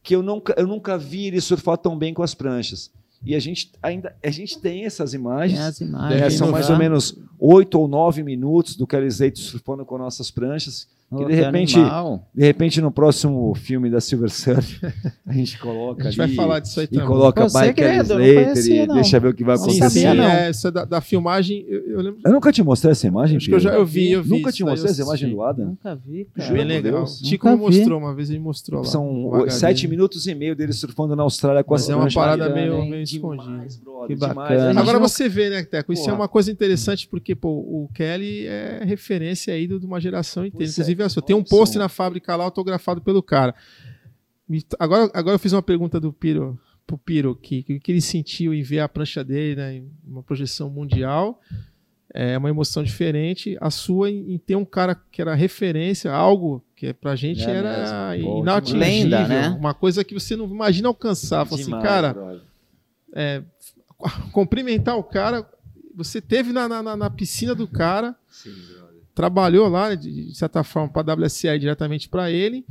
[0.02, 2.90] que eu nunca, eu nunca vi ele surfar tão bem com as pranchas.
[3.24, 5.58] E a gente ainda a gente tem essas imagens.
[5.58, 6.34] Tem as É, imagens.
[6.34, 10.88] são mais ou menos oito ou nove minutos do Kelly Slater surfando com nossas pranchas.
[11.18, 12.30] Que de repente- animal.
[12.32, 14.78] De repente, no próximo filme da Silver Surf,
[15.26, 17.06] a gente coloca A gente vai ali falar disso aí e também.
[17.06, 18.94] coloca Pô, eu não Slater e não.
[18.94, 19.90] deixa ver o que vai acontecer.
[19.90, 20.24] sim, sabia, não.
[20.30, 22.20] é, essa da, da filmagem, eu, eu lembro.
[22.24, 24.30] Eu nunca te mostrei essa imagem, Acho que eu já eu vi, eu vi.
[24.30, 25.66] Nunca isso te mostrei essa imagem do Adam?
[25.66, 26.46] Nunca vi, cara.
[26.48, 26.92] Juro Bem legal.
[27.00, 27.18] Deus.
[27.20, 27.78] Tico Nunca me vi.
[27.78, 28.86] mostrou uma vez, ele mostrou lá.
[28.86, 29.50] São o HD.
[29.50, 32.84] sete minutos e meio dele surfando na Austrália com Mas as é uma parada meio,
[32.86, 33.66] meio escondida.
[34.06, 34.34] Que demais.
[34.34, 34.78] bacana.
[34.78, 35.92] A Agora não- você vê, né, Teco?
[35.92, 40.46] Isso é uma coisa interessante porque pô, o Kelly é referência aí de uma geração
[40.46, 40.64] inteira.
[40.64, 40.70] É.
[40.70, 43.54] Inclusive, assim, eu tenho um post na fábrica lá autografado pelo cara.
[44.78, 48.52] Agora, agora eu fiz uma pergunta do Piro pro Piro que, que, que ele sentiu
[48.52, 51.40] em ver a prancha dele, né, em uma projeção mundial.
[52.12, 53.56] É uma emoção diferente.
[53.60, 57.50] A sua em, em ter um cara que era referência, algo que pra gente É
[57.50, 57.78] era
[58.12, 58.40] mesmo.
[58.42, 58.80] Inatingível.
[58.80, 59.48] Lenda, né?
[59.50, 61.44] Uma coisa que você não imagina alcançar.
[61.46, 62.42] Fala assim, Demais, cara, brother.
[64.32, 65.48] cumprimentar o cara.
[65.94, 68.50] Você teve na, na, na- na piscina do cara, Sim.
[69.14, 72.64] Trabalhou lá, de, de certa forma, para a WSI diretamente para ele.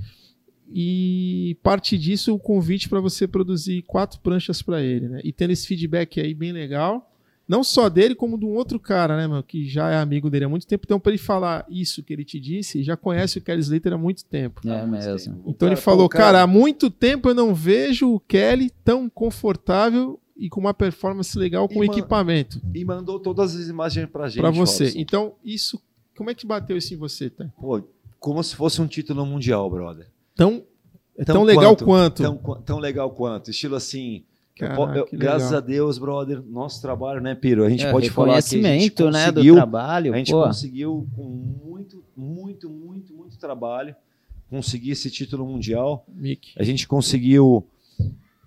[0.71, 5.19] E parte disso o convite para você produzir quatro pranchas para ele, né?
[5.23, 7.11] E tendo esse feedback aí bem legal,
[7.47, 10.45] não só dele, como de um outro cara, né, meu, que já é amigo dele
[10.45, 10.83] há muito tempo.
[10.85, 13.97] Então, para ele falar isso que ele te disse, já conhece o Kelly Slater há
[13.97, 14.61] muito tempo.
[14.69, 15.41] É mesmo.
[15.47, 19.09] Então ele cara- falou, o cara, há muito tempo eu não vejo o Kelly tão
[19.09, 24.07] confortável e com uma performance legal com o E, equipamento E mandou todas as imagens
[24.07, 24.39] pra gente.
[24.41, 24.83] para você.
[24.85, 24.99] Robson.
[24.99, 25.81] Então, isso,
[26.20, 27.45] como é que bateu isso em você, tá?
[27.59, 27.82] Pô,
[28.20, 30.05] como se fosse um título mundial, brother.
[30.36, 30.63] Tão,
[31.17, 31.86] é tão, Tão legal quanto?
[31.86, 32.22] quanto.
[32.22, 33.49] Tão, tão legal quanto.
[33.49, 34.24] Estilo assim,
[34.57, 37.63] Caraca, Eu- que graças a Deus, brother, nosso trabalho, né, Piro?
[37.63, 40.13] A gente É, pode falar que a gente reconhecimento, né, do conseguiu, trabalho.
[40.13, 40.43] a gente pô.
[40.43, 43.95] conseguiu com muito, muito, muito, muito trabalho
[44.49, 46.05] conseguir esse título mundial.
[46.09, 46.51] Mick.
[46.57, 47.65] A gente conseguiu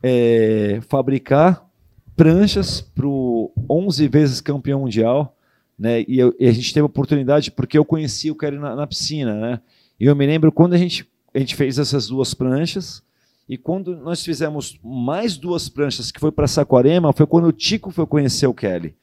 [0.02, 1.66] é, fabricar
[2.14, 5.34] pranchas para o 11 vezes campeão mundial,
[5.82, 6.04] né?
[6.06, 8.86] E, eu- e a gente teve a oportunidade porque eu conheci o Kelly na, na
[8.86, 9.60] piscina, né?
[9.98, 11.04] E eu me lembro quando a gente
[11.34, 13.02] a gente fez essas duas pranchas
[13.48, 17.90] e quando nós fizemos mais duas pranchas que foi para Saquarema, foi quando o Tico
[17.90, 18.94] foi conhecer o Kelly.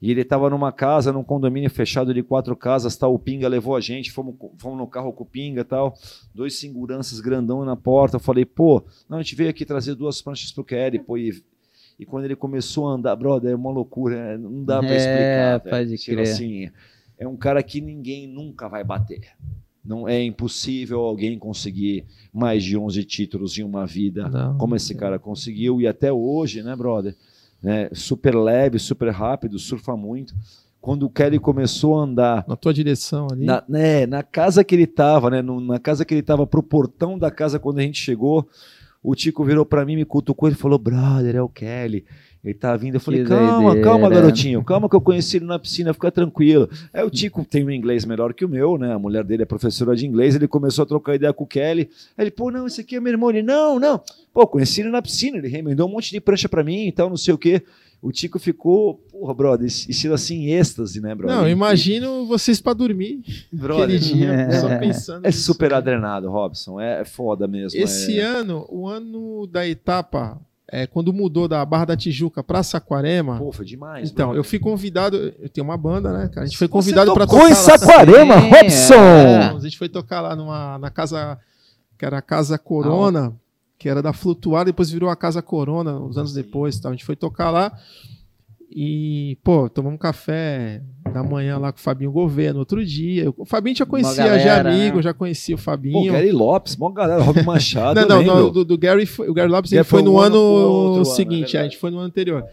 [0.00, 3.12] E ele estava numa casa, num condomínio fechado de quatro casas, tal.
[3.14, 5.94] O Pinga levou a gente, fomos, fomos no carro com o Pinga tal.
[6.34, 8.16] Dois seguranças grandão na porta.
[8.16, 11.18] Eu falei, pô, não, a gente veio aqui trazer duas pranchas pro Kelly, pô.
[11.18, 11.42] E,
[11.98, 14.96] e quando ele começou a andar, brother, é uma loucura, é, não dá para É,
[14.96, 15.58] explicar.
[15.58, 15.70] velho.
[15.70, 16.32] pode Tipo crer.
[16.32, 16.70] assim,
[17.18, 19.22] é um cara que ninguém nunca vai bater.
[19.84, 24.58] Não é impossível alguém conseguir mais de 11 títulos em uma vida Não.
[24.58, 27.16] como esse cara conseguiu e até hoje, né, brother?
[27.62, 30.34] Né, super leve, super rápido, surfa muito.
[30.80, 33.44] Quando o Kelly começou a andar Na tua direção ali.
[33.44, 36.62] na, né, na casa que ele estava, né, no- na casa que ele estava, pro
[36.62, 38.46] portão da casa quando a gente chegou,
[39.10, 42.04] o Tico virou para mim, me cutucou, ele falou, brother, é o Kelly.
[42.44, 43.82] Ele tá vindo, eu falei, Que calma, doideira.
[43.82, 46.68] calma, garotinho, calma que eu conheci ele na piscina, fica tranquilo.
[46.92, 48.92] Aí o Tico tem um inglês melhor que o meu, né?
[48.94, 51.90] A mulher dele é professora de inglês, ele começou a trocar ideia com o Kelly.
[52.16, 53.30] Aí ele, pô, não, esse aqui é meu irmão.
[53.30, 54.00] Ele, não, não.
[54.32, 57.10] Pô, conheci ele na piscina, ele remendou um monte de prancha para mim e tal,
[57.10, 57.62] não sei o quê.
[58.00, 61.36] O Tico ficou, porra, brother, estilo assim, em êxtase, né, brother?
[61.36, 63.20] Não, eu imagino vocês pra dormir
[63.52, 64.50] brother, aquele dia, É.
[64.52, 65.24] só pensando.
[65.24, 65.42] é nisso.
[65.42, 66.80] super adrenado, Robson.
[66.80, 67.80] É, é foda mesmo.
[67.80, 68.22] Esse é...
[68.22, 73.50] ano, o ano da etapa, é, quando mudou da Barra da Tijuca pra Saquarema, Pô,
[73.50, 74.10] foi demais.
[74.10, 74.40] então, brother.
[74.40, 76.42] eu fui convidado, eu tenho uma banda, né, cara?
[76.42, 77.78] A gente foi convidado pra tocou tocar em lá.
[77.78, 78.94] Saquarema, Sim, Robson!
[78.94, 79.44] é.
[79.56, 81.38] A gente foi tocar lá numa, na casa,
[81.98, 83.34] que era a Casa Corona,
[83.78, 86.78] que era da Flutuar, depois virou a Casa Corona, uns anos depois.
[86.78, 86.90] Tal.
[86.90, 87.72] A gente foi tocar lá
[88.70, 93.32] e, pô, tomamos um café da manhã lá com o Fabinho Gouveia no outro dia.
[93.36, 95.02] O Fabinho já conhecia, galera, já amigo, né?
[95.02, 96.12] já conhecia o Pô, Fabinho.
[96.12, 98.00] Gary Lopes, mó galera, Rob Machado.
[98.06, 100.36] não, não, não, do, do Gary, o Gary Lopes ele foi foi no um ano,
[100.36, 102.44] ano- outro ano, seguinte, é a gente foi no ano anterior.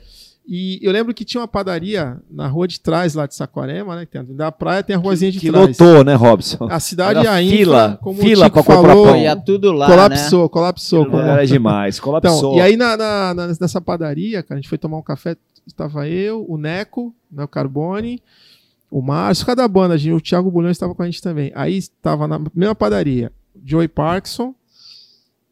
[0.47, 4.05] E eu lembro que tinha uma padaria na rua de trás lá de Saquarema, né?
[4.05, 5.67] que tem a- Da praia tem a ruazinha de que trás.
[5.77, 6.67] lotou, né, Robson?
[6.69, 9.17] A cidade Era ainda, fila, como fila o Tico pra comprar falou, pão.
[9.17, 10.49] Ia tudo lá, colapsou, né?
[10.49, 11.05] colapsou.
[11.07, 12.53] Como- é demais, colapsou.
[12.53, 15.35] Então, e aí na, na- na- nessa padaria, cara, a gente foi tomar um café,
[15.67, 18.21] estava eu, o Neco, né, o Carbone,
[18.89, 21.51] o Márcio, cada banda, a gente, o Thiago Bulhão estava com a gente também.
[21.55, 23.31] Aí estava na mesma padaria,
[23.63, 24.53] Joey Parkinson,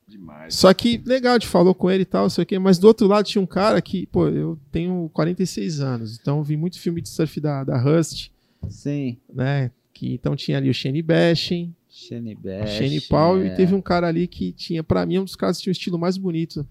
[0.08, 0.56] Demais.
[0.56, 2.88] só que legal, a gente falou com ele e tal, sei o quê, mas do
[2.88, 7.02] outro lado tinha um cara que, pô, eu tenho 46 anos, então vi muito filme
[7.02, 8.30] de surf da, da Rust,
[8.70, 9.18] Sim.
[9.34, 12.72] né, que então tinha ali o Shane Bashin, Shane o Bash.
[12.72, 13.48] Shane Paul, é.
[13.48, 15.74] e teve um cara ali que tinha, pra mim, um dos caras que tinha o
[15.74, 16.68] estilo mais bonito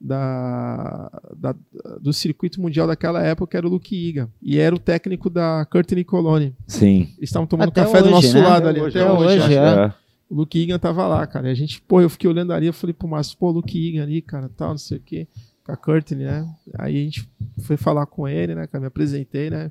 [0.00, 1.54] da, da-
[2.00, 4.30] do circuito mundial daquela época, que era o Luke Iga.
[4.40, 6.54] E era o técnico da Curtin Colony.
[6.66, 7.08] Sim.
[7.18, 8.40] Eles estavam tomando Até café do hoje, nosso né?
[8.42, 8.80] lado Até ali.
[8.80, 9.26] hoje, até até hoje.
[9.42, 9.78] hoje, acho.
[9.80, 9.94] é.
[10.30, 11.48] O Luke Igan tava lá, cara.
[11.48, 13.76] E a gente, pô, eu fiquei olhando ali, eu falei pro Márcio, pô, o Luke
[13.78, 15.26] Igan ali, cara, tal, não sei o quê.
[15.64, 16.48] Com a Curtin, né?
[16.78, 17.28] Aí a gente
[17.62, 18.80] foi falar com ele, né, cara?
[18.80, 19.70] Me apresentei, né?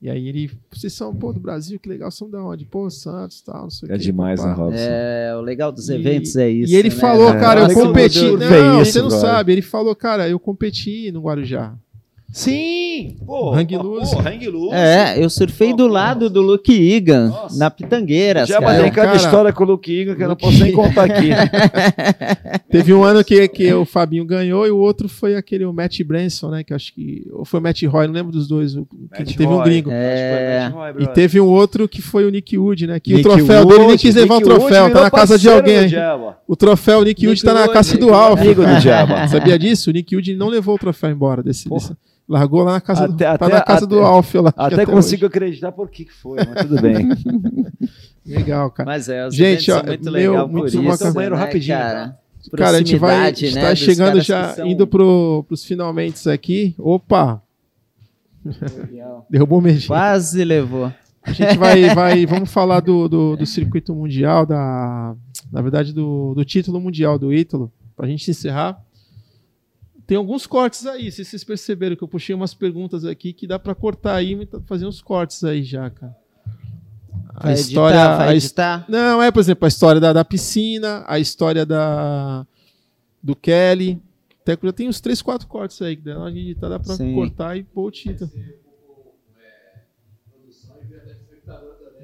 [0.00, 2.64] E aí ele, vocês são, pô, do Brasil, que legal, são da onde?
[2.64, 4.04] Pô, Santos, tal, não sei o É quê.
[4.04, 4.52] demais, né.
[4.52, 4.76] Robson?
[4.78, 6.72] É, o legal dos E- eventos é isso.
[6.72, 6.94] E ele né?
[6.94, 8.22] falou, É, cara, eu olha que competi.
[8.30, 9.28] Não, você isso, não brother.
[9.28, 9.52] sabe.
[9.52, 11.74] Ele falou, cara, eu competi no Guarujá.
[12.30, 13.16] Sim!
[13.24, 14.14] Pô, Hang pô, loose.
[14.14, 14.74] pô, hang loose.
[14.74, 17.58] É, eu surfei do lado do Luke Egan, Nossa.
[17.58, 18.66] na Pitangueiras, Já cara.
[18.74, 21.04] batei cada cara, história com o Luke Iga que eu não Luke posso nem contar
[21.04, 21.30] aqui.
[22.70, 26.02] Teve um ano que, que o Fabinho ganhou e o outro foi aquele o Matt
[26.02, 26.62] Branson, né?
[26.62, 27.26] Que acho que.
[27.32, 28.76] Ou foi o Matt Roy, não lembro dos dois.
[28.76, 29.64] o- que Matt teve um Roy.
[29.64, 29.90] gringo.
[29.90, 30.58] É.
[30.58, 33.00] Acho que foi Matt Roy, E teve um outro que foi o Nick Wood, né?
[33.00, 35.02] Que Nick o troféu dele nem Wood, quis levar o Nick Wood troféu, tá virou
[35.02, 35.88] na casa de alguém.
[36.46, 38.40] O troféu, o Nick Wood Nick tá na Wood, casa do Nick Alf.
[38.40, 39.26] Amigo do Jabba.
[39.28, 39.88] Sabia disso?
[39.88, 41.68] O Nick Wood não levou o troféu embora desse.
[41.70, 41.94] Desse-
[42.28, 44.52] largou lá na casa do, Até- tá até- na casa do até- Alf lá.
[44.52, 47.10] que Até consigo acreditar por que que foi, mas tudo bem.
[47.10, 47.24] hoje.
[48.26, 48.86] Legal, cara.
[48.86, 51.12] Mas é, os Gente, ó, muito meu, legal por muito isso, bacana.
[51.12, 52.18] Banheiro né, rapidinho, cara?
[52.56, 56.74] Cara, a gente vai está né, dos chegando já, são- indo pro, pros finalmente aqui.
[56.78, 57.42] Opa!
[59.28, 59.86] Derrubou o Megê.
[59.86, 60.92] Quase levou.
[61.22, 65.14] A gente vai, vai vamos falar do, do, do circuito mundial, da,
[65.52, 68.80] na verdade, do, do título mundial do Ítalo, pra gente encerrar.
[70.08, 73.58] Tem alguns cortes aí, se vocês perceberam que eu puxei umas perguntas aqui que dá
[73.58, 76.16] pra cortar aí e fazer uns cortes aí já, cara.
[77.34, 77.94] A Vai história.
[77.94, 78.84] editar, vai a editar.
[78.88, 82.46] Não, é, por exemplo, a história da, da piscina, a história da
[83.22, 84.00] do Kelly.
[84.40, 86.94] Até que já tem uns 3, 4 cortes aí que dá, de editar, dá pra
[86.94, 87.14] Sim.
[87.14, 88.30] cortar e pôr o título.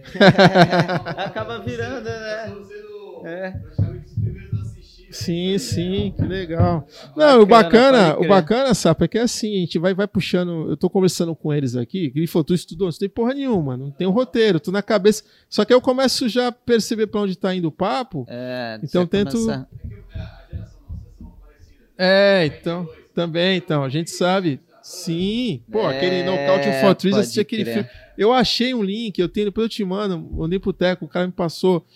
[1.17, 2.55] Acaba virando, né?
[3.25, 4.54] É.
[5.15, 6.85] Sim, sim, que legal.
[7.17, 10.69] Não, o bacana, o bacana, Sapa, é que é assim, a gente vai, vai puxando.
[10.69, 13.93] Eu tô conversando com eles aqui, ele falou: tu estudou, não tem porra nenhuma, não
[13.93, 15.23] tem um roteiro, tu na cabeça.
[15.49, 18.27] Só que eu começo já a perceber pra onde tá indo o papo.
[18.29, 19.39] É, então tento.
[19.39, 19.69] Começar...
[21.97, 24.61] É, então, também, então, a gente sabe.
[24.83, 27.89] Sim, pô, é, aquele Knockout for Trees, assisti aquele filme.
[28.19, 31.25] Eu achei um link, eu tenho, depois eu te mando, mandei pro Teco, o cara
[31.25, 31.87] me passou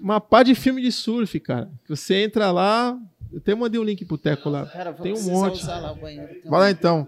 [0.00, 1.70] uma pá de filme de surf, cara.
[1.88, 2.98] Você entra lá,
[3.32, 4.66] eu até mandei um link pro Teco lá.
[4.66, 5.66] Cara, Tem um monte.
[5.66, 7.06] Lá banheiro, Vai lá então.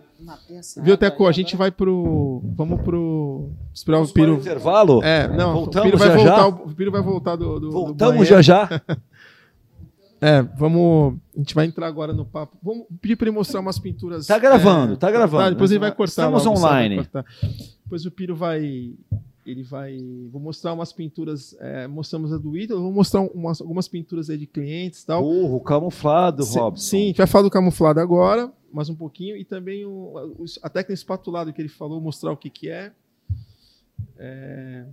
[0.82, 1.26] Viu, Teco?
[1.26, 2.42] A gente vai pro.
[2.56, 3.50] Vamos pro.
[3.72, 4.34] Esperar o Piro.
[4.34, 5.02] intervalo?
[5.04, 5.52] É, não.
[5.52, 6.36] Voltamos o Piro vai já voltar.
[6.36, 6.46] já?
[6.48, 7.60] O Piro vai voltar do.
[7.60, 8.68] do Voltamos do já já.
[10.18, 11.18] É, vamos.
[11.34, 12.56] A gente vai entrar agora no papo.
[12.62, 14.26] Vamos pedir para ele mostrar umas pinturas.
[14.26, 15.42] Tá gravando, é, tá gravando.
[15.44, 16.10] Tá, depois ele vai cortar.
[16.32, 16.96] Estamos online.
[16.96, 17.24] Cortar.
[17.84, 18.94] Depois o Piro vai
[19.46, 19.96] ele vai.
[20.30, 21.56] Vou mostrar umas pinturas.
[21.60, 25.22] É, mostramos a do Ítalo, vou mostrar umas, algumas pinturas aí de clientes e tal.
[25.22, 26.76] Porra, camuflado, Robson.
[26.76, 30.14] Sim, a gente vai falar do camuflado agora, mais um pouquinho, e também o,
[30.62, 32.92] a técnica espatulado que ele falou, mostrar o que, que é.
[34.18, 34.84] é...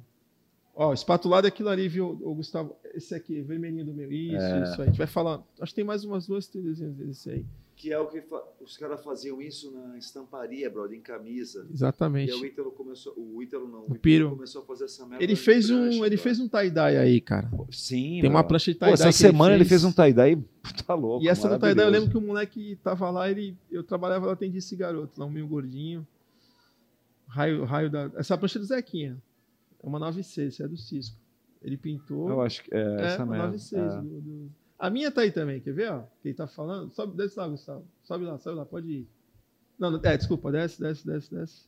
[0.76, 2.76] Ó, espatulado é aquilo ali, viu, o Gustavo?
[2.94, 4.12] Esse aqui, vermelhinho do meu.
[4.12, 4.64] Isso, é.
[4.64, 4.82] isso aí.
[4.82, 5.42] A gente vai falar.
[5.60, 7.46] Acho que tem mais umas duas trilhas desse aí.
[7.76, 8.24] Que é o que
[8.62, 11.68] os caras faziam isso na estamparia, brother, em camisa.
[11.72, 12.32] Exatamente.
[12.32, 15.24] E o Ítalo começou, o Ítalo não, o, o Piro começou a fazer essa merda.
[15.24, 17.50] Ele fez um, ele fez um tie-dye aí, cara.
[17.72, 18.94] Sim, Tem uma prancha de tie-dye.
[18.94, 19.84] Essa semana ele fez.
[19.84, 20.44] ele fez um tie-dye,
[20.86, 21.26] tá louco.
[21.26, 24.34] E essa do tie-dye eu lembro que o moleque tava lá, ele, eu trabalhava lá,
[24.34, 26.08] atendia esse garoto, lá um meio gordinho.
[27.28, 28.12] Raio, raio da.
[28.16, 29.18] Essa prancha é do Zequinha.
[29.82, 31.18] É uma 96, é do Cisco.
[31.62, 32.30] Ele pintou.
[32.30, 34.02] Eu acho que é, é essa uma 96 é.
[34.02, 35.92] do, do a minha tá aí também, quer ver?
[35.92, 36.04] Ó?
[36.22, 36.92] Quem tá falando?
[36.92, 37.86] Sobe, desce lá, Gustavo.
[38.04, 39.08] Sobe lá, sobe lá, pode ir.
[39.80, 41.66] Não, não é, desculpa, desce, desce, desce, desce.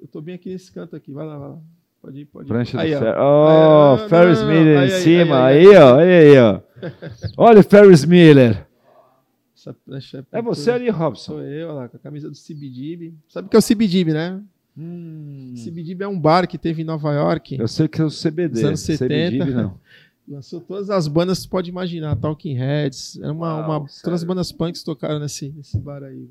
[0.00, 1.58] Eu tô bem aqui nesse canto aqui, vai lá, vai lá.
[2.00, 2.48] Pode ir, pode ir.
[2.48, 3.14] Prancha aí, do Fer...
[3.18, 6.60] Oh, aí, Ferris não, Miller aí, em cima, aí, aí, ó, aí, ó.
[7.36, 8.66] Olha o Ferris Miller.
[9.56, 11.32] Essa prancha é, é você ali, Robson.
[11.32, 13.14] Sou eu, lá, com a camisa do CBDB.
[13.28, 14.40] Sabe o que é o CBDB, né?
[14.78, 15.54] Hum.
[15.56, 17.58] CBDB é um bar que teve em Nova York.
[17.58, 18.54] Eu sei que é o CBD.
[18.54, 19.08] Nos anos 70.
[19.08, 19.80] CBDB, não.
[20.28, 24.20] Lançou todas as bandas que você pode imaginar, Talking Heads, era uma, Uau, uma todas
[24.20, 26.28] as bandas punks tocaram nesse, nesse bar aí.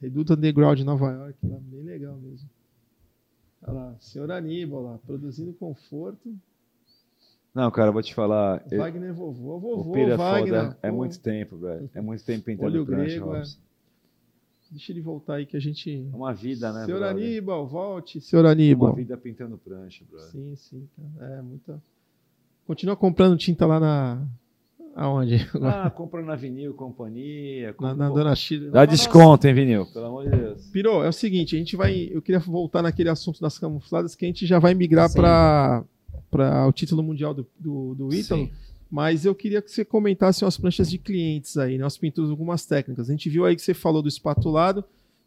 [0.00, 2.48] Reduto Underground de Nova York, lá, bem legal mesmo.
[3.62, 6.34] Olha lá, senhor Aníbal lá, produzindo conforto.
[7.54, 8.64] Não, cara, vou te falar.
[8.70, 10.64] Wagner vovô, vovô, o é Wagner.
[10.66, 10.78] Foda.
[10.82, 11.90] É muito tempo, velho.
[11.92, 13.42] É muito tempo pintando Olho prancha, grego, é.
[14.70, 15.90] Deixa ele voltar aí que a gente.
[15.90, 17.24] É uma vida, né, Senhor brother?
[17.24, 18.90] Aníbal, volte, senhor Aníbal.
[18.90, 20.30] Uma vida pintando prancha, brother.
[20.30, 21.34] Sim, sim, cara.
[21.34, 21.82] É, muita.
[22.70, 24.28] Continua comprando tinta lá na.
[24.94, 25.44] Aonde?
[25.60, 27.74] Ah, compra na Vinil Companhia.
[27.80, 28.70] Na, na Dona Chile.
[28.70, 29.86] Dá desconto, hein, Vinil?
[29.86, 30.66] Pelo amor de Deus.
[30.68, 32.08] Pirou, é o seguinte, a gente vai.
[32.12, 35.84] Eu queria voltar naquele assunto das camufladas que a gente já vai migrar para
[36.68, 38.44] o título mundial do, do, do Ítalo.
[38.44, 38.52] Sim.
[38.88, 41.84] Mas eu queria que você comentasse as pranchas de clientes aí, né?
[41.84, 43.10] As pinturas, algumas técnicas.
[43.10, 44.84] A gente viu aí que você falou do espatulado.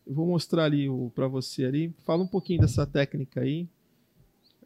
[0.08, 1.94] Eu vou mostrar ali para você ali.
[2.06, 3.68] Fala um pouquinho dessa técnica aí.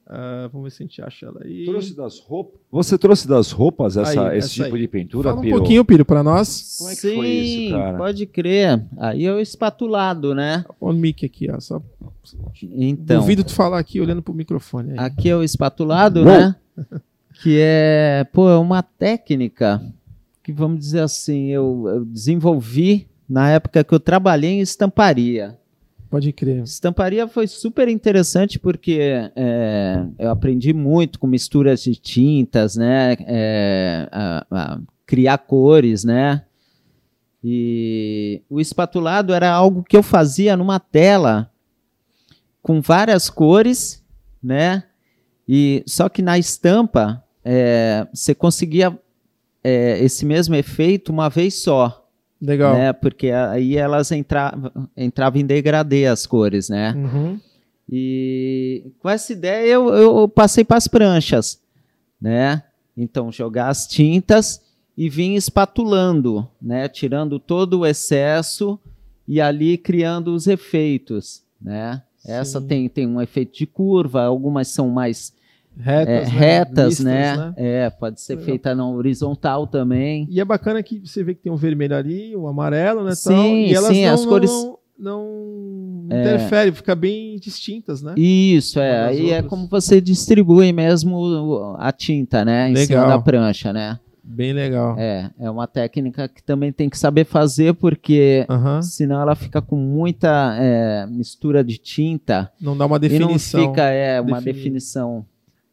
[0.10, 1.66] Uh, vamos ver se a gente acha ela aí.
[1.66, 2.62] Trouxe das roupas.
[2.72, 4.82] Você trouxe das roupas essa, aí, esse tipo aí.
[4.82, 5.58] de pintura, Fala um Piro?
[5.58, 6.78] pouquinho, Piro, para nós.
[6.78, 7.98] Como é que Sim, foi isso, cara?
[7.98, 8.86] pode crer.
[8.98, 10.64] Aí é o espatulado, né?
[10.80, 11.60] Olha o mic aqui, ó.
[11.60, 11.82] Só...
[12.62, 13.20] Então.
[13.20, 14.92] Duvido tu falar aqui olhando pro microfone.
[14.92, 14.98] Aí.
[15.00, 16.56] Aqui é o espatulado, né?
[17.44, 19.82] que é, pô, é uma técnica
[20.42, 25.58] que, vamos dizer assim, eu, eu desenvolvi na época que eu trabalhei em estamparia.
[26.10, 26.64] Pode crer.
[26.64, 29.00] Estamparia foi super interessante porque
[29.36, 33.18] é, eu aprendi muito com misturas de tintas, né?
[33.22, 36.46] É, a, a criar cores, né?
[37.44, 41.52] E o espatulado era algo que eu fazia numa tela
[42.62, 44.04] com várias cores,
[44.42, 44.84] né?
[45.48, 48.98] E só que na estampa é, você conseguia
[49.64, 52.07] é, esse mesmo efeito uma vez só.
[52.42, 52.76] Legal.
[52.76, 52.94] Né?
[52.94, 56.94] Porque aí elas entravam, entravam em degradê as cores, né?
[56.94, 57.40] Uhum.
[57.90, 61.60] E com essa ideia eu, eu passei para as pranchas,
[62.22, 62.64] né?
[62.96, 64.62] Então, jogar as tintas
[64.98, 66.90] e vim espatulando, né?
[66.90, 68.80] Tirando todo o excesso
[69.28, 72.02] e ali criando os efeitos, né?
[72.18, 72.32] Sim.
[72.32, 75.32] Essa tem, tem um efeito de curva, algumas são mais
[75.80, 76.30] retas, é, né?
[76.30, 77.38] retas né?
[77.38, 77.54] né?
[77.58, 80.28] É, pode ser feita na horizontal também.
[80.30, 83.16] E é bacana que você vê que tem um vermelho ali, um amarelo, né?
[83.16, 86.22] Sim, tal, e elas sim, não, as cores não, não é.
[86.22, 88.14] interfere, fica bem distintas, né?
[88.18, 89.06] Isso, é.
[89.06, 92.70] Aí é como você distribui mesmo a tinta, né?
[92.70, 93.04] Em legal.
[93.04, 94.00] cima da prancha, né?
[94.30, 94.96] Bem legal.
[95.00, 98.82] É, é uma técnica que também tem que saber fazer, porque uhum.
[98.82, 102.52] senão ela fica com muita é, mistura de tinta.
[102.60, 103.62] Não dá uma definição.
[103.62, 105.26] E não fica é, uma definição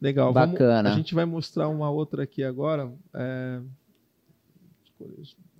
[0.04, 0.34] Legal.
[0.34, 0.82] Bacana.
[0.82, 2.92] Vamos, a gente vai mostrar uma outra aqui agora.
[3.14, 3.60] É...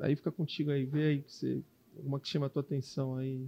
[0.01, 1.63] Aí fica contigo aí, vê aí que você,
[2.05, 3.47] uma que chama a tua atenção aí.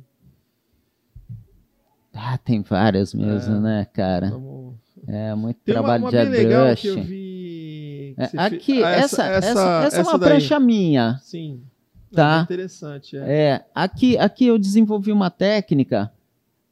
[2.15, 3.61] Ah, tem várias mesmo, É.
[3.61, 4.31] né, cara?
[4.31, 4.75] Vamos...
[5.07, 6.81] É muito Tem uma, trabalho uma de bem legal airbrush.
[6.81, 8.15] que eu vi.
[8.17, 10.31] que É, você fez- aqui, Ah, essa, essa, essa, é uma daí.
[10.31, 11.19] prancha minha.
[11.21, 11.63] Sim.
[12.11, 12.39] Tá.
[12.39, 13.21] É interessante, é.
[13.51, 16.11] É, aqui, aqui eu desenvolvi uma técnica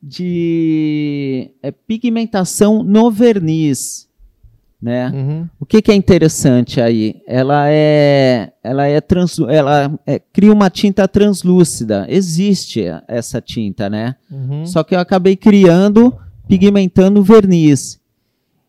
[0.02, 4.08] de é, pigmentação no verniz,
[4.84, 5.10] né?
[5.14, 5.48] Uhum.
[5.58, 7.22] O que, que é interessante aí?
[7.26, 12.04] Ela é, ela é trans, ela é- cria uma tinta translúcida.
[12.06, 14.14] Existe essa tinta, né?
[14.30, 14.66] Uhum.
[14.66, 16.14] Só que eu acabei criando,
[16.46, 17.98] pigmentando o verniz.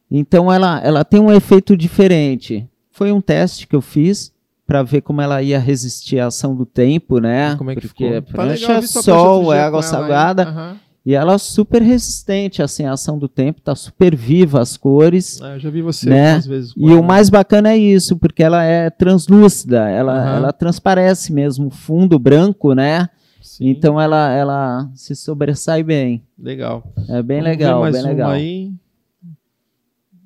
[0.10, 2.66] Então ela, ela tem um efeito diferente.
[2.92, 4.32] Foi um teste que eu fiz
[4.66, 7.56] para ver como ela ia resistir à ação do tempo, né?
[7.58, 8.22] Como é que Porque ficou?
[8.22, 10.78] Tá prancha legal, é tua prancha sol, é água salgada.
[11.06, 15.40] E ela é super resistente assim, à ação do tempo, tá super viva as cores.
[15.42, 16.28] É, eu já vi você Né?
[16.30, 16.74] algumas vezes.
[16.74, 17.02] com E o ela.
[17.04, 20.36] mais bacana é isso, porque ela é translúcida, ela, Aham.
[20.38, 23.08] ela transparece mesmo, fundo branco, né?
[23.42, 26.24] Sim, Então ela, ela se sobressai bem.
[26.38, 26.84] legal.
[27.08, 28.32] É bem Vamos legal, ver mais bem uma legal.
[28.32, 28.74] aí.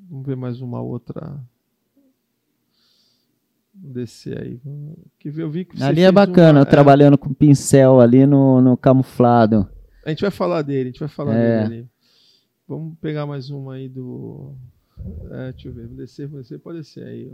[0.10, 1.38] Vamos ver mais uma outra.
[3.74, 4.60] Descer aí.
[5.20, 8.60] Que eu vi que você Ali é fez uma, é, trabalhando com pincel ali no,
[8.62, 9.68] no camuflado.
[10.10, 11.68] A gente vai falar dele, a gente vai falar É.
[11.68, 11.88] dele.
[12.68, 14.54] Vamos pegar mais uma aí do.
[15.32, 15.84] É, deixa eu ver.
[15.84, 16.60] Vamos descer, vamos descer.
[16.60, 17.32] Pode descer aí.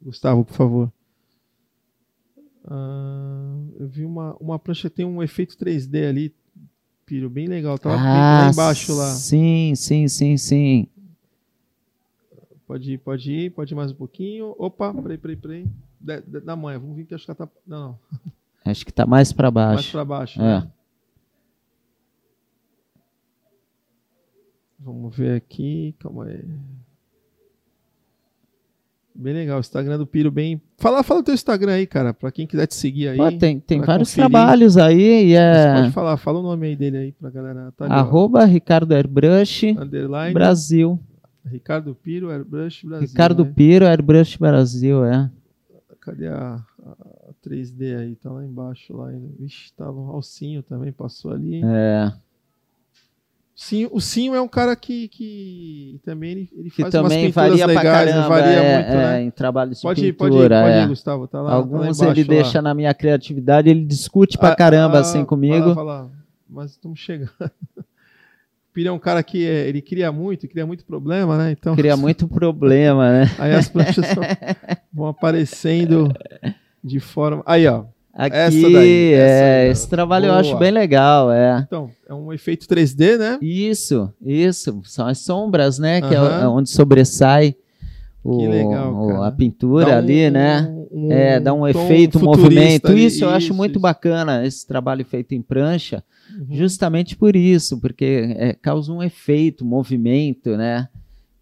[0.00, 0.92] Gustavo, por favor.
[2.68, 6.34] Ah, eu vi uma, uma prancha tem um efeito 3D ali,
[7.04, 7.78] Piro, bem legal.
[7.78, 9.10] Tava bem lá embaixo lá.
[9.10, 10.88] Ah, Sim, sim, sim, sim.
[12.66, 14.52] Pode ir, pode ir, pode ir mais um pouquinho.
[14.58, 15.66] Opa, peraí, peraí, peraí.
[16.00, 17.48] Da, da, da manhã, vamos vir que acho que ela tá.
[17.64, 17.98] Não, não.
[18.64, 19.92] Acho que tá mais para Mais baixo.
[19.92, 20.40] pra baixo.
[20.42, 20.60] É.
[20.62, 20.72] né?
[24.78, 25.94] Vamos ver aqui.
[25.98, 26.44] Calma aí.
[29.18, 29.56] Bem legal.
[29.56, 30.60] O Instagram do Piro, bem.
[30.76, 33.16] Fala, fala o teu Instagram aí, cara, pra quem quiser te seguir aí.
[33.16, 34.30] Pô, tem tem vários conferir.
[34.30, 37.72] trabalhos aí e Você é pode falar, fala o nome aí dele aí pra galera.
[37.72, 40.34] Tá ali, arroba Ricardo Airbrush Underline.
[40.34, 41.00] Brasil.
[41.46, 43.08] Ricardo Piro, Airbrush Brasil.
[43.08, 43.52] Ricardo né?
[43.54, 45.30] Piro Airbrush Brasil, é.
[46.00, 48.16] Cadê a, a 3D aí?
[48.16, 48.94] Tá lá embaixo.
[48.94, 49.08] Lá.
[49.08, 49.28] ainda.
[49.38, 51.62] Vixe, tá no Alcinho também, passou ali.
[51.64, 52.12] É.
[53.58, 57.26] Sim, o Sinho é um cara que, que também ele, ele Que faz umas também
[57.28, 58.12] pinturas varia legais, né?
[58.12, 59.22] caramba, varia é, muito, é, né?
[59.22, 60.28] em trabalhos de Pode ir, pintura.
[60.30, 60.82] pode ir, pode é.
[60.82, 62.28] ir, Gustavo, tá lá, tá lá Alguns embaixo, ele lá.
[62.42, 65.68] deixa na minha criatividade, ele discute pra Ah, caramba ah, assim vai comigo.
[65.68, 66.10] lá, vai lá.
[66.46, 67.30] Mas estamos chegando.
[67.40, 67.50] O
[68.74, 71.50] Pira é um cara que é, ele cria muito, cria muito problema, né?
[71.52, 73.24] Então, Cria muito problema, né?
[73.38, 74.22] aí as são-
[74.92, 76.12] vão aparecendo
[76.84, 77.42] de forma.
[77.46, 77.86] Aí, ó.
[78.18, 80.40] Aqui, Essa daí, essa é, aí, esse trabalho eu Boa.
[80.40, 81.62] acho bem legal, é.
[81.66, 83.38] Então, é um efeito 3D, né?
[83.42, 84.80] Isso, isso.
[84.84, 86.00] São as sombras, né?
[86.00, 87.54] Que é é onde sobressai
[88.24, 90.62] o, legal, o- a pintura um- ali, né?
[90.90, 92.88] um- É, dá um efeito, um movimento.
[92.88, 93.80] ali, Isso eu acho muito isso.
[93.80, 96.02] bacana, esse trabalho feito em prancha,
[96.34, 96.46] Uhum.
[96.56, 100.88] justamente por isso, porque é, causa um efeito, movimento, né?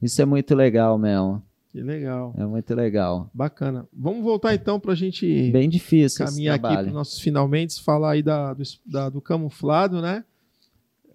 [0.03, 1.41] Isso é muito legal mesmo.
[1.75, 2.33] Que legal.
[2.39, 3.29] É muito legal.
[3.35, 3.85] Bacana.
[3.93, 8.23] Vamos voltar então para a gente Bem difícil caminhar aqui para nossos finalmente, falar aí
[8.23, 10.23] da, do, da- do camuflado, né?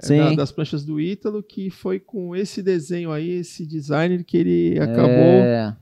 [0.01, 0.17] É, Sim.
[0.17, 4.77] da- das pranchas do Ítalo, que foi com esse desenho aí, esse designer que ele
[4.81, 5.75] acabou É,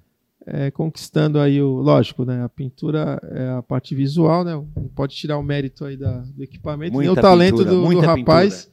[0.45, 1.81] é, conquistando aí o.
[1.81, 2.43] Lógico, né?
[2.43, 4.51] A pintura é a parte visual, né?
[4.53, 7.81] Não pode tirar o mérito aí da- do equipamento, nem o Muita talento pintura, do,
[7.81, 8.69] do muita rapaz.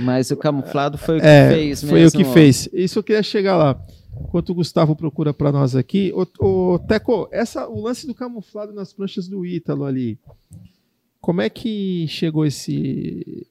[0.00, 2.20] mas o camuflado foi o que É, fez foi mesmo.
[2.20, 2.68] o que fez.
[2.70, 3.82] Isso eu queria chegar lá.
[4.20, 8.92] Enquanto o Gustavo procura para nós aqui, o, Teco, essa, o lance do camuflado nas
[8.92, 10.18] pranchas do Ítalo ali,
[11.20, 13.46] como é que chegou esse,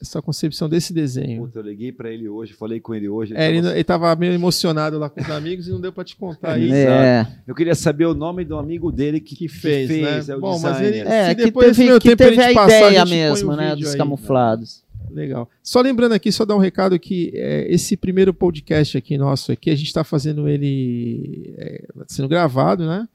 [0.00, 1.42] essa concepção desse desenho?
[1.46, 3.34] Puta, eu liguei pra ele hoje, falei com ele hoje.
[3.36, 5.92] É, ele, tava- não- ele tava meio emocionado lá com os amigos e não deu
[5.92, 6.74] para te contar isso.
[6.74, 10.32] É, Eu queria saber o nome do amigo dele que, Que fez, né?
[10.32, 11.00] é o Bom, mas designer.
[11.00, 13.08] ele- é Se que depois, teve, que tempo, a teve a passar, a ideia gente
[13.08, 13.76] põe mesmo, o né?
[13.76, 13.98] Dos aí.
[13.98, 14.83] camuflados.
[15.14, 15.48] Legal.
[15.62, 19.70] Só lembrando aqui, só dar um recado que é, esse primeiro podcast aqui nosso aqui,
[19.70, 23.06] a gente está fazendo ele é, sendo gravado, né?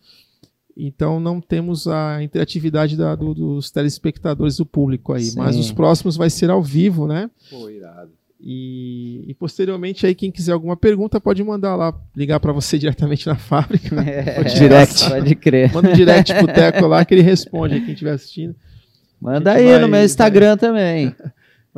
[0.77, 5.61] Então não temos a interatividade da- do- dos telespectadores do público aí, mas Sim.
[5.61, 7.30] os próximos vai ser ao vivo, né?
[7.49, 8.11] Pô, irado.
[8.41, 13.27] E, e posteriormente aí quem quiser alguma pergunta pode mandar lá, ligar para você diretamente
[13.27, 15.09] na fábrica, É, direct.
[15.09, 15.73] Pode crer.
[15.73, 18.55] manda um direct pro Teco lá que ele responde quem estiver assistindo.
[19.21, 21.13] Manda aí vai- no meu Instagram também.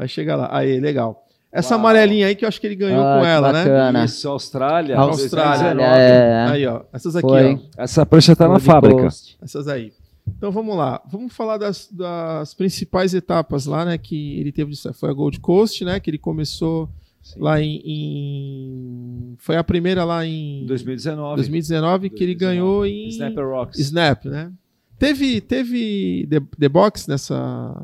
[0.01, 0.49] Vai chegar lá.
[0.51, 1.23] Aí, legal.
[1.51, 1.81] Essa Uau.
[1.81, 3.59] amarelinha aí que eu acho que ele ganhou Ah, com ela, né?
[3.65, 4.03] bacana.
[4.05, 4.97] Isso, Austrália.
[4.97, 5.89] Austrália, 2019.
[5.91, 6.45] é.
[6.49, 6.81] Aí, ó.
[6.91, 7.53] Essas aqui, Foi.
[7.53, 7.59] ó.
[7.83, 9.01] Essa prancha tá na Gold fábrica.
[9.03, 9.37] Coast.
[9.39, 9.93] Essas aí.
[10.27, 10.99] Então vamos lá.
[11.11, 13.95] Vamos falar das, das principais etapas lá, né?
[13.99, 14.71] Que ele teve.
[14.71, 15.99] de- Foi a Gold Coast, né?
[15.99, 16.89] Que ele começou
[17.21, 17.39] Sim.
[17.39, 21.35] lá em, em- Foi a primeira lá em 2019.
[21.35, 22.55] 2019 que ele 2019.
[22.55, 23.79] ganhou em Snapper Rocks.
[23.79, 24.51] Snap, né?
[24.97, 27.75] Teve, teve The, The Box nessa,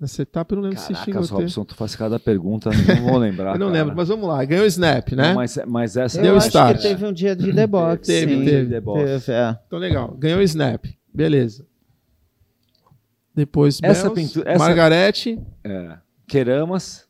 [0.00, 1.34] nessa etapa, eu não lembro se chegou Caraca, a ter.
[1.42, 3.54] Robson, tu faz cada pergunta, não vou lembrar.
[3.54, 3.78] Eu não cara.
[3.80, 4.44] lembro, mas vamos lá.
[4.44, 5.28] Ganhou Snap, né?
[5.28, 6.76] Não, mas, mas essa Deu eu acho start.
[6.76, 8.06] que teve um dia de The Box.
[8.06, 8.44] Teve, sim.
[8.44, 8.70] teve.
[8.70, 9.04] The Box.
[9.26, 9.58] Teve, é.
[9.66, 10.14] Então, legal.
[10.18, 10.84] Ganhou Snap.
[11.12, 11.66] Beleza.
[13.34, 15.96] Depois, Essa Bells, pintura- essa- Margarete, É.
[16.26, 17.06] Queramas.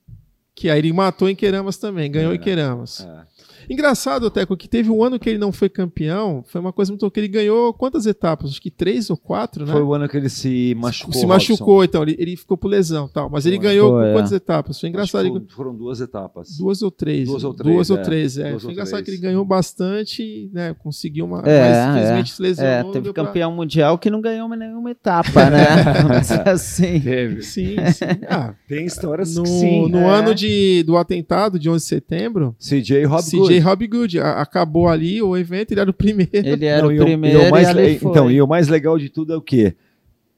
[0.55, 2.11] que aí ele matou em Queramas também.
[2.11, 2.35] Ganhou É.
[2.35, 3.01] em Queramas.
[3.01, 3.23] É.
[3.69, 6.43] Engraçado, Teco, que teve um ano que ele não foi campeão.
[6.49, 7.21] Foi uma coisa muito louca.
[7.21, 8.51] Ele ganhou quantas etapas?
[8.51, 9.73] Acho que três ou quatro, né?
[9.73, 11.13] Foi o ano que ele se machucou.
[11.15, 11.35] Se Robson.
[11.53, 12.03] machucou, então.
[12.03, 13.29] Ele, ele ficou por lesão tal.
[13.31, 13.65] Mas ele Foi.
[13.67, 14.13] ganhou Foi, com é.
[14.15, 14.81] quantas etapas?
[14.81, 15.31] Foi Acho engraçado.
[15.31, 16.57] que ele- Foram, duas etapas.
[16.59, 17.29] Duas ou três.
[17.29, 18.03] Duas ou três, Duas ou é.
[18.03, 18.51] três, é.
[18.51, 19.05] Duas Foi ou engraçado três.
[19.05, 20.75] que ele ganhou bastante, né?
[20.83, 21.41] Conseguiu uma.
[21.47, 22.73] É, mas infelizmente se lesionou.
[22.73, 25.67] É, não teve deu pra- campeão mundial que não ganhou nenhuma etapa, né?
[26.03, 27.01] Vamos dizer assim.
[27.01, 27.43] Teve.
[27.43, 28.05] Sim, sim.
[28.29, 29.89] Ah, Tem histórias no que sim.
[29.89, 30.05] no é.
[30.19, 33.49] ano de, do atentado de 11 de setembro, CJ Hobgood.
[33.49, 36.31] CJ Hobgood a- acabou ali o evento, ele era o primeiro.
[36.33, 38.11] Ele era Não, o e o- primeiro e o mais e foi.
[38.11, 39.75] Então, e o mais legal de tudo é o quê?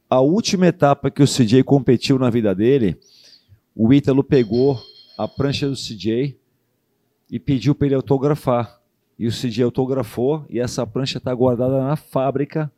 [0.08, 2.96] A última etapa que o CJ competiu na vida dele,
[3.76, 4.78] o Ítalo pegou
[5.16, 6.36] a prancha do CJ
[7.30, 8.80] e pediu para ele autografar.
[9.18, 12.72] E o CJ autografou e essa prancha está guardada na fábrica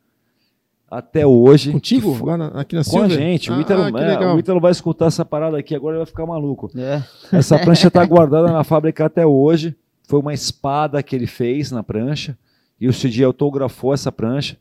[0.91, 1.71] até hoje.
[1.71, 2.11] Contigo?
[2.13, 3.49] Que fo- Lá na- aqui na Com a gente.
[3.49, 6.05] O Ah, Ítalo, que é, o Ítalo vai escutar essa parada aqui agora ele vai
[6.05, 6.69] ficar maluco.
[6.77, 7.01] É.
[7.31, 9.75] Essa prancha está guardada na fábrica até hoje.
[10.13, 12.37] Foi uma espada que ele fez na prancha.
[12.79, 14.59] E o CJ autografou essa prancha.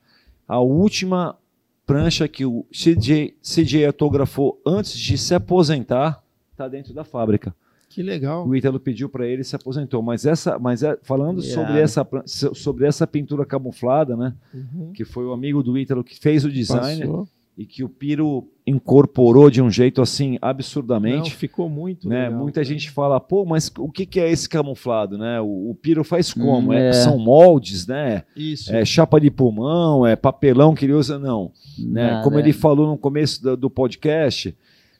[0.48, 1.36] A última
[1.84, 7.54] prancha que o CJ, CJ autografou antes de se aposentar está dentro da fábrica.
[7.90, 8.48] Que legal.
[8.48, 10.00] O Ítalo pediu para ele e se aposentou.
[10.00, 11.54] Mas essa, mas é, falando Irado.
[11.54, 14.34] sobre essa, sobre essa pintura camuflada, né?
[14.54, 14.94] Uhum.
[14.94, 17.28] Que foi o amigo do Ítalo que fez o design Passou.
[17.56, 22.24] E que o Piro incorporou de um jeito assim Não, absurdamente ficou muito né?
[22.26, 22.64] legal, Muita cara.
[22.64, 25.40] gente fala, pô, mas o que, que é esse camuflado, né?
[25.40, 26.70] O, o piro faz como?
[26.70, 26.92] Hum, É- é.
[26.92, 28.22] são moldes, né?
[28.36, 28.72] Isso.
[28.74, 31.50] É chapa de pulmão, é papelão que ele usa, não.
[31.78, 32.10] Né?
[32.12, 32.40] Nada, Como é.
[32.40, 34.56] ele falou no começo do, do podcast,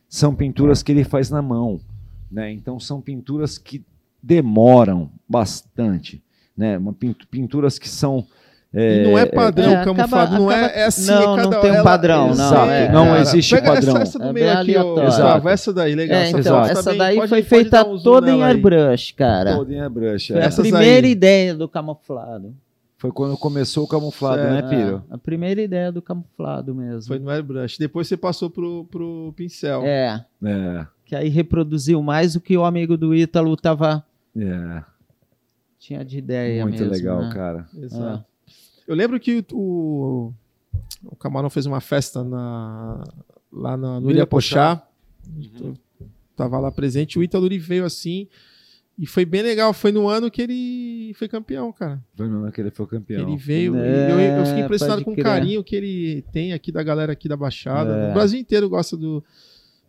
[0.08, 1.80] são pinturas que ele faz na mão,
[2.30, 2.50] né?
[2.52, 3.82] Então são pinturas que
[4.22, 6.22] demoram bastante,
[6.56, 6.78] né?
[7.30, 8.26] Pinturas que são
[8.74, 11.10] E não é padrão é, camuflado, acaba- não acaba- é, é assim.
[11.10, 12.88] não, cada não tem um ela- padrão, não, Exato, é.
[12.92, 13.20] Não cara.
[13.20, 13.92] existe Pega padrão.
[13.96, 15.04] Essa, essa do É meio bem aqui, ó.
[15.04, 16.18] Gustavo, essa daí, legal.
[16.18, 19.56] É, essa então, essa daí pode- foi pode feita um toda em airbrush, cara.
[19.56, 20.36] Todo em airbrush, é.
[20.36, 21.12] a Essas primeira aí.
[21.12, 22.54] ideia do camuflado.
[22.96, 24.52] Foi quando começou o camuflado, Certo.
[24.52, 25.04] né, Piro?
[25.10, 27.08] É, a primeira ideia do camuflado mesmo.
[27.08, 27.76] Foi no airbrush.
[27.78, 29.82] Depois você passou pro, pro pincel.
[29.84, 34.02] É, É, que aí reproduziu mais o que o amigo do Ítalo tava,
[34.38, 34.82] é.
[35.78, 37.30] tinha de ideia Muito mesmo, legal, né?
[37.34, 37.66] cara.
[37.76, 38.24] Exato.
[38.92, 40.34] Eu lembro que o,
[41.02, 43.02] o Camarão fez uma festa na,
[43.50, 44.86] lá na, no Ilha Pochá.
[45.26, 45.72] Uhum.
[46.36, 47.18] Tava lá presente.
[47.18, 48.28] O Ítalo veio assim.
[48.98, 49.72] E foi bem legal.
[49.72, 52.04] Foi no ano que ele foi campeão, cara.
[52.14, 53.26] Foi no ano que ele foi campeão.
[53.26, 53.76] Ele veio.
[53.76, 57.30] É, eu, eu fiquei impressionado com o carinho que ele tem aqui da galera aqui
[57.30, 57.96] da Baixada.
[57.96, 58.10] É.
[58.10, 59.24] O Brasil inteiro gosta do,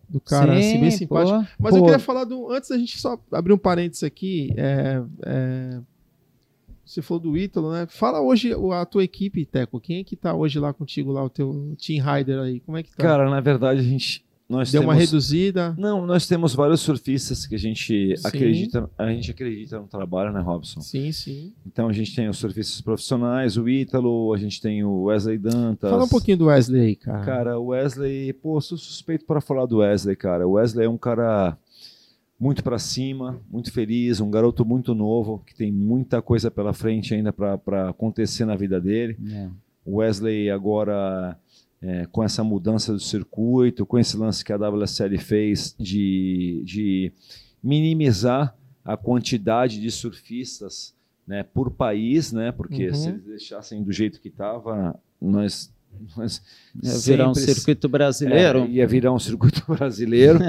[0.08, 1.40] do cara, assim, bem Sim, simpático.
[1.40, 1.48] pô.
[1.60, 2.50] Mas eu Pô, queria falar do.
[2.54, 4.54] Antes da gente só abrir um parênteses aqui.
[4.56, 5.80] É, é,
[6.94, 7.88] você falou do Ítalo, né?
[7.90, 9.80] Fala hoje a tua equipe, Teco.
[9.80, 12.60] Quem é que tá hoje lá contigo, lá, o teu Team Rider aí?
[12.60, 13.04] Como é que tá?
[13.04, 14.24] Cara, na verdade, a gente.
[14.48, 14.94] Nós Deu temos...
[14.94, 15.74] uma reduzida.
[15.78, 18.28] Não, nós temos vários surfistas que a gente Sim.
[18.28, 20.82] acredita, a gente acredita no trabalho, né, Robson?
[20.82, 21.54] Sim, sim.
[21.66, 25.90] Então a gente tem os surfistas profissionais, o Ítalo, a gente tem o Wesley Dantas.
[25.90, 27.26] Fala um pouquinho do Wesley aí, cara.
[27.26, 30.46] Cara, o Wesley, pô, sou suspeito para falar do Wesley, cara.
[30.46, 31.58] O Wesley é um cara
[32.44, 37.16] muito para cima, muito feliz, um garoto muito novo, que tem muita coisa pela frente
[37.16, 39.18] ainda para acontecer na vida dele.
[39.32, 39.50] É.
[39.88, 41.40] Wesley agora,
[41.82, 47.14] é, com essa mudança do circuito, com esse lance que a WSL fez de, de
[47.64, 48.54] minimizar
[48.84, 50.94] a quantidade de surfistas
[51.26, 52.94] né, por país, né, porque Uhum.
[52.94, 55.74] se eles deixassem do jeito que estava, nós,
[56.16, 56.42] nós
[56.82, 58.60] Ia virar um circuito brasileiro.
[58.60, 60.40] é, ia virar um circuito brasileiro.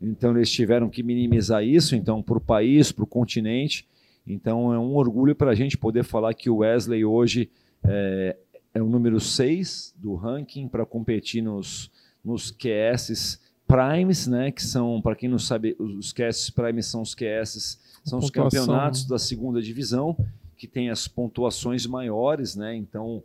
[0.00, 3.86] então eles tiveram que minimizar isso, então para o país, para o continente.
[4.26, 7.50] Então é um orgulho para a gente poder falar que o Wesley hoje
[7.84, 8.36] é,
[8.74, 11.90] é o número 6 do ranking para competir nos,
[12.24, 14.50] nos QS Primes, né?
[14.50, 19.04] Que são, para quem não sabe, os QS Primes são os QS, são os campeonatos
[19.04, 20.16] da segunda divisão,
[20.56, 22.74] que tem as pontuações maiores, né?
[22.74, 23.22] Então,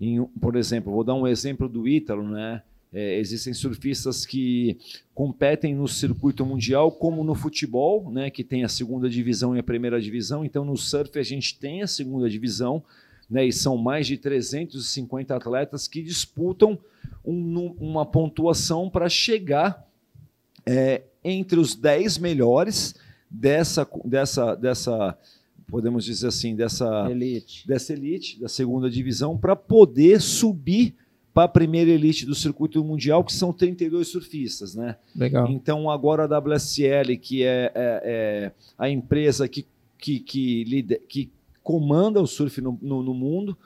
[0.00, 2.62] em por exemplo, vou dar um exemplo do Ítalo, né?
[2.92, 4.78] É, existem surfistas que
[5.14, 9.62] competem no circuito mundial, como no futebol, né, que tem a segunda divisão e a
[9.62, 10.44] primeira divisão.
[10.44, 12.82] Então, no surf, a gente tem a segunda divisão,
[13.28, 16.78] né, e são mais de 350 atletas que disputam
[17.24, 19.84] um uma pontuação para chegar
[20.64, 22.94] é, entre os 10 melhores
[23.30, 25.18] dessa, dessa, dessa
[25.68, 27.66] podemos dizer assim, dessa Elite.
[27.66, 30.94] dessa elite, da segunda divisão, para poder subir
[31.34, 34.96] para a primeira elite do circuito mundial, que são 32 surfistas, né?
[35.14, 35.46] Legal.
[35.50, 39.66] Então agora a WSL, que é, é- é a empresa que,
[39.98, 41.30] que, que, lide- que
[41.62, 43.56] comanda o surf no, no- no mundo,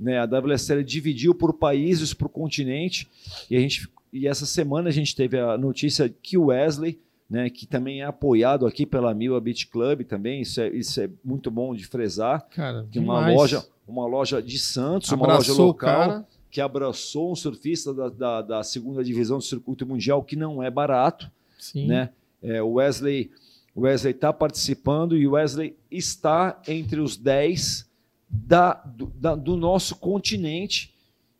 [0.00, 0.18] né?
[0.18, 3.06] A WSL dividiu por países, por continente,
[3.50, 6.98] e a gente e essa semana a gente teve a notícia que o Wesley,
[7.28, 11.10] né, que também é apoiado aqui pela Mila Beach Club também, isso é, isso é
[11.22, 15.66] muito bom de fresar, Cara, que uma loja, uma loja de Santos, uma loja abraçou
[15.66, 20.62] local, que abraçou um surfista da, da, da segunda divisão do circuito mundial, que não
[20.62, 21.86] é barato, Sim.
[21.86, 22.10] né?
[22.42, 23.30] É, o Wesley
[23.76, 27.86] Wesley está participando e o Wesley está entre os 10
[28.28, 30.94] da, do, da- do nosso continente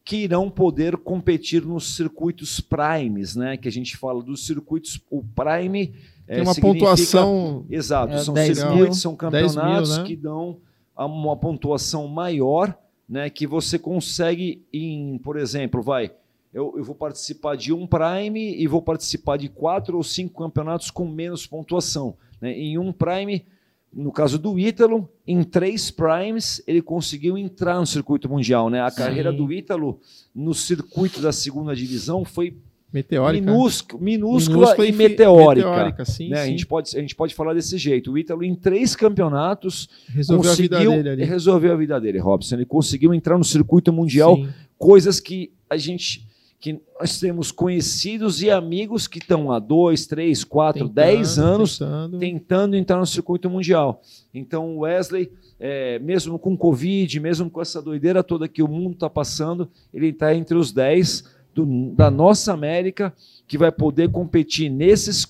[0.08, 3.58] que irão poder competir nos circuitos primes, né?
[3.58, 4.98] Que a gente fala dos circuitos.
[5.10, 5.92] O prime
[6.26, 7.66] é, Tem uma significa- pontuação.
[7.68, 8.94] Exato, É, são 10 circuitos, mil.
[8.94, 10.04] são 10 mil, campeonatos né?
[10.04, 10.56] que dão
[10.96, 12.74] uma pontuação maior,
[13.06, 13.28] né?
[13.28, 16.10] Que você consegue em, por exemplo, vai,
[16.54, 20.90] eu, eu vou participar de um Prime e vou participar de quatro ou cinco campeonatos
[20.90, 22.16] com menos pontuação.
[22.40, 22.52] Né?
[22.52, 23.44] Em um Prime,
[23.92, 28.68] no caso do Ítalo, em três Primes ele conseguiu entrar no circuito mundial.
[28.70, 28.80] Né?
[28.80, 28.96] A Sim.
[28.98, 29.98] carreira do Ítalo
[30.34, 32.56] no circuito da segunda divisão foi
[32.92, 33.44] Meteórica.
[33.50, 36.04] minúscula, minúscula, Minúscula e fi- meteórica.
[36.06, 36.40] sim, né?
[36.40, 36.50] A, sim.
[36.52, 38.12] gente pode, a gente pode falar desse jeito.
[38.12, 41.24] O Ítalo, em três campeonatos, Resolveu a vida conseguiu dele ali.
[41.24, 42.54] resolveu a vida dele, Robson.
[42.56, 44.48] Ele conseguiu entrar no circuito mundial, Sim.
[44.78, 46.26] coisas que a gente
[46.60, 51.78] que nós temos conhecidos e amigos que estão há dois, três, quatro, Tentando, dez anos
[51.78, 52.18] tentando.
[52.18, 54.02] tentando entrar no circuito mundial.
[54.34, 55.30] Então, o Wesley,
[55.60, 60.08] é, mesmo com Covid, mesmo com essa doideira toda que o mundo está passando, ele
[60.08, 61.24] está entre os 10
[61.54, 63.12] do- da nossa América
[63.46, 65.24] que vai poder competir nesses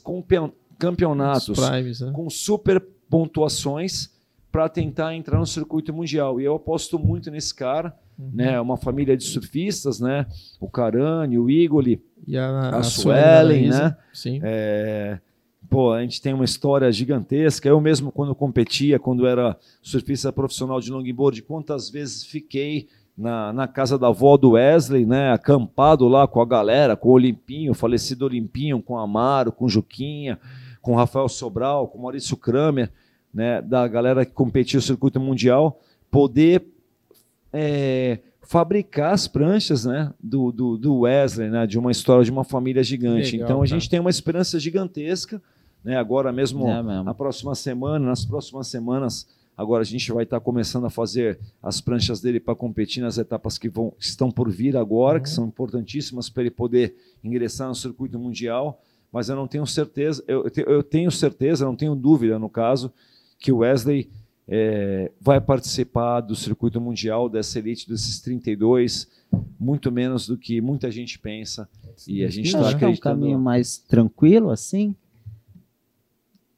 [0.78, 2.10] campeonatos Os primes, né?
[2.14, 4.10] com super pontuações
[4.50, 6.40] para tentar entrar no circuito mundial.
[6.40, 8.30] E eu aposto muito nesse cara, Uhum.
[8.34, 8.60] né?
[8.60, 10.26] Uma família de surfistas, né?
[10.60, 13.96] O Carani, o Igoli, E a, a Suelen Suelen, né?
[14.12, 14.40] Sim.
[14.42, 15.20] É,
[15.70, 17.68] pô, a gente tem uma história gigantesca.
[17.68, 23.68] Eu mesmo, quando competia, quando era surfista profissional de longboard, quantas vezes fiquei na, na
[23.68, 25.32] casa da avó do Wesley, né?
[25.32, 29.64] Acampado lá com a galera, com o Olimpinho, o falecido Olimpinho, com o Amaro, com
[29.64, 30.38] o Juquinha,
[30.80, 32.90] com o Rafael Sobral, com o Maurício Kramer,
[33.32, 33.62] né?
[33.62, 35.80] Da galera que competia o circuito mundial,
[36.10, 36.64] poder
[37.52, 42.44] é, fabricar as pranchas né, do, do, do Wesley, né, de uma história de uma
[42.44, 43.32] família gigante.
[43.32, 43.66] Legal, então a cara.
[43.66, 45.40] gente tem uma esperança gigantesca.
[45.84, 47.04] Né, agora mesmo, É mesmo.
[47.04, 51.80] na próxima semana, nas próximas semanas, agora a gente vai estar começando a fazer as
[51.80, 55.34] pranchas dele para competir nas etapas que vão, que estão por vir agora, que Uhum.
[55.34, 58.82] são importantíssimas para ele poder ingressar no circuito mundial.
[59.12, 62.92] Mas eu não tenho certeza, eu, eu tenho certeza, não tenho dúvida no caso,
[63.38, 64.10] que o Wesley
[64.48, 69.06] é, vai participar do circuito mundial dessa elite desses 32,
[69.60, 71.68] muito menos do que muita gente pensa.
[72.06, 74.96] E a gente está que é um acreditando caminho mais tranquilo, assim,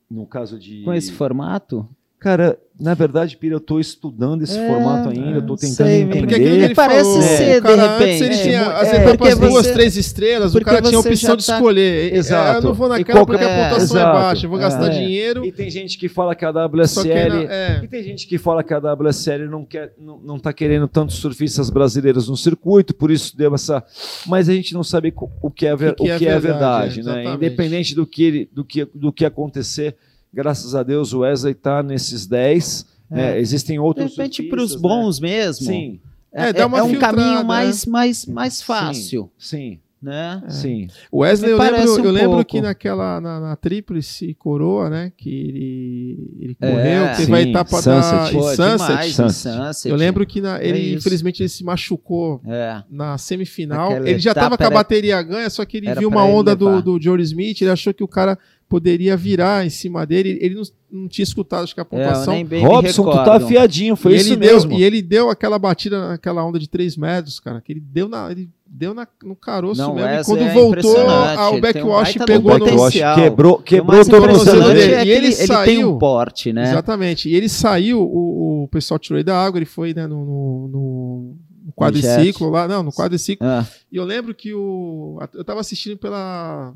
[0.08, 0.82] no caso de.
[0.82, 1.88] com esse formato?
[2.20, 5.88] Cara, na verdade, Pira, eu estou estudando esse É, formato ainda, eu estou sei, tentando
[6.18, 6.34] Porque entender.
[6.34, 8.42] aquilo que ele Parece falou, ser, cara, de Antes ele repente.
[8.42, 11.02] tinha É, as é, etapas porque duas, você- três estrelas, o porque cara tinha a
[11.02, 12.14] você opção de tá- escolher.
[12.14, 12.54] Exato.
[12.54, 14.90] É, eu não vou naquela porque a qualquer- pontuação é baixa, eu vou gastar É.
[14.98, 15.46] dinheiro.
[15.46, 17.44] E tem gente que fala que a Só que WSL.
[17.46, 20.52] na- é, E tem gente que fala que a WSL não quer, não, não tá
[20.52, 23.82] querendo tantos surfistas brasileiros no circuito, por isso deu essa.
[24.26, 26.38] Mas a gente não sabe o que é, ver- O que o é que é
[26.38, 27.34] verdade, verdade, né?
[27.34, 29.96] Independente do que, ele- do, que, do que acontecer,
[30.32, 32.86] graças a Deus o Wesley está nesses 10.
[33.10, 33.38] né?
[33.40, 35.72] Existem De outros repente, para os surfistas, bons mesmo, Né?
[35.72, 36.00] Sim,
[36.32, 37.42] É, é, dá uma é um caminho né?
[37.42, 40.40] mais, mais, mais fácil, sim, né?
[40.48, 40.86] sim.
[41.10, 42.44] O Wesley, eu Me lembro, parece um eu lembro pouco.
[42.44, 47.42] que naquela, na, na Tríplice Coroa, né, que ele, ele É, correu, teve sim, a
[47.42, 47.92] etapa Sunset.
[48.12, 48.72] da Pô, Sunset.
[48.78, 49.56] demais, Sunset.
[49.56, 49.88] Sunset.
[49.88, 52.80] Eu lembro que na- ele, infelizmente, ele se machucou É.
[52.88, 53.90] na semifinal.
[53.90, 56.54] Aquela ele já estava com a bateria ganha, só que ele viu uma ele onda
[56.54, 58.38] do, do Jory Smith, ele achou que o cara
[58.70, 60.38] poderia virar em cima dele.
[60.40, 62.34] Ele não, não tinha escutado, acho que a É, pontuação.
[62.44, 64.70] me Robson, tu tá afiadinho, foi e isso ele mesmo.
[64.70, 68.08] Deu, e ele deu aquela batida naquela onda de 3 metros, cara, que ele deu,
[68.08, 70.08] na, ele deu na, no caroço Não, mesmo.
[70.08, 72.64] E quando é voltou, impressionante, a- o ele tem um backwash baita pegou o no.
[72.64, 73.14] backwash potencial.
[73.16, 74.92] quebrou, o quebrou o tornozelo impressionante dele.
[74.94, 76.62] é E ele ele, ele tem saiu- um porte, né?
[76.70, 77.28] Exatamente.
[77.28, 80.68] E ele saiu, o, o pessoal tirou ele da água, ele foi né, no, no,
[80.68, 81.36] no-
[81.66, 83.46] no quadriciclo lá, não, no quadriciclo.
[83.46, 85.18] Ah, E eu lembro que o.
[85.34, 86.72] Eu tava assistindo pela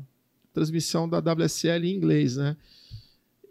[0.55, 2.55] transmissão da WSL em inglês, né?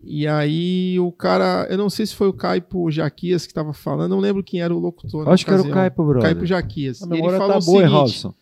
[0.02, 4.10] E aí o cara, eu não sei se foi o Caipo Jaquias que tava falando,
[4.10, 5.28] não lembro quem era o locutor.
[5.28, 5.70] Acho que era o.
[5.70, 6.22] Caipo, brother.
[6.30, 7.02] Caipo Jaquias.
[7.02, 8.34] A E ele memória falou tá o boa, hein, seguinte, Robson?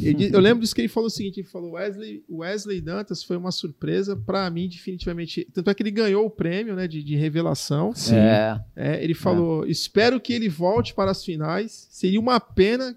[0.00, 3.36] Ele- eu lembro disso que ele falou o seguinte: ele falou, Wesley, Wesley Dantas foi
[3.36, 5.46] uma surpresa para mim, definitivamente.
[5.52, 7.92] Tanto é que ele ganhou o prêmio né, de, de revelação.
[8.10, 11.88] É, É, ele falou: espero que ele volte para as finais.
[11.90, 12.96] Seria uma pena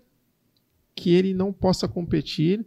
[0.96, 2.64] que ele não possa competir.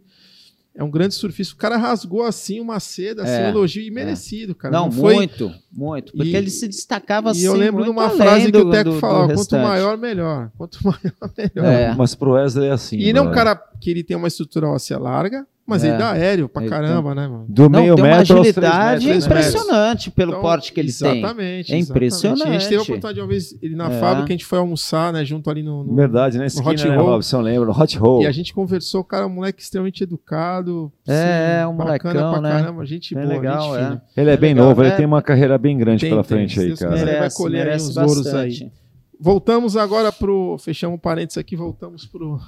[0.77, 1.55] É um grande surfista.
[1.55, 4.71] O cara rasgou assim uma seda, assim, É, um elogio imerecido, cara.
[4.71, 5.15] não, foi.
[5.15, 6.11] muito, muito.
[6.13, 7.41] Porque E- ele se destacava assim.
[7.41, 9.63] E eu lembro de uma frase que o Teco do- do falava: quanto restante.
[9.63, 10.51] maior, melhor.
[10.55, 11.65] Quanto maior, melhor.
[11.65, 11.95] É.
[11.95, 12.97] Mas pro Wesley é assim.
[12.97, 13.35] E ele é um mano.
[13.35, 15.89] cara que ele tem uma estrutura óssea larga, mas É.
[15.89, 17.45] ele dá aéreo pra Ele caramba, né, mano?
[17.49, 19.25] Do Não, meio tem uma metro agilidade metros.
[19.25, 21.11] impressionante pelo Então, porte que ele tem.
[21.19, 21.89] exatamente, É exatamente.
[21.91, 22.47] impressionante.
[22.47, 23.99] A gente teve a oportunidade de uma vez ele na É.
[23.99, 25.83] fábrica, a gente foi almoçar, né, junto ali no.
[25.83, 26.45] no- Verdade, né?
[26.45, 27.05] Esquina, Hot né, Roll.
[27.09, 27.41] Robson?
[27.41, 27.65] Lembra?
[27.67, 28.21] No Hot Roll.
[28.23, 30.91] E a gente conversou, cara, um moleque extremamente educado.
[31.07, 32.49] É, sim, um bacana molecão, pra né?
[32.51, 33.83] caramba, gente Bem boa, legal, gente é.
[33.87, 34.01] fina.
[34.15, 34.95] Ele é bem legal, novo, ele é.
[34.95, 36.93] tem uma carreira bem grande Tem, pela tem, frente se aí, cara.
[36.93, 37.19] quiser.
[37.19, 38.71] vai colher aí merece uns louros bastante.
[39.19, 40.57] Voltamos agora pro.
[40.59, 42.39] Fechamos parênteses aqui, voltamos pro,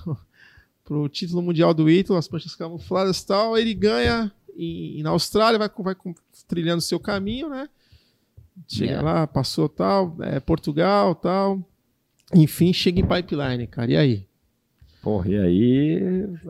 [0.90, 3.56] pro título mundial do Ítalo, as panchas camufladas e tal.
[3.56, 5.96] Ele ganha em, na Austrália, vai, vai
[6.48, 7.70] trilhando o seu caminho, né?
[8.68, 9.08] Chega Yeah.
[9.20, 11.62] lá, passou tal, é, Portugal tal.
[12.34, 13.92] Enfim, chega em pipeline, cara.
[13.92, 14.26] E aí?
[15.02, 16.02] Porra, e aí?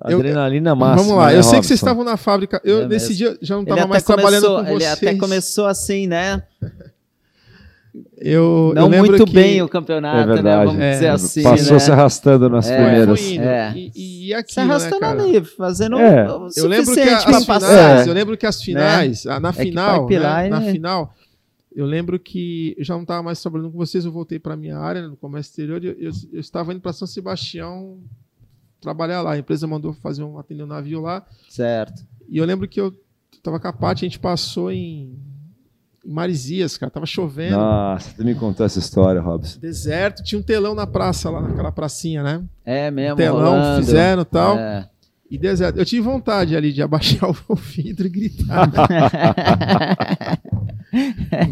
[0.07, 1.03] Eu- Adrenalina máxima.
[1.03, 1.67] Vamos lá, né, eu sei que Robson?
[1.67, 2.59] vocês estavam na fábrica.
[2.63, 4.93] Eu, É nesse dia, já não Ele estava mais trabalhando começou, com ele vocês.
[4.93, 6.41] até começou assim, né?
[8.17, 10.33] Eu, eu Não lembro muito que- bem o campeonato, É né?
[10.33, 10.65] verdade.
[10.67, 10.91] Vamos É.
[10.93, 11.41] dizer assim.
[11.43, 11.79] Passou né?
[11.79, 13.21] se arrastando nas É, primeiras.
[13.21, 13.43] Indo.
[13.43, 13.73] É.
[13.75, 15.23] E, e, e Se aquilo, né, arrastando cara?
[15.23, 16.27] ali, fazendo É.
[16.31, 18.05] o Eu lembro que suficiente as pra finais, passar.
[18.05, 18.09] É.
[18.09, 21.15] eu lembro que as finais, ah, na final, né, na final,
[21.75, 24.77] eu lembro que eu já não estava mais trabalhando com vocês, eu voltei para minha
[24.77, 27.97] área, né, no comércio exterior, e eu, eu, eu estava indo para São Sebastião
[28.79, 29.33] trabalhar lá.
[29.33, 32.03] A empresa mandou fazer um atender um navio lá, Certo.
[32.29, 32.93] e eu lembro que eu
[33.33, 35.17] estava com a Paty, a gente passou em,
[36.05, 37.55] em Marizias, cara, tava chovendo.
[37.57, 39.59] Nossa, tu me contou essa história, Robson.
[39.59, 42.41] Deserto, tinha um telão na praça, lá naquela pracinha, né?
[42.65, 43.17] É mesmo.
[43.17, 43.85] telão, rolando.
[43.85, 44.57] fizeram e tal.
[44.57, 44.87] É.
[45.31, 45.77] E deserto.
[45.77, 48.67] Eu tive vontade ali de abaixar o vidro e gritar.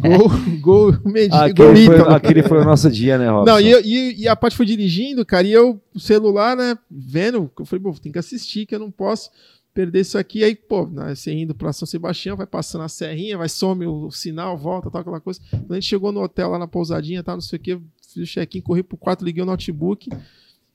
[0.02, 0.30] gol,
[0.60, 2.16] gol, mendigo, gol Aquele foi, Ítalo.
[2.16, 3.46] aquele foi o nosso dia, né, Robson?
[3.54, 6.76] Não, e, eu- e, e a parte foi dirigindo, cara, e eu, o celular, né,
[6.90, 9.30] vendo, eu falei, pô, tem que assistir, que eu não posso
[9.78, 10.44] perder isso aqui.
[10.44, 14.10] Aí, pô, né, você indo pra São Sebastião, vai passando a serrinha, vai some o
[14.10, 15.40] sinal, volta, tal, aquela coisa.
[15.52, 18.24] Quando a gente chegou no hotel lá na pousadinha, tal, não sei o que, fiz
[18.24, 20.10] o check-in, corri pro quarto, liguei o notebook,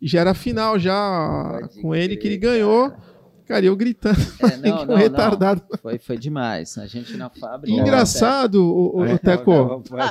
[0.00, 2.90] e já era final já Pode com ele, que ele ganhou.
[2.90, 3.11] Cara,
[3.60, 5.62] e eu gritando, É, não, um não, retardado.
[5.70, 5.78] não.
[5.78, 6.78] Foi, foi demais.
[6.78, 7.76] A gente na fábrica.
[7.76, 9.50] E engraçado, o, o, É, o Teco.
[9.52, 10.08] não, não,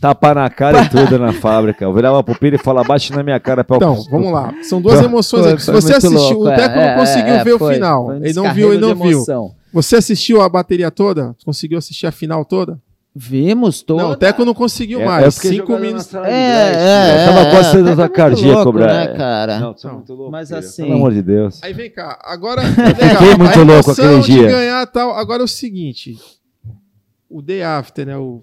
[0.00, 1.84] Tapa na cara e tudo na fábrica.
[1.84, 3.62] Eu virava pro Pira e falava, bate na minha cara.
[3.64, 4.54] Pra eu- Então, vamos lá.
[4.62, 5.60] São duas emoções aqui.
[5.62, 8.06] Se foi você assistiu, louco, o Teco é, não conseguiu é, ver foi, o final.
[8.08, 9.24] um ele não viu, ele não viu.
[9.72, 11.34] Você assistiu a bateria toda?
[11.44, 12.80] Conseguiu assistir a final toda?
[13.14, 14.02] Vimos toda.
[14.02, 15.34] Não, o Teco não conseguiu É, mais.
[15.36, 16.14] fiquei Cinco minutos.
[16.14, 19.58] É, é, Eu tava é, quase é, tendo tá ataque cardíaco, né, cara?
[19.58, 19.94] Não, é Não.
[19.94, 20.30] muito louco.
[20.30, 21.60] Mas assim- Pelo amor de Deus.
[21.62, 22.16] Aí vem cá.
[22.24, 22.62] Agora.
[22.62, 24.48] Fiquei muito a louco aquele de dia.
[24.48, 25.10] ganhar tal.
[25.16, 26.16] Agora é o seguinte:
[27.28, 28.16] o day after, né?
[28.16, 28.40] O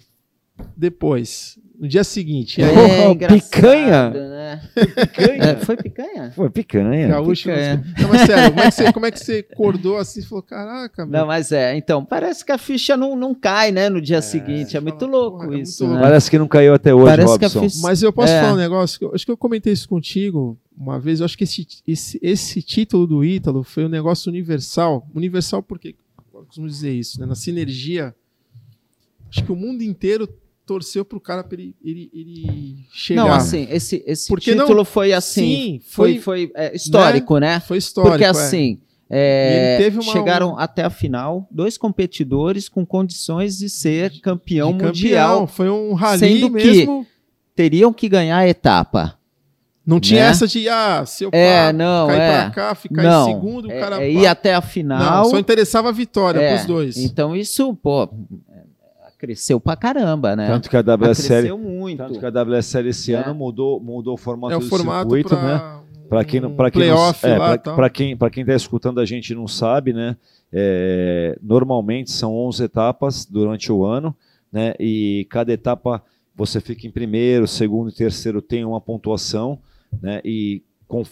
[0.76, 1.58] depois.
[1.80, 2.62] No dia seguinte.
[2.62, 4.10] É, aí, engraçado, picanha?
[4.10, 4.62] né?
[4.74, 5.44] Picanha.
[5.44, 6.34] É, foi picanha?
[6.36, 7.08] Pô, picanha.
[7.10, 7.44] Gaúcho.
[7.50, 7.84] picanha.
[8.00, 10.42] Não, mas sério, como é que você, como é que você acordou assim e falou:
[10.44, 11.20] caraca, meu.
[11.20, 14.78] Não, mas é, então, parece que a ficha não, não cai, né, no dia seguinte.
[14.78, 15.98] É fala, muito louco porra, é muito isso, louco.
[15.98, 16.02] né?
[16.04, 17.70] Parece que não caiu até hoje, Parece que a Robson.
[17.70, 18.42] ficha- Mas eu posso É.
[18.42, 19.12] falar um negócio?
[19.14, 21.20] Acho que eu comentei isso contigo uma vez.
[21.20, 25.06] Eu acho que esse, esse, esse título do Ítalo foi um negócio universal.
[25.14, 25.96] Universal porque,
[26.34, 27.26] eu costumo dizer isso, né?
[27.26, 28.16] Na sinergia,
[29.30, 30.30] acho que o mundo inteiro
[30.66, 33.24] torceu pro cara pra ele, ele, ele chegar.
[33.24, 37.38] Não, assim, esse, esse Porque não- título foi assim, Sim, foi, foi, foi é, histórico,
[37.38, 37.60] né?
[37.60, 38.12] foi histórico.
[38.14, 38.30] Porque é.
[38.30, 38.80] assim,
[39.10, 44.84] é, uma- chegaram um- até a final dois competidores com condições de ser campeão De
[44.84, 45.46] mundial.
[45.48, 47.06] Foi um rally Sendo que- mesmo.
[47.56, 49.18] Teriam que ganhar a etapa.
[49.86, 50.30] Não tinha né?
[50.30, 52.42] essa de, ah, se eu É, pá, não, cair é.
[52.42, 53.96] pra cá, ficar Não, em segundo, o é, cara.
[53.98, 54.06] é pá.
[54.22, 55.24] ir até a final.
[55.24, 56.98] Não, só interessava a vitória É, pros dois.
[56.98, 58.10] Então isso, pô,
[58.52, 58.55] é,
[59.18, 60.48] cresceu pra caramba, né?
[60.48, 61.98] Tanto que a WSL, cresceu muito.
[61.98, 63.18] tanto que a WSL esse É.
[63.18, 65.58] ano mudou, mudou o formato é o do formato circuito, né?
[65.58, 67.58] pra, Para quem, não- pra quem, playoff é, lá
[67.90, 70.16] quem, quem está escutando a gente não sabe, né?
[70.58, 74.16] é, normalmente são 11 etapas durante o ano,
[74.52, 74.74] né?
[74.80, 76.02] E cada etapa
[76.36, 79.60] você fica em primeiro, segundo e terceiro tem uma pontuação,
[80.02, 80.22] né?
[80.24, 81.04] E com-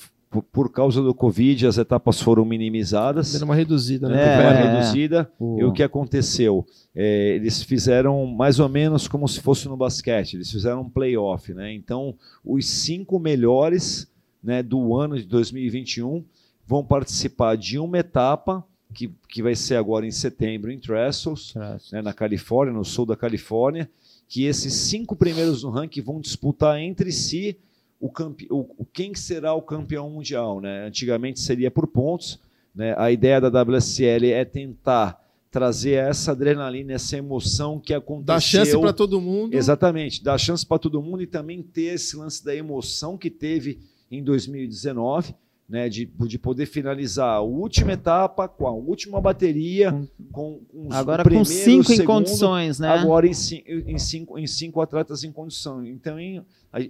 [0.41, 4.15] por, causa do Covid as etapas foram minimizadas, Dando uma reduzida, né?
[4.35, 4.63] É, uma é.
[4.71, 5.31] reduzida.
[5.39, 6.65] O- E o que aconteceu?
[6.95, 11.53] É, eles fizeram mais ou menos como se fosse no basquete, eles fizeram um playoff,
[11.53, 11.73] né?
[11.73, 14.11] Então, os cinco melhores
[14.43, 16.23] né, do ano de 2021
[16.65, 21.53] vão participar de uma etapa que, que vai ser agora em setembro em Trestles,
[21.91, 23.89] né, na Califórnia, no sul da Califórnia,
[24.27, 27.57] que esses cinco primeiros no ranking vão disputar entre si
[28.03, 28.47] o, campe...
[28.51, 30.59] o, quem será o campeão mundial.
[30.59, 30.85] Né?
[30.85, 32.37] Antigamente seria por pontos,
[32.75, 32.93] Né?
[32.97, 38.25] A ideia da WSL é tentar trazer essa adrenalina, essa emoção que aconteceu.
[38.25, 39.53] Dá chance para todo mundo.
[39.53, 43.79] Exatamente, dá chance para todo mundo e também ter esse lance da emoção que teve
[44.09, 45.35] em 2019
[45.69, 49.91] né, de, de poder finalizar a última etapa com a última bateria,
[50.31, 52.89] com, com agora com cinco segundo, em condições, né?
[52.89, 55.85] Agora em, em, cinco, em cinco atletas em condição.
[55.85, 56.17] Então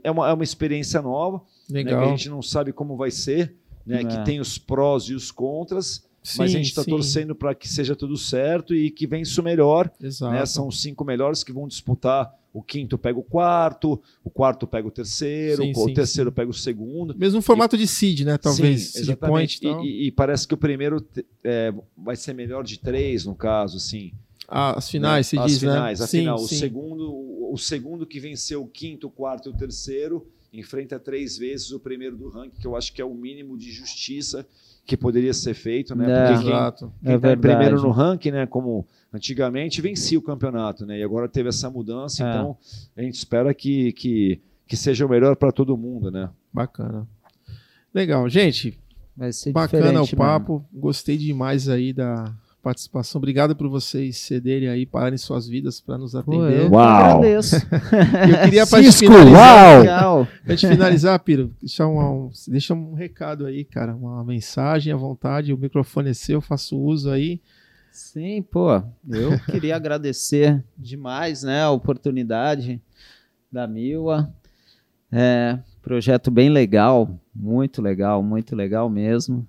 [0.03, 3.55] é uma, é uma experiência nova, né, que a gente não sabe como vai ser,
[3.85, 4.03] né, é.
[4.05, 6.07] que tem os prós e os contras.
[6.23, 9.43] Sim, mas a gente está torcendo para que seja tudo certo e que vença o
[9.43, 9.91] melhor.
[9.99, 10.45] Né?
[10.45, 14.88] São os cinco melhores que vão disputar o quinto pega o quarto, o quarto pega
[14.88, 16.35] o terceiro, sim, o sim, terceiro sim.
[16.35, 17.18] pega o segundo.
[17.18, 18.38] Mesmo formato e, de seed, né?
[18.38, 18.91] Talvez.
[18.91, 19.60] Sim, exatamente.
[19.60, 21.03] Point, e, e, e, parece que o primeiro
[21.43, 24.14] é, vai ser melhor de três, no caso, assim.
[24.48, 26.06] Ah, as finais, se as diz, finais, né?
[26.06, 30.28] A final, o segundo, o, segundo que venceu o quinto, o quarto e o terceiro
[30.52, 33.72] enfrenta três vezes o primeiro do ranking, que eu acho que é o mínimo de
[33.72, 34.45] justiça
[34.86, 36.06] que poderia ser feito, né?
[36.06, 36.94] É, Porque quem, Exato.
[37.02, 38.45] quem é tá primeiro no ranking, né?
[38.45, 40.99] Como antigamente vencia o campeonato, né?
[40.99, 42.30] E agora teve essa mudança, é.
[42.30, 42.57] então
[42.95, 46.30] a gente espera que, que, que seja o melhor para todo mundo, né?
[46.52, 47.07] Bacana.
[47.94, 48.78] Legal, gente.
[49.53, 50.53] Bacana o papo.
[50.53, 50.68] Mano.
[50.74, 52.34] Gostei demais aí da,
[52.64, 53.19] participação.
[53.19, 56.38] Obrigado por vocês cederem aí, pararem suas vidas para nos atender.
[56.38, 57.18] Pô, eu Uau!
[57.18, 57.57] agradeço.
[58.31, 60.27] eu queria para finalizar, uau!
[60.45, 65.53] Pra te finalizar, Piro, deixa um, deixa um recado aí, cara, uma mensagem à vontade,
[65.53, 67.41] o microfone é seu, faço uso aí.
[67.91, 72.81] Sim, pô, eu queria agradecer demais, né, a oportunidade
[73.52, 74.34] da Mila.
[75.11, 79.48] É, projeto bem legal, muito legal, muito legal mesmo.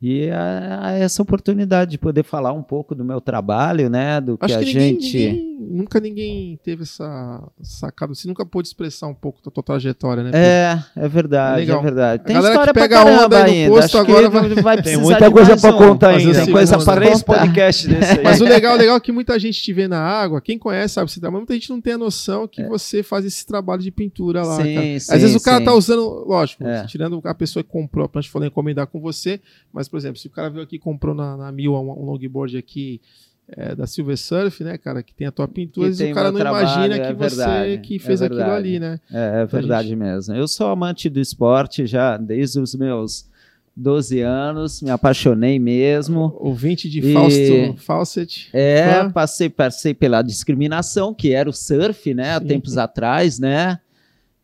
[0.00, 4.20] E a, a essa oportunidade de poder falar um pouco do meu trabalho, né?
[4.20, 5.18] Do Acho que, que a ninguém, gente.
[5.18, 10.22] Ninguém, nunca ninguém teve essa sacada, você nunca pôde expressar um pouco da tua trajetória,
[10.22, 10.30] né?
[10.34, 12.24] É, é verdade, é, é verdade.
[12.24, 15.30] Tem a história que pega pra onda aí no posto agora vai, vai Tem muita
[15.30, 16.44] coisa para contar ainda.
[16.44, 18.22] Tem coisa para três podcasts desse aí.
[18.22, 21.10] Mas o legal, legal é que muita gente te vê na água, quem conhece sabe,
[21.10, 22.68] você tá, mas muita gente não tem a noção que é.
[22.68, 25.00] você faz esse trabalho de pintura lá, sim, cara.
[25.00, 25.64] Sim, Às vezes o cara sim.
[25.64, 26.84] tá usando, lógico, é.
[26.84, 29.40] tirando a pessoa que comprou a prancha falou encomendar com você,
[29.72, 32.04] mas por exemplo, se o cara veio aqui e comprou na, na Mil um, um
[32.04, 33.00] longboard aqui
[33.48, 36.40] é, da Silver Surf, né, cara, que tem a tua pintura, e o cara não
[36.40, 39.00] trabalho, imagina que é você verdade, que fez é aquilo ali, né?
[39.10, 39.98] É, é verdade gente...
[39.98, 40.34] mesmo.
[40.34, 43.28] Eu sou amante do esporte já desde os meus
[43.76, 46.34] 12 anos, me apaixonei mesmo.
[46.40, 47.12] Ouvinte de e...
[47.12, 48.48] Fausto Fawcett.
[48.52, 53.78] É, passei, passei pela discriminação, que era o surf, né, há tempos atrás, né?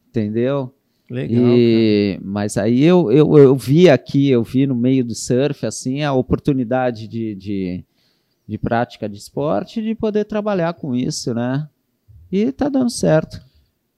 [0.08, 0.72] Entendeu?
[1.12, 1.44] Legal.
[1.56, 6.02] E, mas aí eu, eu, eu vi aqui, eu vi no meio do surf, assim,
[6.02, 7.84] a oportunidade de, de
[8.46, 11.68] de prática de esporte de poder trabalhar com isso, né?
[12.30, 13.40] E tá dando certo.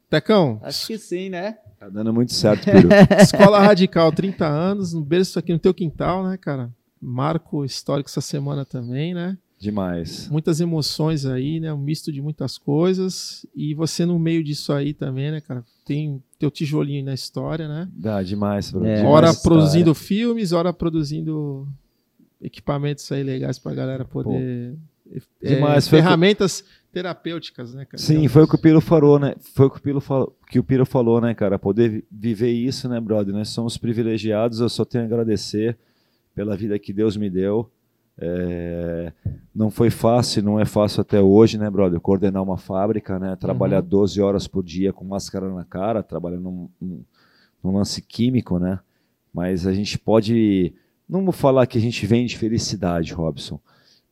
[0.08, 0.60] Tecão?
[0.62, 1.58] Acho que sim, né?
[1.78, 2.88] Tá dando muito certo, Piro.
[3.20, 6.70] Escola Radical, 30 anos, no berço aqui no teu quintal, né, cara?
[7.00, 9.36] Marco histórico essa semana também, né?
[9.64, 10.28] Demais.
[10.28, 11.72] Muitas emoções aí, né?
[11.72, 13.46] Um misto de muitas coisas.
[13.56, 15.64] E você no meio disso aí também, né, cara?
[15.86, 17.88] Tem teu tijolinho na história, né?
[17.90, 18.70] Dá, demais.
[18.70, 18.84] Bro.
[18.84, 21.66] É, ora produzindo filmes, ora produzindo
[22.42, 24.76] equipamentos aí legais para a galera poder.
[25.42, 26.68] É, Demais, ferramentas que...
[26.92, 27.96] terapêuticas, né, cara?
[27.96, 29.34] Sim, foi o que o Piro falou, né?
[29.54, 31.58] Foi o que o Piro falou, que o Piro falou, né, cara?
[31.58, 33.34] Poder viver isso, né, brother?
[33.34, 35.78] Nós somos privilegiados, eu só tenho a agradecer
[36.34, 37.70] pela vida que Deus me deu.
[38.16, 39.12] É...
[39.52, 42.00] não foi fácil, não é fácil até hoje, né, brother?
[42.00, 43.36] Coordenar uma fábrica, né?
[43.36, 43.88] Trabalhar uhum.
[43.88, 47.04] 12 horas por dia com máscara na cara, trabalhando num, num,
[47.62, 48.78] num lance químico, né?
[49.32, 50.74] Mas a gente pode
[51.08, 53.60] não vou falar que a gente vende felicidade, Robson,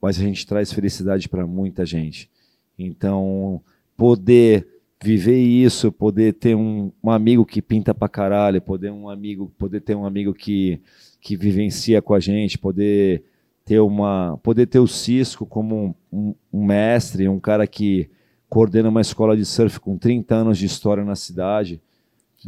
[0.01, 2.31] mas a gente traz felicidade para muita gente.
[2.79, 3.63] Então,
[3.97, 4.67] poder
[5.03, 9.81] viver isso, poder ter um, um, amigo que pinta pra caralho, poder um amigo, poder
[9.81, 10.81] ter um amigo que,
[11.21, 13.25] que vivencia com a gente, poder
[13.65, 18.11] ter uma, poder ter o Cisco como um, um, um mestre, um cara que
[18.49, 21.81] coordena uma escola de surf com 30 anos de história na cidade.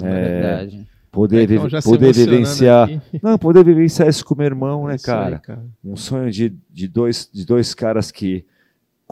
[0.01, 2.89] É, é verdade Poder, então, poder vivenciar.
[2.89, 3.01] Aqui.
[3.23, 5.36] Não, poder vivenciar isso com meu irmão, né, cara?
[5.36, 5.65] Aí, cara?
[5.85, 8.45] Um sonho de, de, dois, de dois caras que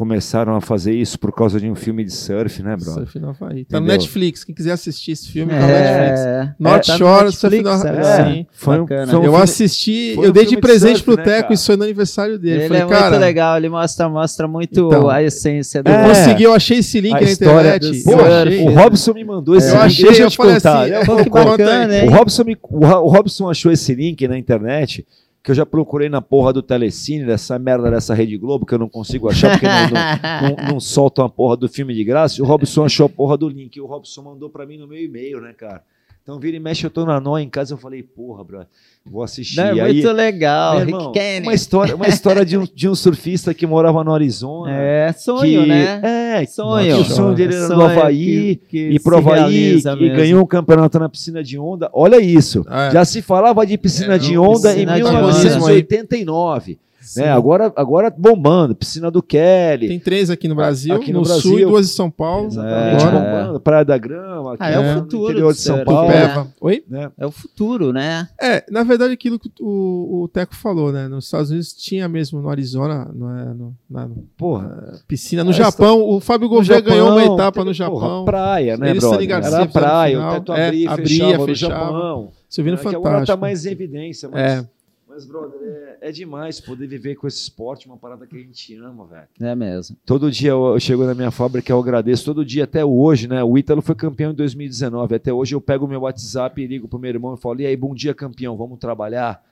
[0.03, 2.93] começaram a fazer isso por causa de um filme de surf, né, bro?
[2.93, 3.65] Surf no Havaí.
[3.65, 6.21] Tá no Netflix, quem quiser assistir esse filme, é, tá no Netflix.
[6.21, 8.01] É, North tá Shore, Netflix, Surf no Havaí.
[8.01, 8.47] É, Sim.
[8.51, 11.53] Foi um, foi um eu assisti, eu dei de presente de surf, pro né, Teco,
[11.53, 12.63] isso foi no aniversário dele.
[12.63, 15.89] Ele Falei, é cara, muito legal, ele mostra, mostra muito então, a essência do...
[15.89, 18.03] Eu consegui, eu achei esse link na internet.
[18.03, 20.83] Pô, o Robson me mandou esse eu link, achei, deixa eu te contar.
[20.83, 22.09] Assim, que bacana, hein?
[22.09, 25.07] O Robson, me, o Robson achou esse link na internet
[25.43, 28.79] que eu já procurei na porra do Telecine, dessa merda dessa Rede Globo, que eu
[28.79, 32.39] não consigo achar, porque não, não, não, não soltam a porra do filme de graça.
[32.39, 33.75] E o Robson achou a porra do link.
[33.75, 35.83] E o Robson mandou para mim no meu e-mail, né, cara?
[36.23, 38.61] Então, vira e mexe, eu tô na nó em casa, eu falei, porra, bro,
[39.05, 39.57] vou assistir.
[39.57, 40.77] Não, é aí, muito legal.
[40.77, 41.47] meu Rick irmão, Kennedy.
[41.49, 44.71] uma história, uma história de, um, de um surfista que morava no Arizona.
[44.73, 46.01] É, sonho, que, né?
[46.41, 46.95] É, Sonho.
[46.97, 50.43] que o sonho dele era no Sonho Havaí, que- que e pro Havaí, e ganhou
[50.43, 51.91] um campeonato na piscina de onda.
[51.93, 52.65] Olha isso.
[52.71, 52.93] É.
[52.93, 55.23] Já se falava de piscina É, de onda piscina em de onda.
[55.23, 56.79] 1989.
[57.17, 57.29] Né?
[57.31, 58.75] Agora, agora bombando.
[58.75, 59.89] Piscina do Kelly.
[59.89, 61.43] Tem três aqui no Brasil, Aqui no no, Brasil.
[61.43, 62.47] sul e duas em São Paulo.
[62.47, 63.61] Exatamente, Agora- bombando.
[63.61, 66.07] Praia da Grama, aqui Ah, é o no futuro interior de São Paulo.
[66.13, 66.49] Tupéva.
[66.61, 66.85] Oi?
[66.89, 67.11] Né?
[67.19, 68.29] É o futuro, né?
[68.41, 71.09] É, na verdade, aquilo que o, o Teco falou, né?
[71.09, 75.01] Nos Estados Unidos tinha mesmo no Arizona, no, é, no- na no- Porra.
[75.09, 75.43] piscina.
[75.45, 77.99] No É, Japão, o Fábio Gouveia ganhou uma etapa teve, no Japão.
[78.01, 79.31] Porra, praia, né, Eles, brother?
[79.31, 81.75] Era praia, o teto É, abria e abria, fechava, fechava.
[81.75, 82.33] no Japão.
[82.49, 83.27] Você viu no É, que agora Fantástico.
[83.27, 84.65] tá mais em evidência, mas, É.
[85.13, 85.61] mas brother,
[86.01, 89.29] é, é demais poder viver com esse esporte, uma parada que a gente ama, velho.
[89.41, 89.97] É mesmo.
[90.07, 92.25] Todo dia eu, eu chego na minha fábrica, eu agradeço.
[92.25, 93.43] Todo dia, até hoje, né?
[93.45, 95.15] O Ítalo foi campeão em 2019.
[95.15, 97.67] Até hoje eu pego o meu WhatsApp e ligo pro meu irmão e falo: e
[97.67, 99.43] aí, bom dia, campeão, vamos trabalhar.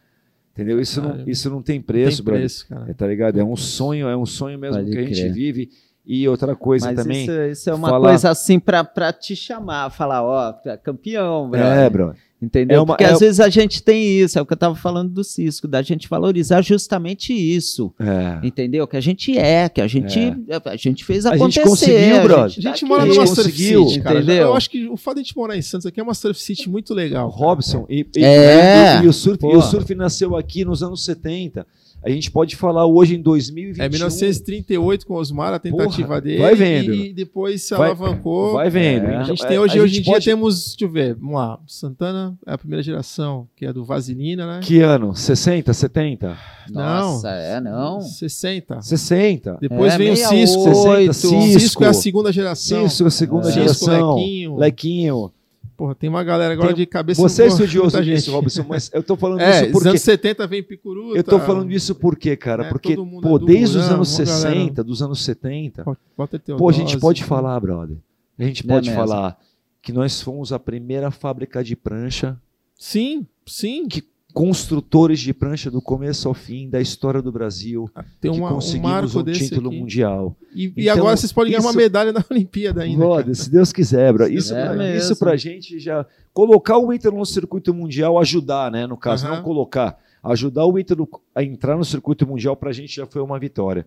[0.53, 0.81] Entendeu?
[0.81, 1.31] Isso, não, Caramba.
[1.31, 2.41] isso não tem Tem preço, brother.
[2.43, 2.91] preço, cara.
[2.91, 3.39] É, tá ligado?
[3.39, 5.33] É um sonho, é um sonho mesmo Pode que a gente crer.
[5.33, 5.71] vive.
[6.05, 7.23] E outra coisa Mas também.
[7.23, 11.49] isso, isso é uma falar- coisa assim pra, pra te chamar, falar, ó, é campeão,
[11.49, 11.67] brother.
[11.79, 12.15] É, bro.
[12.43, 12.79] Entendeu?
[12.79, 14.75] É uma- Porque é- às vezes a gente tem isso, é o que eu tava
[14.75, 17.93] falando do Cisco, da gente valorizar justamente isso.
[18.01, 18.41] É.
[18.47, 18.87] Entendeu?
[18.87, 20.19] Que a gente é, que a gente,
[20.65, 21.91] a gente fez A gente acontecer.
[21.93, 22.45] conseguiu, brother.
[22.45, 23.13] A gente tá mora aqui.
[23.13, 24.17] numa A surf gente city, cara.
[24.21, 24.37] entendeu?
[24.47, 26.41] Eu acho que o fato de a gente morar em Santos aqui é uma surf
[26.41, 27.29] city muito legal.
[27.29, 27.85] Robson.
[27.91, 29.01] E, e- É.
[29.01, 31.67] e- e o surf, e o surf nasceu aqui nos anos 70.
[32.03, 33.85] A gente pode falar hoje em 2021.
[33.85, 36.39] É 1938 com o Osmar, a tentativa Porra, dele.
[36.39, 36.95] vai vendo.
[36.95, 38.55] E, depois se Vai- alavancou.
[38.55, 39.05] Vai vendo.
[39.07, 39.17] É.
[39.17, 40.91] A gente Então, tem é, hoje, a hoje em gente dia pode- temos, deixa eu
[40.91, 44.61] ver, vamos lá, Santana é a primeira geração, que é do Vaselina, né?
[44.63, 45.15] Que ano?
[45.15, 46.37] 60, 70?
[46.71, 48.01] Nossa, é, não.
[48.01, 48.81] 60.
[48.81, 49.59] 60.
[49.61, 50.63] Depois É, vem o 68, Cisco.
[50.75, 51.61] 60, O Cisco.
[51.61, 52.89] Cisco é a segunda geração.
[52.89, 53.53] Cisco, a segunda É.
[53.53, 54.15] Cisco, geração.
[54.15, 54.57] Lequinho.
[54.57, 55.33] Lequinho.
[55.81, 58.31] Porra, tem uma galera agora Tem- de cabeça Você é estudioso disso, gente.
[58.35, 59.89] Robson, mas eu tô falando É, isso porque.
[59.89, 61.17] anos 70 vem Picuruta.
[61.17, 62.67] Eu tô falando disso por quê, cara?
[62.67, 65.85] É, Porque, pô, é desde os anos uma galera- 60, dos anos 70,
[66.19, 67.97] Walter pô, a gente pode falar, brother.
[68.39, 69.39] A gente É pode falar
[69.81, 72.39] que nós fomos a primeira fábrica de prancha,
[72.79, 73.89] Sim, sim.
[73.89, 77.91] Que- construtores de prancha do começo ao fim da história do Brasil,
[78.21, 79.79] Tem que uma, um conseguimos marco um desse título aqui.
[79.81, 80.37] mundial.
[80.55, 82.99] E, e Então, agora vocês podem ganhar uma isso- medalha na Olimpíada ainda.
[82.99, 84.27] Brother, se Deus quiser, bro.
[84.27, 86.07] Isso, É pra, isso pra gente já.
[86.33, 88.87] Colocar o Ítalo no circuito mundial, ajudar, né?
[88.87, 89.37] No caso, Aham.
[89.37, 89.99] não colocar.
[90.23, 93.87] Ajudar o Ítalo a entrar no circuito mundial pra gente já foi uma vitória.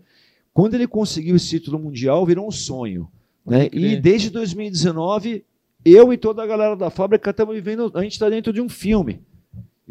[0.54, 3.08] Quando ele conseguiu esse título mundial, virou um sonho.
[3.46, 3.70] Né?
[3.74, 5.44] E desde 2019,
[5.86, 7.92] eu e toda a galera da fábrica estamos vivendo.
[7.96, 9.22] A gente está dentro de um filme.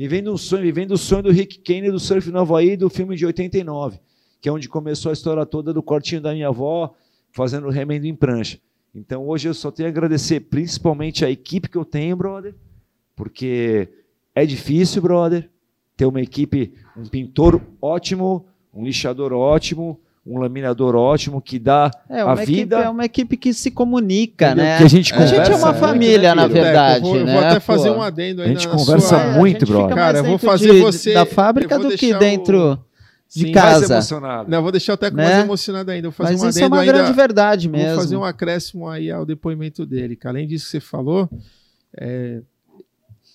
[0.02, 3.14] Vivendo um sonho, vivendo o sonho do Rick Kennedy do Surf no Havaí do filme
[3.14, 4.00] de 89,
[4.40, 6.92] que é onde começou a história toda do cortinho da minha avó,
[7.30, 8.58] fazendo remendo em prancha.
[8.92, 12.52] Então hoje eu só tenho a agradecer principalmente a equipe que eu tenho, brother,
[13.14, 13.88] porque
[14.34, 15.48] é difícil, brother,
[15.96, 22.22] ter uma equipe, um pintor ótimo, um lixador ótimo, um laminador ótimo que dá É
[22.24, 22.76] uma, a vida.
[22.76, 24.64] equipe, é uma equipe que se comunica, entendeu?
[24.64, 24.78] né?
[24.78, 26.96] que a gente É, a gente é conversa uma família, né, na verdade.
[27.04, 27.96] eu vou, eu né, vou até fazer pô?
[27.96, 29.20] um adendo aí A gente na conversa sua...
[29.20, 32.14] É, muito, fica Cara, mais eu vou fazer de- você- da fábrica vou do que
[32.14, 32.78] dentro
[33.34, 33.94] de Sim, Mais casa.
[33.94, 34.50] emocionado.
[34.50, 35.24] Não, eu vou deixar até com Né?
[35.24, 36.08] mais emocionado ainda.
[36.08, 36.92] Vou fazer Mas um isso é uma ainda.
[36.92, 37.96] grande verdade Vou mesmo.
[37.96, 40.14] fazer um acréscimo aí ao depoimento dele.
[40.16, 41.28] Que além disso que você falou,
[41.98, 42.42] é,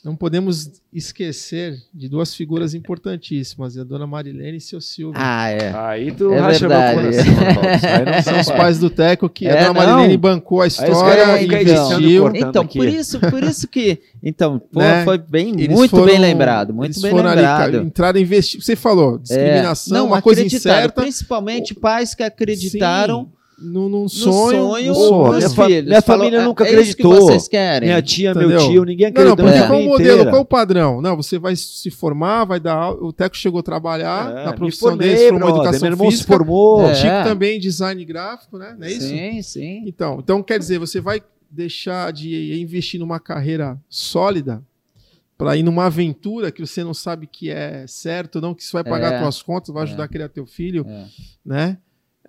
[0.05, 5.19] não podemos esquecer de duas figuras importantíssimas, a dona Marilene e seu Silvio.
[5.21, 5.73] Ah, é.
[5.75, 7.01] Aí tu É racha meu verdade.
[7.01, 7.87] coração, Robson.
[7.87, 9.95] Aí não São os pais do Teco que É, a dona não.
[9.97, 11.61] Marilene bancou a história e então.
[11.61, 12.35] investiu.
[12.35, 12.77] Então, aqui.
[12.79, 13.99] por isso, por isso que.
[14.23, 15.03] Então, pô, Né?
[15.03, 16.73] foi bem, Eles muito foram- bem lembrado.
[16.73, 17.71] Muito eles bem foram ali, lembrado.
[17.71, 18.61] cara, entraram a investir.
[18.63, 21.01] Você falou, É, discriminação, não, uma coisa incerta.
[21.01, 23.29] Principalmente pais que acreditaram Sim,
[23.59, 24.57] num, num sonho.
[24.69, 27.89] sonho, Pô, minha fa- minha Falou, família "Ah, nunca é isso que acreditou." vocês querem.
[27.89, 28.49] Minha tia, Entendeu?
[28.49, 31.01] meu tio, ninguém Não, não, acreditou porque qual o modelo, qual o padrão?
[31.01, 33.03] Não, você vai se formar, vai dar aula.
[33.03, 35.61] O Teco chegou a trabalhar É, na profissão formei, dele, se formou brother.
[35.63, 36.33] educação Meu irmão se física.
[36.33, 36.87] formou.
[36.89, 36.95] É.
[36.95, 38.75] Chico também design gráfico, né?
[38.77, 39.07] Não é isso?
[39.07, 39.83] Sim, sim.
[39.87, 44.61] Então, então, quer dizer, você vai deixar de investir numa carreira sólida
[45.37, 48.83] para ir numa aventura que você não sabe que é certo, não que isso vai
[48.83, 49.21] pagar É.
[49.21, 49.85] suas contas, vai É.
[49.85, 51.05] ajudar a criar teu filho, É.
[51.45, 51.77] né?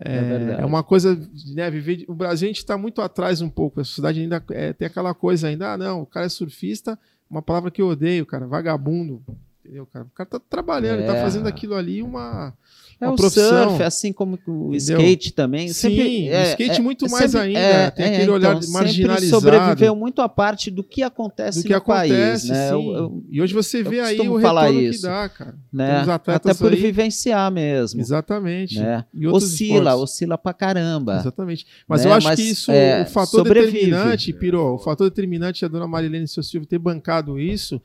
[0.00, 1.18] É É, é uma coisa,
[1.54, 1.70] né?
[1.70, 3.80] Viver, o Brasil a gente está muito atrás um pouco.
[3.80, 6.98] A sociedade ainda é, tem aquela coisa ainda, ah, não, o cara é surfista,
[7.28, 9.22] uma palavra que eu odeio, cara, vagabundo.
[9.64, 10.04] Entendeu, cara?
[10.06, 11.22] O cara tá trabalhando, tá É.
[11.22, 12.54] fazendo aquilo ali uma,
[13.00, 13.68] É o profissão.
[13.70, 14.76] surf, assim como o Entendeu?
[15.00, 15.68] skate também.
[15.68, 19.40] Sim, sempre- o skate muito mais sempre- ainda, tem aquele olhar sempre marginalizado.
[19.40, 22.68] sobreviveu muito a parte do que acontece do que no acontece, país, né?
[22.68, 22.72] sim.
[22.74, 25.02] Eu- eu- e hoje você vê aí o falar retorno que isso.
[25.02, 25.54] dá, cara.
[25.72, 26.04] né?
[26.26, 28.00] Até por aí- vivenciar mesmo.
[28.00, 28.80] Exatamente.
[28.80, 29.04] Né?
[29.14, 30.02] E Oscila, esportes.
[30.02, 31.18] oscila pra caramba.
[31.20, 31.66] Exatamente.
[31.86, 32.10] Mas Né?
[32.10, 33.72] eu acho Mas, que isso, é, o fator sobrevive.
[33.72, 37.80] determinante, Piro, o fator determinante é a dona Marilene e seu Silvio ter bancado isso,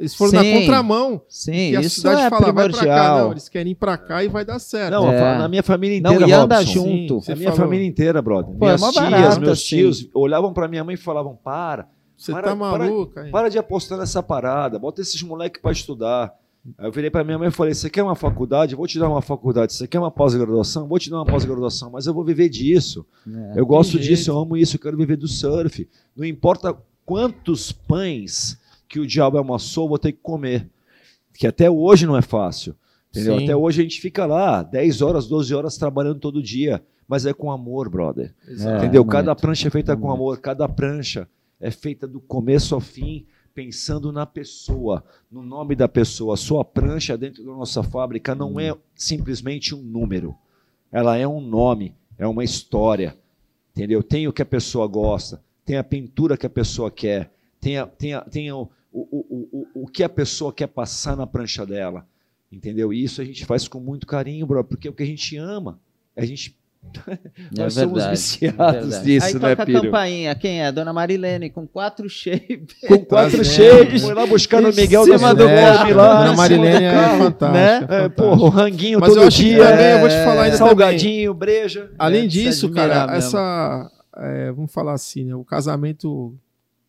[0.00, 0.60] eles foram na Sim.
[0.60, 1.20] contramão.
[1.28, 2.78] Sim, que a isso cidade é fala, vai pra cá.
[2.78, 3.18] primordial.
[3.26, 4.92] Não, eles querem ir pra cá e vai dar certo.
[4.92, 5.38] Não, É.
[5.38, 6.72] na minha família Não, inteira, e anda Robson.
[6.72, 7.20] junto.
[7.20, 7.64] Você a minha falou.
[7.66, 8.54] família inteira, brother.
[8.54, 9.66] Pô, é Minhas mó tias, barato, meus assim.
[9.68, 13.30] tios olhavam pra minha mãe e falavam: para, Você Para- tá para- maluco, hein?
[13.30, 16.32] para de apostar nessa parada, bota esses moleques pra estudar.
[16.78, 18.72] Aí eu virei pra minha mãe e falei: você quer uma faculdade?
[18.72, 19.72] Eu vou te dar uma faculdade.
[19.74, 20.88] Você quer uma pós-graduação?
[20.88, 23.04] Vou te dar uma pós-graduação, mas eu vou viver disso.
[23.28, 23.60] É.
[23.60, 24.30] Eu gosto disso, jeito.
[24.30, 25.88] eu amo isso, eu quero viver do surf.
[26.16, 26.74] Não importa
[27.04, 28.58] quantos pães
[28.88, 30.68] que o diabo amassou, eu vou ter que comer.
[31.34, 32.74] Que até hoje não é fácil.
[33.16, 33.38] Entendeu?
[33.38, 33.44] Sim.
[33.44, 36.82] Até hoje a gente fica lá 10 horas, 12 horas trabalhando todo dia.
[37.08, 38.34] Mas é com amor, brother.
[38.46, 39.02] É, Entendeu?
[39.02, 39.12] muito.
[39.12, 40.14] Cada prancha é feita com Muito.
[40.14, 41.28] amor, cada prancha
[41.60, 43.24] é feita do começo ao fim,
[43.54, 46.34] pensando na pessoa, no nome da pessoa.
[46.34, 50.36] A sua prancha dentro da nossa fábrica não é simplesmente um número.
[50.90, 53.16] Ela é um nome, é uma história.
[53.70, 54.02] Entendeu?
[54.02, 57.30] Tem o que a pessoa gosta, tem a pintura que a pessoa quer,
[57.60, 61.16] tem, a, tem, a, tem o, o, o, o, o que a pessoa quer passar
[61.16, 62.06] na prancha dela.
[62.50, 62.92] Entendeu?
[62.92, 65.36] E isso a gente faz com muito carinho, bro, porque é o que a gente
[65.36, 65.78] ama.
[66.16, 66.56] A gente
[67.56, 69.04] Nós somos viciados verdade.
[69.08, 70.34] nisso, Aí né, toca a campainha.
[70.36, 70.70] Quem é?
[70.70, 72.76] Dona Marilene, com quatro shapes.
[72.86, 73.44] com quatro Trazendo.
[73.44, 75.94] shapes, foi lá buscar no Em Miguel cima do carro.
[75.94, 76.18] lá.
[76.24, 77.50] Dona Marilene é fantástica.
[77.50, 77.86] né?
[77.90, 80.58] é É, porra, o ranguinho Mas todo dia, também, eu vou te é, falar ainda
[80.58, 80.68] também.
[80.68, 81.90] salgadinho, breja.
[81.98, 83.16] Além É, disso, cara, mesmo.
[83.16, 83.90] essa.
[84.18, 85.34] é, vamos falar assim, né?
[85.34, 86.36] O casamento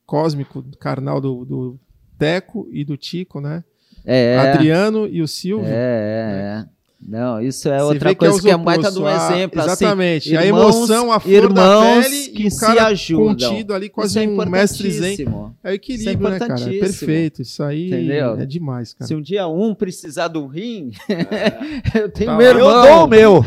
[0.06, 1.80] cósmico, carnal do, do
[2.20, 3.64] Teco e do Tico, né?
[4.08, 5.68] É, Adriano e o Silvio.
[5.68, 6.77] é, é, é.
[7.00, 9.14] Não, isso é Você outra vê que coisa os que é baita de um ah,
[9.32, 9.62] exemplo.
[9.62, 10.36] assim, Exatamente.
[10.36, 13.28] a irmãos- emoção, a flor irmãos da pele que e o se cara ajudam.
[13.50, 15.18] contido ali, quase Isso é um mestre zen.
[15.64, 16.60] É o equilíbrio, né, cara?
[16.60, 17.42] É perfeito.
[17.44, 18.40] Isso aí Entendeu?
[18.40, 19.08] é demais, cara.
[19.08, 20.92] Se um dia um precisar do rim,
[21.94, 22.60] eu tenho Tá meu lá.
[22.60, 22.82] Eu irmão.
[22.82, 23.46] dou o meu.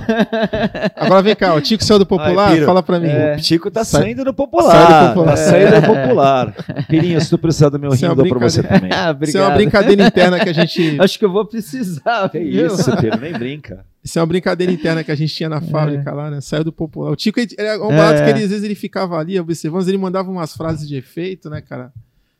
[0.96, 3.08] Agora vem cá, o Tico saiu do popular, Ai, fala pra mim.
[3.08, 3.34] É.
[3.36, 4.70] O Chico tá Sai- saindo do popular.
[4.72, 5.30] sai do popular.
[5.30, 6.54] Tá saindo do popular.
[6.88, 8.90] Pirinho, se tu precisar do meu Isso rim, é eu dou pra você também.
[9.00, 10.96] Ah, Isso é uma brincadeira interna que a gente.
[11.00, 12.28] Acho que eu vou precisar.
[12.32, 12.66] Viu?
[12.66, 13.86] isso, Piro, nem brinca.
[14.02, 16.40] Isso é uma brincadeira interna que a gente tinha na fábrica lá, né?
[16.40, 17.10] Saiu do popular.
[17.10, 18.24] O Tico ele- era um barato É.
[18.24, 21.60] que ele, às vezes ele ficava ali observando, ele mandava umas frases de efeito, né,
[21.60, 21.92] cara?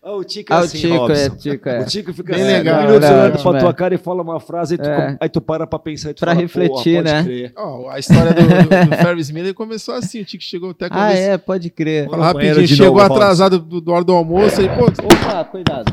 [0.03, 1.13] Ah, o Tico é Ah, o assim, Tico, Robson.
[1.21, 1.81] é, Tico, é.
[1.81, 3.11] O Tico fica Bem assim, legal, um minuto né?
[3.11, 3.61] olhando pra É.
[3.61, 5.17] tua cara e fala uma frase, aí tu, É.
[5.21, 7.23] aí tu para pra pensar e tu Pra fala, refletir, "Porra, pode né?
[7.25, 10.89] crer." Ó, a história do, do, do Ferris Miller começou assim, o Tico chegou até
[10.91, 12.09] Ah, é, pode crer.
[12.09, 15.93] Fala rapidinho, chegou novo, atrasado do, do hora do almoço, aí, pô, Opa, cuidado.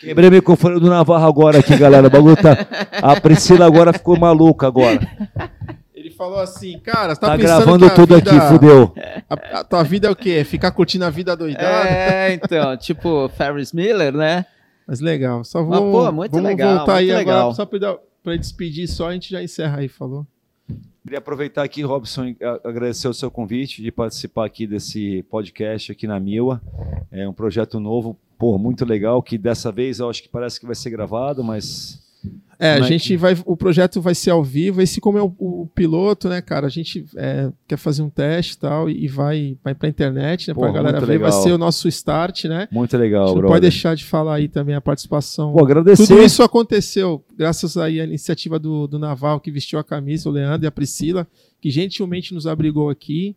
[0.00, 2.06] Quebrei o microfone do Navarro agora aqui, galera.
[2.06, 2.56] O bagulho tá...
[3.02, 5.00] A Priscila agora ficou maluca agora.
[5.94, 8.94] ele falou assim, cara, você tá, Tá, pensando gravando que a tudo vida- aqui, fudeu.
[9.28, 10.44] A, a tua vida é o quê?
[10.44, 11.88] Ficar curtindo a vida doidada?
[11.88, 14.46] É, então, tipo Ferris Miller, né?
[14.86, 17.54] Mas legal, só Mas, vamos, pô, muito vamos legal, voltar aí muito agora, legal.
[17.54, 20.26] só pra, pra despedir só, a gente já encerra aí, falou?
[21.02, 26.18] Queria aproveitar aqui, Robson, agradecer o seu convite de participar aqui desse podcast aqui na
[26.20, 26.60] Mila.
[27.10, 30.66] É um projeto novo, pô, muito legal, que dessa vez eu acho que parece que
[30.66, 32.00] vai ser gravado, mas
[32.58, 33.36] É, a é gente vai.
[33.44, 34.82] O projeto vai ser ao vivo.
[34.82, 36.66] Esse, como é o, o piloto, né, cara?
[36.66, 40.54] A gente é, quer fazer um teste e tal, e vai, vai pra internet, né?
[40.54, 41.18] Pô, pra galera ver.
[41.18, 41.42] Vai legal.
[41.42, 42.66] ser o nosso start, né?
[42.72, 45.52] muito a legal, gente não pode deixar de falar aí também a participação.
[45.52, 46.06] Pô, agradecer.
[46.06, 50.32] Tudo isso aconteceu graças aí à iniciativa do, do Naval, que vestiu a camisa, o
[50.32, 51.26] Leandro e a Priscila,
[51.60, 53.36] que gentilmente nos abrigou aqui.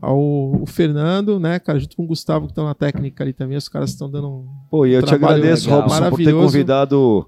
[0.00, 3.56] Ao o Fernando, né, cara, junto com o Gustavo, que estão na técnica ali também.
[3.56, 4.46] Os caras estão dando um.
[4.70, 5.82] Pô, e eu te agradeço, legal.
[5.82, 7.26] Robson, por ter convidado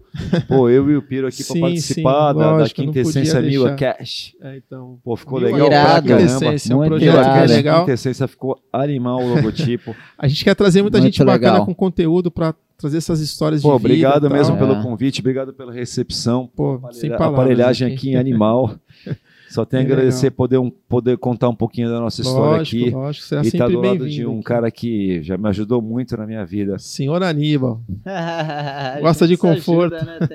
[0.48, 3.20] pô, eu e o Piro aqui para participar sim, da, da lógico, não Quinta podia
[3.22, 3.74] Essência Mila.
[3.74, 4.34] Cash.
[4.40, 4.98] É, então.
[5.05, 6.06] Pô, ficou Mil legal Irado.
[6.06, 6.22] pra caramba.
[6.24, 7.32] Essência, é um Muito projeto irado.
[7.32, 7.80] que é legal.
[7.80, 9.94] Quinta Essência ficou animal o logotipo.
[10.18, 11.66] A gente quer trazer muita Muito gente bacana legal.
[11.66, 13.86] com conteúdo para trazer essas histórias Pô, de vida.
[13.89, 14.32] obrigado tal.
[14.39, 14.59] mesmo É.
[14.59, 16.48] pelo convite, obrigado pela recepção.
[16.56, 17.40] Pô, sem A palavras.
[17.40, 18.74] aparelhagem aqui é animal.
[19.52, 22.82] Só tenho a Bem agradecer poder, um, poder contar um pouquinho da nossa história Lógico,
[22.86, 22.90] aqui.
[22.94, 24.42] lógico, será E estar sempre do lado de um aqui.
[24.44, 26.78] cara que já me ajudou muito na minha vida.
[26.78, 27.80] Senhor Aníbal.
[28.06, 29.94] A Gosta de gente conforto.
[29.94, 30.28] ajuda, né?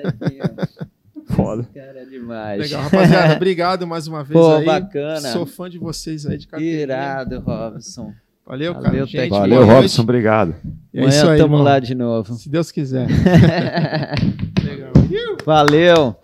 [1.34, 1.62] Foda.
[1.62, 2.60] Esse cara é demais.
[2.60, 3.34] Legal, rapaziada.
[3.36, 4.64] obrigado mais uma vez Pô, aí.
[4.64, 5.20] bacana.
[5.20, 6.82] Sou fã de vocês aí de carteirinha.
[6.82, 8.12] Irado, Robson.
[8.46, 9.06] Valeu, Valeu, cara.
[9.06, 9.28] Gente.
[9.30, 9.80] Valeu, boa noite.
[9.82, 10.54] Robson, obrigado.
[10.94, 11.62] E é isso Amanhã aí, tamo irmão.
[11.64, 12.34] lá de novo.
[12.34, 13.06] Se Deus quiser.
[14.64, 14.92] Legal.
[15.44, 16.16] Valeu.